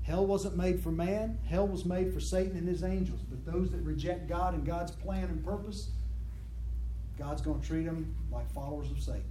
Hell 0.01 0.26
wasn't 0.26 0.58
made 0.58 0.82
for 0.82 0.91
man, 0.91 1.38
hell 1.47 1.68
was 1.68 1.86
made 1.86 2.12
for 2.12 2.20
Satan 2.20 2.58
and 2.58 2.68
his 2.68 2.84
angels. 2.84 3.22
But 3.30 3.45
those 3.45 3.70
that 3.72 3.82
reject 3.82 4.28
God 4.28 4.56
and 4.56 4.66
God's 4.66 4.91
plan 4.91 5.26
and 5.26 5.45
purpose, 5.45 5.89
God's 7.20 7.43
going 7.43 7.62
to 7.62 7.68
treat 7.68 7.86
them 7.86 8.16
like 8.32 8.51
followers 8.51 8.89
of 8.89 8.99
Satan. 8.99 9.24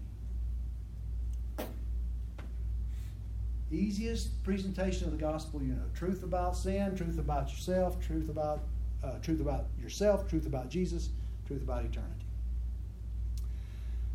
Easiest 3.73 4.43
presentation 4.45 5.07
of 5.07 5.13
the 5.13 5.19
gospel 5.19 5.63
you 5.63 5.73
know. 5.73 5.83
Truth 5.95 6.23
about 6.23 6.57
sin, 6.57 6.95
truth 6.95 7.19
about 7.19 7.51
yourself, 7.51 8.05
truth 8.05 8.29
about 8.29 8.65
uh, 9.03 9.19
truth 9.23 9.41
about 9.41 9.67
yourself, 9.81 10.29
truth 10.29 10.47
about 10.47 10.69
Jesus, 10.69 11.09
truth 11.47 11.63
about 11.63 11.85
eternity. 11.85 12.27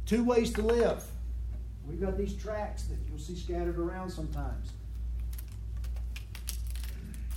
Two 0.06 0.24
ways 0.24 0.54
to 0.54 0.62
live. 0.62 1.04
We've 1.88 2.00
got 2.00 2.18
these 2.18 2.34
tracts 2.34 2.84
that 2.84 2.98
you'll 3.10 3.20
see 3.20 3.36
scattered 3.36 3.78
around 3.78 4.10
sometimes. 4.10 4.72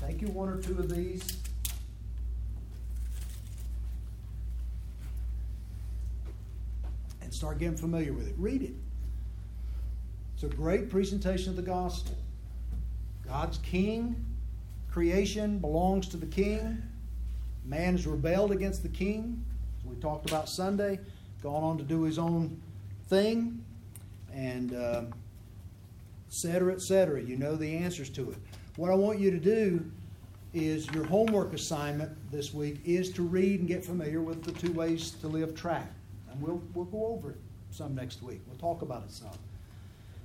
Take 0.00 0.22
you 0.22 0.28
one 0.28 0.48
or 0.48 0.60
two 0.60 0.78
of 0.78 0.88
these. 0.88 1.38
And 7.22 7.32
start 7.32 7.58
getting 7.58 7.76
familiar 7.76 8.12
with 8.12 8.28
it. 8.28 8.34
Read 8.38 8.62
it. 8.62 8.74
It's 10.43 10.51
a 10.51 10.57
great 10.57 10.88
presentation 10.88 11.51
of 11.51 11.57
the 11.57 11.61
gospel. 11.61 12.16
God's 13.28 13.59
king, 13.59 14.24
creation 14.91 15.59
belongs 15.59 16.09
to 16.09 16.16
the 16.16 16.24
king. 16.24 16.82
Man 17.66 17.93
has 17.93 18.07
rebelled 18.07 18.51
against 18.51 18.82
the 18.82 18.88
king, 18.88 19.45
as 19.78 19.84
we 19.84 19.97
talked 19.97 20.30
about 20.30 20.49
Sunday, 20.49 20.99
gone 21.43 21.62
on 21.62 21.76
to 21.76 21.84
do 21.84 22.05
his 22.05 22.18
own 22.18 22.59
thing, 23.09 23.62
and 24.32 24.72
uh, 24.72 25.03
et 25.11 25.12
cetera, 26.30 26.72
et 26.72 26.80
cetera. 26.80 27.20
You 27.20 27.36
know 27.36 27.55
the 27.55 27.76
answers 27.76 28.09
to 28.09 28.30
it. 28.30 28.38
What 28.76 28.91
I 28.91 28.95
want 28.95 29.18
you 29.18 29.30
to 29.30 29.38
do 29.38 29.84
is 30.55 30.91
your 30.93 31.05
homework 31.05 31.53
assignment 31.53 32.12
this 32.32 32.55
week 32.55 32.80
is 32.86 33.12
to 33.12 33.22
read 33.22 33.61
and 33.61 33.68
get 33.68 33.84
familiar 33.84 34.22
with 34.22 34.43
the 34.43 34.53
two 34.53 34.72
ways 34.72 35.11
to 35.11 35.28
live 35.28 35.55
track. 35.55 35.93
And 36.32 36.41
we'll, 36.41 36.62
we'll 36.72 36.86
go 36.86 37.09
over 37.09 37.32
it 37.32 37.38
some 37.70 37.95
next 37.95 38.22
week. 38.22 38.41
We'll 38.49 38.57
talk 38.57 38.80
about 38.80 39.03
it 39.05 39.12
some. 39.12 39.28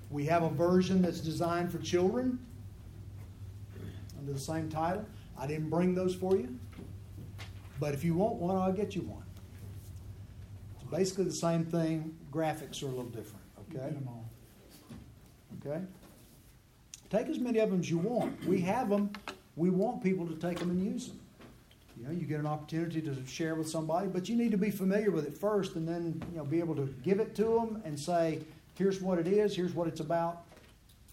We 0.10 0.26
have 0.26 0.44
a 0.44 0.50
version 0.50 1.02
that's 1.02 1.20
designed 1.20 1.72
for 1.72 1.80
children 1.80 2.40
under 4.18 4.34
the 4.34 4.40
same 4.40 4.70
title. 4.70 5.06
I 5.38 5.48
didn't 5.48 5.70
bring 5.70 5.96
those 5.96 6.16
for 6.16 6.36
you. 6.36 6.58
But 7.80 7.94
if 7.94 8.04
you 8.04 8.14
want 8.14 8.36
one, 8.36 8.56
I'll 8.56 8.72
get 8.72 8.96
you 8.96 9.02
one. 9.02 9.24
It's 10.76 10.90
basically 10.90 11.26
the 11.26 11.34
same 11.34 11.66
thing. 11.66 12.16
Graphics 12.32 12.82
are 12.84 12.88
a 12.88 12.90
little 12.90 13.06
different. 13.06 13.44
Okay? 13.60 13.90
Get 13.90 13.98
'em 13.98 14.08
all. 14.08 14.30
Okay? 15.60 15.82
Take 17.10 17.28
as 17.28 17.40
many 17.40 17.60
of 17.60 17.70
them 17.70 17.80
as 17.80 17.90
you 17.90 17.98
want. 17.98 18.46
We 18.46 18.62
have 18.62 18.90
them. 18.90 19.12
We 19.56 19.70
want 19.70 20.04
people 20.04 20.28
to 20.28 20.36
take 20.36 20.60
them 20.60 20.70
and 20.70 20.84
use 20.84 21.08
them. 21.08 21.20
You 21.98 22.06
know, 22.06 22.12
you 22.12 22.26
get 22.26 22.40
an 22.40 22.46
opportunity 22.46 23.02
to 23.02 23.26
share 23.26 23.56
with 23.56 23.70
somebody, 23.70 24.08
but 24.08 24.28
you 24.28 24.36
need 24.36 24.52
to 24.52 24.58
be 24.58 24.70
familiar 24.70 25.12
with 25.12 25.26
it 25.26 25.38
first, 25.38 25.76
and 25.76 25.88
then 25.88 26.22
you 26.32 26.38
know 26.38 26.44
be 26.44 26.60
able 26.60 26.76
to 26.76 26.94
give 27.04 27.20
it 27.20 27.36
to 27.36 27.44
them 27.44 27.82
and 27.86 27.98
say, 27.98 28.42
"Here's 28.76 29.02
what 29.02 29.20
it 29.20 29.28
is. 29.28 29.56
Here's 29.56 29.74
what 29.74 29.88
it's 29.88 30.00
about." 30.00 30.44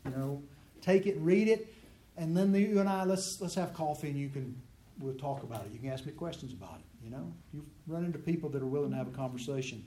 You 0.05 0.11
know, 0.11 0.43
take 0.81 1.07
it, 1.07 1.17
read 1.19 1.49
it, 1.49 1.73
and 2.17 2.37
then 2.37 2.55
you 2.55 2.81
and 2.81 2.89
I 2.89 3.05
let's 3.05 3.41
let's 3.41 3.55
have 3.55 3.73
coffee, 3.75 4.09
and 4.09 4.19
you 4.19 4.29
can 4.29 4.61
we'll 4.99 5.15
talk 5.15 5.43
about 5.43 5.65
it. 5.67 5.73
You 5.73 5.79
can 5.79 5.91
ask 5.91 6.05
me 6.07 6.13
questions 6.13 6.53
about 6.53 6.79
it. 6.79 7.05
You 7.05 7.11
know, 7.11 7.33
you 7.53 7.65
run 7.87 8.05
into 8.05 8.19
people 8.19 8.49
that 8.51 8.63
are 8.63 8.67
willing 8.67 8.91
to 8.91 8.97
have 8.97 9.09
a 9.09 9.13
conversation. 9.13 9.85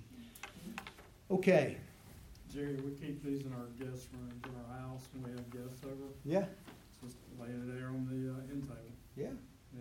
Okay. 1.31 1.77
Jerry, 2.53 2.75
we 2.75 2.91
keep 2.91 3.23
these 3.23 3.41
in 3.41 3.51
our 3.53 3.65
guest 3.79 4.07
rooms 4.13 4.43
in 4.43 4.51
our 4.55 4.79
house 4.79 5.01
when 5.13 5.23
we 5.23 5.31
have 5.31 5.49
guests 5.49 5.83
over. 5.85 6.13
Yeah. 6.23 6.45
Just 7.03 7.17
lay 7.39 7.47
it 7.47 7.75
there 7.75 7.87
on 7.87 8.05
the 8.09 8.31
uh, 8.31 8.53
end 8.53 8.63
table. 8.63 8.79
Yeah. 9.15 9.27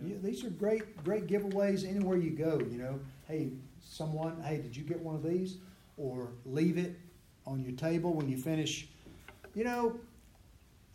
Yeah. 0.01 0.09
Yeah, 0.09 0.15
these 0.21 0.43
are 0.43 0.49
great, 0.49 1.01
great 1.03 1.27
giveaways 1.27 1.87
anywhere 1.87 2.17
you 2.17 2.31
go. 2.31 2.59
You 2.69 2.77
know, 2.77 2.99
hey, 3.27 3.51
someone, 3.81 4.41
hey, 4.41 4.57
did 4.57 4.75
you 4.75 4.83
get 4.83 4.99
one 4.99 5.15
of 5.15 5.23
these? 5.23 5.57
Or 5.97 6.31
leave 6.45 6.77
it 6.77 6.99
on 7.45 7.61
your 7.61 7.73
table 7.73 8.13
when 8.13 8.29
you 8.29 8.37
finish. 8.37 8.87
You 9.53 9.63
know, 9.63 9.99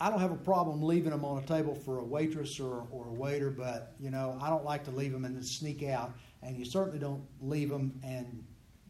I 0.00 0.10
don't 0.10 0.20
have 0.20 0.32
a 0.32 0.36
problem 0.36 0.82
leaving 0.82 1.10
them 1.10 1.24
on 1.24 1.42
a 1.42 1.46
table 1.46 1.74
for 1.74 1.98
a 1.98 2.04
waitress 2.04 2.58
or, 2.58 2.86
or 2.90 3.08
a 3.08 3.12
waiter, 3.12 3.50
but 3.50 3.94
you 4.00 4.10
know, 4.10 4.38
I 4.40 4.48
don't 4.48 4.64
like 4.64 4.84
to 4.84 4.90
leave 4.90 5.12
them 5.12 5.24
and 5.24 5.36
then 5.36 5.42
sneak 5.42 5.82
out. 5.82 6.12
And 6.42 6.56
you 6.56 6.64
certainly 6.64 6.98
don't 6.98 7.22
leave 7.42 7.68
them 7.68 7.92
and 8.02 8.44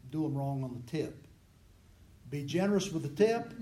do 0.09 0.23
them 0.23 0.37
wrong 0.37 0.63
on 0.63 0.73
the 0.73 0.91
tip. 0.91 1.27
Be 2.29 2.43
generous 2.43 2.91
with 2.91 3.03
the 3.03 3.09
tip. 3.09 3.53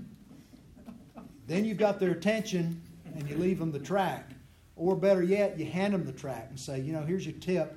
Then 1.48 1.64
you've 1.64 1.78
got 1.78 1.98
their 1.98 2.12
attention, 2.12 2.80
and 3.16 3.28
you 3.28 3.36
leave 3.36 3.58
them 3.58 3.72
the 3.72 3.80
track. 3.80 4.30
Or 4.76 4.94
better 4.94 5.22
yet, 5.22 5.58
you 5.58 5.66
hand 5.66 5.92
them 5.92 6.04
the 6.04 6.12
track 6.12 6.46
and 6.50 6.58
say, 6.58 6.80
you 6.80 6.92
know, 6.92 7.02
here's 7.02 7.26
your 7.26 7.34
tip. 7.40 7.76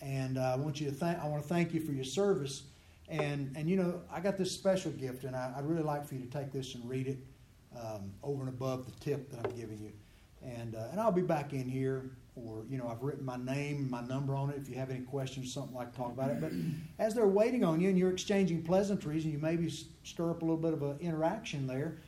And 0.00 0.38
uh, 0.38 0.54
I 0.54 0.56
want 0.56 0.80
you 0.80 0.88
to 0.88 0.94
thank. 0.94 1.18
I 1.18 1.28
want 1.28 1.42
to 1.42 1.48
thank 1.48 1.74
you 1.74 1.80
for 1.80 1.92
your 1.92 2.04
service. 2.04 2.62
And 3.10 3.52
and 3.56 3.68
you 3.68 3.76
know, 3.76 4.00
I 4.10 4.20
got 4.20 4.38
this 4.38 4.52
special 4.52 4.92
gift, 4.92 5.24
and 5.24 5.34
I, 5.34 5.52
I'd 5.56 5.66
really 5.66 5.82
like 5.82 6.06
for 6.06 6.14
you 6.14 6.20
to 6.20 6.30
take 6.30 6.52
this 6.52 6.76
and 6.76 6.88
read 6.88 7.08
it 7.08 7.18
um, 7.76 8.12
over 8.22 8.40
and 8.42 8.48
above 8.48 8.86
the 8.86 8.92
tip 9.00 9.30
that 9.30 9.44
I'm 9.44 9.56
giving 9.56 9.80
you. 9.80 9.92
And 10.42 10.76
uh, 10.76 10.88
and 10.92 11.00
I'll 11.00 11.10
be 11.10 11.20
back 11.20 11.52
in 11.52 11.68
here, 11.68 12.10
or 12.36 12.64
you 12.70 12.78
know, 12.78 12.88
I've 12.88 13.02
written 13.02 13.24
my 13.24 13.36
name, 13.36 13.90
my 13.90 14.00
number 14.02 14.36
on 14.36 14.50
it. 14.50 14.56
If 14.58 14.68
you 14.68 14.76
have 14.76 14.90
any 14.90 15.00
questions, 15.00 15.48
or 15.48 15.50
something 15.50 15.74
like 15.74 15.94
talk 15.94 16.12
about 16.12 16.30
it. 16.30 16.40
But 16.40 16.52
as 16.98 17.14
they're 17.14 17.26
waiting 17.26 17.64
on 17.64 17.80
you, 17.80 17.88
and 17.88 17.98
you're 17.98 18.12
exchanging 18.12 18.62
pleasantries, 18.62 19.24
and 19.24 19.32
you 19.32 19.40
maybe 19.40 19.68
stir 20.04 20.30
up 20.30 20.42
a 20.42 20.44
little 20.44 20.56
bit 20.56 20.72
of 20.72 20.82
an 20.82 20.96
interaction 21.00 21.66
there, 21.66 21.98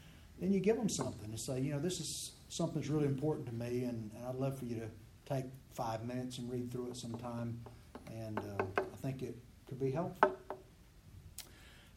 then 0.40 0.52
you 0.52 0.60
give 0.60 0.76
them 0.76 0.88
something 0.88 1.30
and 1.30 1.38
say, 1.38 1.60
you 1.60 1.72
know, 1.72 1.80
this 1.80 1.98
is 1.98 2.30
something 2.48 2.80
that's 2.80 2.88
really 2.88 3.06
important 3.06 3.46
to 3.48 3.54
me, 3.54 3.84
and, 3.84 4.10
and 4.16 4.26
I'd 4.26 4.36
love 4.36 4.56
for 4.56 4.66
you 4.66 4.76
to 4.76 4.88
take 5.34 5.46
five 5.74 6.04
minutes 6.04 6.38
and 6.38 6.50
read 6.50 6.70
through 6.70 6.90
it 6.90 6.96
sometime. 6.96 7.60
And 8.06 8.38
uh, 8.38 8.64
I 8.78 8.96
think 9.02 9.22
it 9.22 9.36
could 9.66 9.80
be 9.80 9.90
helpful. 9.90 10.36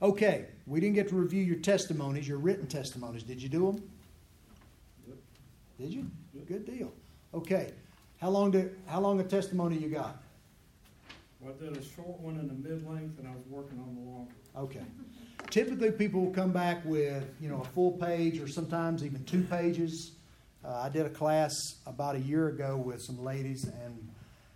Okay, 0.02 0.46
we 0.68 0.80
didn't 0.80 0.96
get 0.96 1.08
to 1.10 1.16
review 1.16 1.44
your 1.44 1.58
testimonies, 1.58 2.28
your 2.28 2.38
written 2.38 2.68
testimonies. 2.68 3.24
Did 3.24 3.42
you 3.42 3.50
do 3.50 3.72
them? 3.72 3.90
Yep. 5.08 5.18
Did 5.80 5.94
you? 5.94 6.12
Yep. 6.34 6.48
Good 6.48 6.66
deal. 6.66 6.92
Okay, 7.34 7.72
how 8.20 8.30
long 8.30 8.52
did 8.52 8.76
how 8.88 9.00
long 9.00 9.20
a 9.20 9.24
testimony 9.24 9.78
you 9.78 9.90
got? 9.90 10.22
Well, 11.40 11.54
I 11.58 11.64
did 11.64 11.78
a 11.78 11.84
short 11.84 12.20
one 12.20 12.40
in 12.40 12.48
the 12.48 12.54
mid-length, 12.54 13.20
and 13.20 13.28
I 13.28 13.32
was 13.32 13.46
working 13.50 13.80
on 13.80 13.96
the 13.96 14.02
longer. 14.02 14.32
Okay. 14.58 14.86
Typically, 15.50 15.92
people 15.92 16.22
will 16.26 16.34
come 16.34 16.52
back 16.52 16.84
with 16.86 17.24
you 17.40 17.48
know 17.48 17.62
a 17.62 17.66
full 17.66 17.92
page 17.92 18.40
or 18.40 18.48
sometimes 18.48 19.04
even 19.04 19.24
two 19.24 19.44
pages. 19.44 20.12
Uh, 20.64 20.82
I 20.84 20.90
did 20.90 21.06
a 21.06 21.10
class 21.10 21.54
about 21.86 22.16
a 22.16 22.20
year 22.20 22.48
ago 22.50 22.76
with 22.76 23.02
some 23.02 23.24
ladies, 23.24 23.66
and 23.66 24.10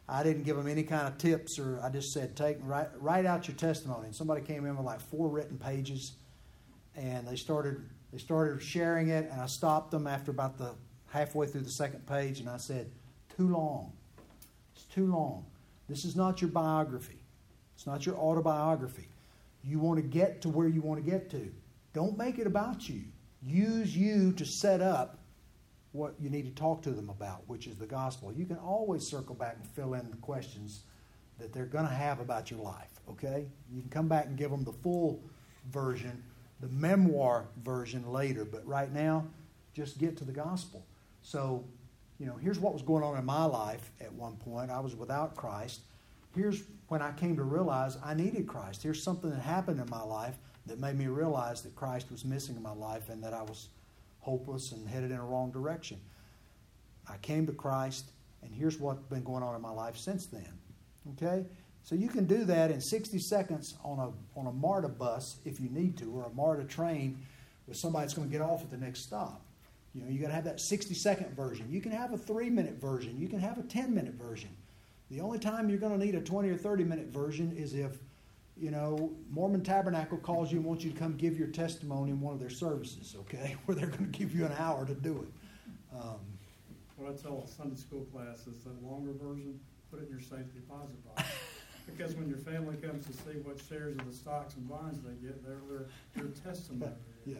I 0.09 0.23
didn't 0.23 0.43
give 0.43 0.57
them 0.57 0.67
any 0.67 0.83
kind 0.83 1.07
of 1.07 1.17
tips, 1.17 1.59
or 1.59 1.79
I 1.83 1.89
just 1.89 2.11
said 2.11 2.35
take 2.35 2.57
write 2.61 2.89
write 2.99 3.25
out 3.25 3.47
your 3.47 3.55
testimony. 3.55 4.07
And 4.07 4.15
somebody 4.15 4.41
came 4.41 4.65
in 4.65 4.75
with 4.75 4.85
like 4.85 4.99
four 4.99 5.29
written 5.29 5.57
pages, 5.57 6.13
and 6.95 7.27
they 7.27 7.35
started 7.35 7.87
they 8.11 8.17
started 8.17 8.61
sharing 8.61 9.09
it, 9.09 9.29
and 9.31 9.39
I 9.39 9.45
stopped 9.45 9.91
them 9.91 10.07
after 10.07 10.31
about 10.31 10.57
the 10.57 10.73
halfway 11.07 11.47
through 11.47 11.61
the 11.61 11.71
second 11.71 12.07
page, 12.07 12.39
and 12.39 12.49
I 12.49 12.57
said, 12.57 12.91
"Too 13.37 13.47
long. 13.47 13.93
It's 14.75 14.85
too 14.85 15.05
long. 15.05 15.45
This 15.87 16.05
is 16.05 16.15
not 16.15 16.41
your 16.41 16.49
biography. 16.49 17.19
It's 17.75 17.85
not 17.85 18.05
your 18.05 18.15
autobiography. 18.15 19.07
You 19.63 19.79
want 19.79 19.97
to 19.97 20.03
get 20.03 20.41
to 20.41 20.49
where 20.49 20.67
you 20.67 20.81
want 20.81 21.03
to 21.03 21.09
get 21.09 21.29
to. 21.31 21.51
Don't 21.93 22.17
make 22.17 22.39
it 22.39 22.47
about 22.47 22.89
you. 22.89 23.03
Use 23.41 23.95
you 23.95 24.31
to 24.33 24.45
set 24.45 24.81
up 24.81 25.18
what 25.91 26.13
you 26.19 26.29
need 26.29 26.45
to 26.45 26.51
talk 26.51 26.81
to 26.83 26.91
them 26.91 27.09
about, 27.09 27.41
which 27.47 27.67
is 27.67 27.77
the 27.77 27.85
gospel. 27.85 28.31
You 28.31 28.45
can 28.45 28.57
always 28.57 29.05
circle 29.05 29.35
back 29.35 29.55
and 29.55 29.67
fill 29.67 29.95
in 29.95 30.09
the 30.11 30.17
questions 30.17 30.81
that 31.39 31.53
they're 31.53 31.65
going 31.65 31.87
to 31.87 31.93
have 31.93 32.19
about 32.19 32.51
your 32.51 32.59
life, 32.59 32.99
okay? 33.09 33.45
You 33.71 33.81
can 33.81 33.89
come 33.89 34.07
back 34.07 34.25
and 34.25 34.37
give 34.37 34.51
them 34.51 34.63
the 34.63 34.73
full 34.73 35.19
version, 35.71 36.21
the 36.59 36.67
memoir 36.67 37.45
version 37.63 38.11
later, 38.11 38.45
but 38.45 38.65
right 38.67 38.91
now, 38.91 39.25
just 39.73 39.97
get 39.97 40.17
to 40.17 40.25
the 40.25 40.31
gospel. 40.31 40.85
So, 41.21 41.63
you 42.19 42.25
know, 42.25 42.35
here's 42.35 42.59
what 42.59 42.73
was 42.73 42.81
going 42.81 43.03
on 43.03 43.17
in 43.17 43.25
my 43.25 43.45
life 43.45 43.91
at 44.01 44.11
one 44.13 44.35
point. 44.35 44.69
I 44.69 44.79
was 44.79 44.95
without 44.95 45.35
Christ. 45.35 45.81
Here's 46.35 46.63
when 46.89 47.01
I 47.01 47.11
came 47.13 47.35
to 47.37 47.43
realize 47.43 47.97
I 48.03 48.13
needed 48.13 48.47
Christ. 48.47 48.83
Here's 48.83 49.01
something 49.01 49.29
that 49.29 49.39
happened 49.39 49.79
in 49.79 49.89
my 49.89 50.03
life 50.03 50.37
that 50.65 50.79
made 50.79 50.97
me 50.97 51.07
realize 51.07 51.61
that 51.61 51.75
Christ 51.75 52.11
was 52.11 52.25
missing 52.25 52.55
in 52.55 52.61
my 52.61 52.73
life 52.73 53.09
and 53.09 53.23
that 53.23 53.33
I 53.33 53.41
was 53.41 53.69
hopeless 54.19 54.71
and 54.71 54.87
headed 54.87 55.11
in 55.11 55.17
a 55.17 55.25
wrong 55.25 55.51
direction. 55.51 55.99
I 57.09 57.17
came 57.17 57.45
to 57.47 57.53
Christ, 57.53 58.11
and 58.43 58.53
here's 58.53 58.79
what's 58.79 59.01
been 59.07 59.23
going 59.23 59.43
on 59.43 59.55
in 59.55 59.61
my 59.61 59.71
life 59.71 59.97
since 59.97 60.25
then. 60.25 60.53
Okay? 61.13 61.45
So 61.83 61.95
you 61.95 62.07
can 62.07 62.25
do 62.25 62.43
that 62.45 62.71
in 62.71 62.81
60 62.81 63.17
seconds 63.19 63.75
on 63.83 63.99
a, 63.99 64.39
on 64.39 64.47
a 64.47 64.51
MARTA 64.51 64.89
bus 64.89 65.37
if 65.45 65.59
you 65.59 65.69
need 65.69 65.97
to, 65.97 66.11
or 66.11 66.25
a 66.25 66.29
MARTA 66.29 66.65
train 66.65 67.17
with 67.67 67.77
somebody 67.77 68.03
that's 68.03 68.13
going 68.13 68.29
to 68.29 68.31
get 68.31 68.41
off 68.41 68.61
at 68.61 68.69
the 68.69 68.77
next 68.77 69.01
stop. 69.01 69.41
You 69.93 70.03
know, 70.03 70.09
you 70.09 70.19
got 70.19 70.27
to 70.27 70.33
have 70.33 70.43
that 70.43 70.59
60 70.59 70.93
second 70.93 71.35
version. 71.35 71.67
You 71.69 71.81
can 71.81 71.91
have 71.91 72.13
a 72.13 72.17
three 72.17 72.49
minute 72.49 72.79
version. 72.79 73.17
You 73.17 73.27
can 73.27 73.39
have 73.39 73.57
a 73.57 73.63
10 73.63 73.93
minute 73.93 74.13
version. 74.13 74.49
The 75.09 75.21
only 75.21 75.39
time 75.39 75.69
you're 75.69 75.79
going 75.79 75.97
to 75.97 76.05
need 76.05 76.13
a 76.15 76.21
20 76.21 76.49
or 76.49 76.57
30 76.57 76.83
minute 76.83 77.07
version 77.07 77.55
is 77.57 77.73
if, 77.73 77.97
you 78.59 78.71
know, 78.71 79.11
Mormon 79.29 79.61
Tabernacle 79.63 80.17
calls 80.17 80.51
you 80.51 80.57
and 80.57 80.65
wants 80.65 80.83
you 80.83 80.91
to 80.91 80.97
come 80.97 81.15
give 81.15 81.37
your 81.37 81.47
testimony 81.47 82.11
in 82.11 82.19
one 82.19 82.33
of 82.33 82.39
their 82.39 82.49
services, 82.49 83.15
okay? 83.19 83.55
Where 83.65 83.75
they're 83.75 83.87
going 83.87 84.11
to 84.11 84.17
give 84.17 84.33
you 84.33 84.45
an 84.45 84.53
hour 84.57 84.85
to 84.85 84.93
do 84.93 85.25
it. 85.25 85.97
Um, 85.97 86.19
What 86.97 87.13
I 87.13 87.15
tell 87.21 87.47
Sunday 87.47 87.75
school 87.77 88.05
class 88.13 88.47
is 88.47 88.63
the 88.63 88.71
longer 88.85 89.13
version, 89.13 89.59
put 89.89 90.01
it 90.01 90.05
in 90.05 90.11
your 90.11 90.19
safe 90.21 90.53
deposit 90.53 91.03
box. 91.05 91.23
Because 91.97 92.13
when 92.15 92.29
your 92.29 92.37
family 92.37 92.75
comes 92.75 93.07
to 93.07 93.13
see 93.13 93.39
what 93.43 93.59
shares 93.67 93.97
of 93.97 94.05
the 94.05 94.13
stocks 94.15 94.53
and 94.53 94.69
bonds 94.69 94.99
they 95.01 95.13
get, 95.25 95.43
they're 95.43 95.57
their, 95.67 95.87
their 96.13 96.31
testimony. 96.43 96.91
yeah. 97.25 97.37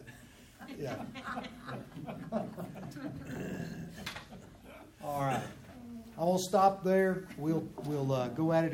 Yeah. 0.76 0.96
All 5.04 5.20
right. 5.20 5.42
I 6.18 6.24
will 6.24 6.38
stop 6.38 6.84
there. 6.84 7.28
We'll, 7.38 7.64
we'll 7.84 8.12
uh, 8.12 8.28
go 8.28 8.52
at 8.52 8.64
it 8.64 8.68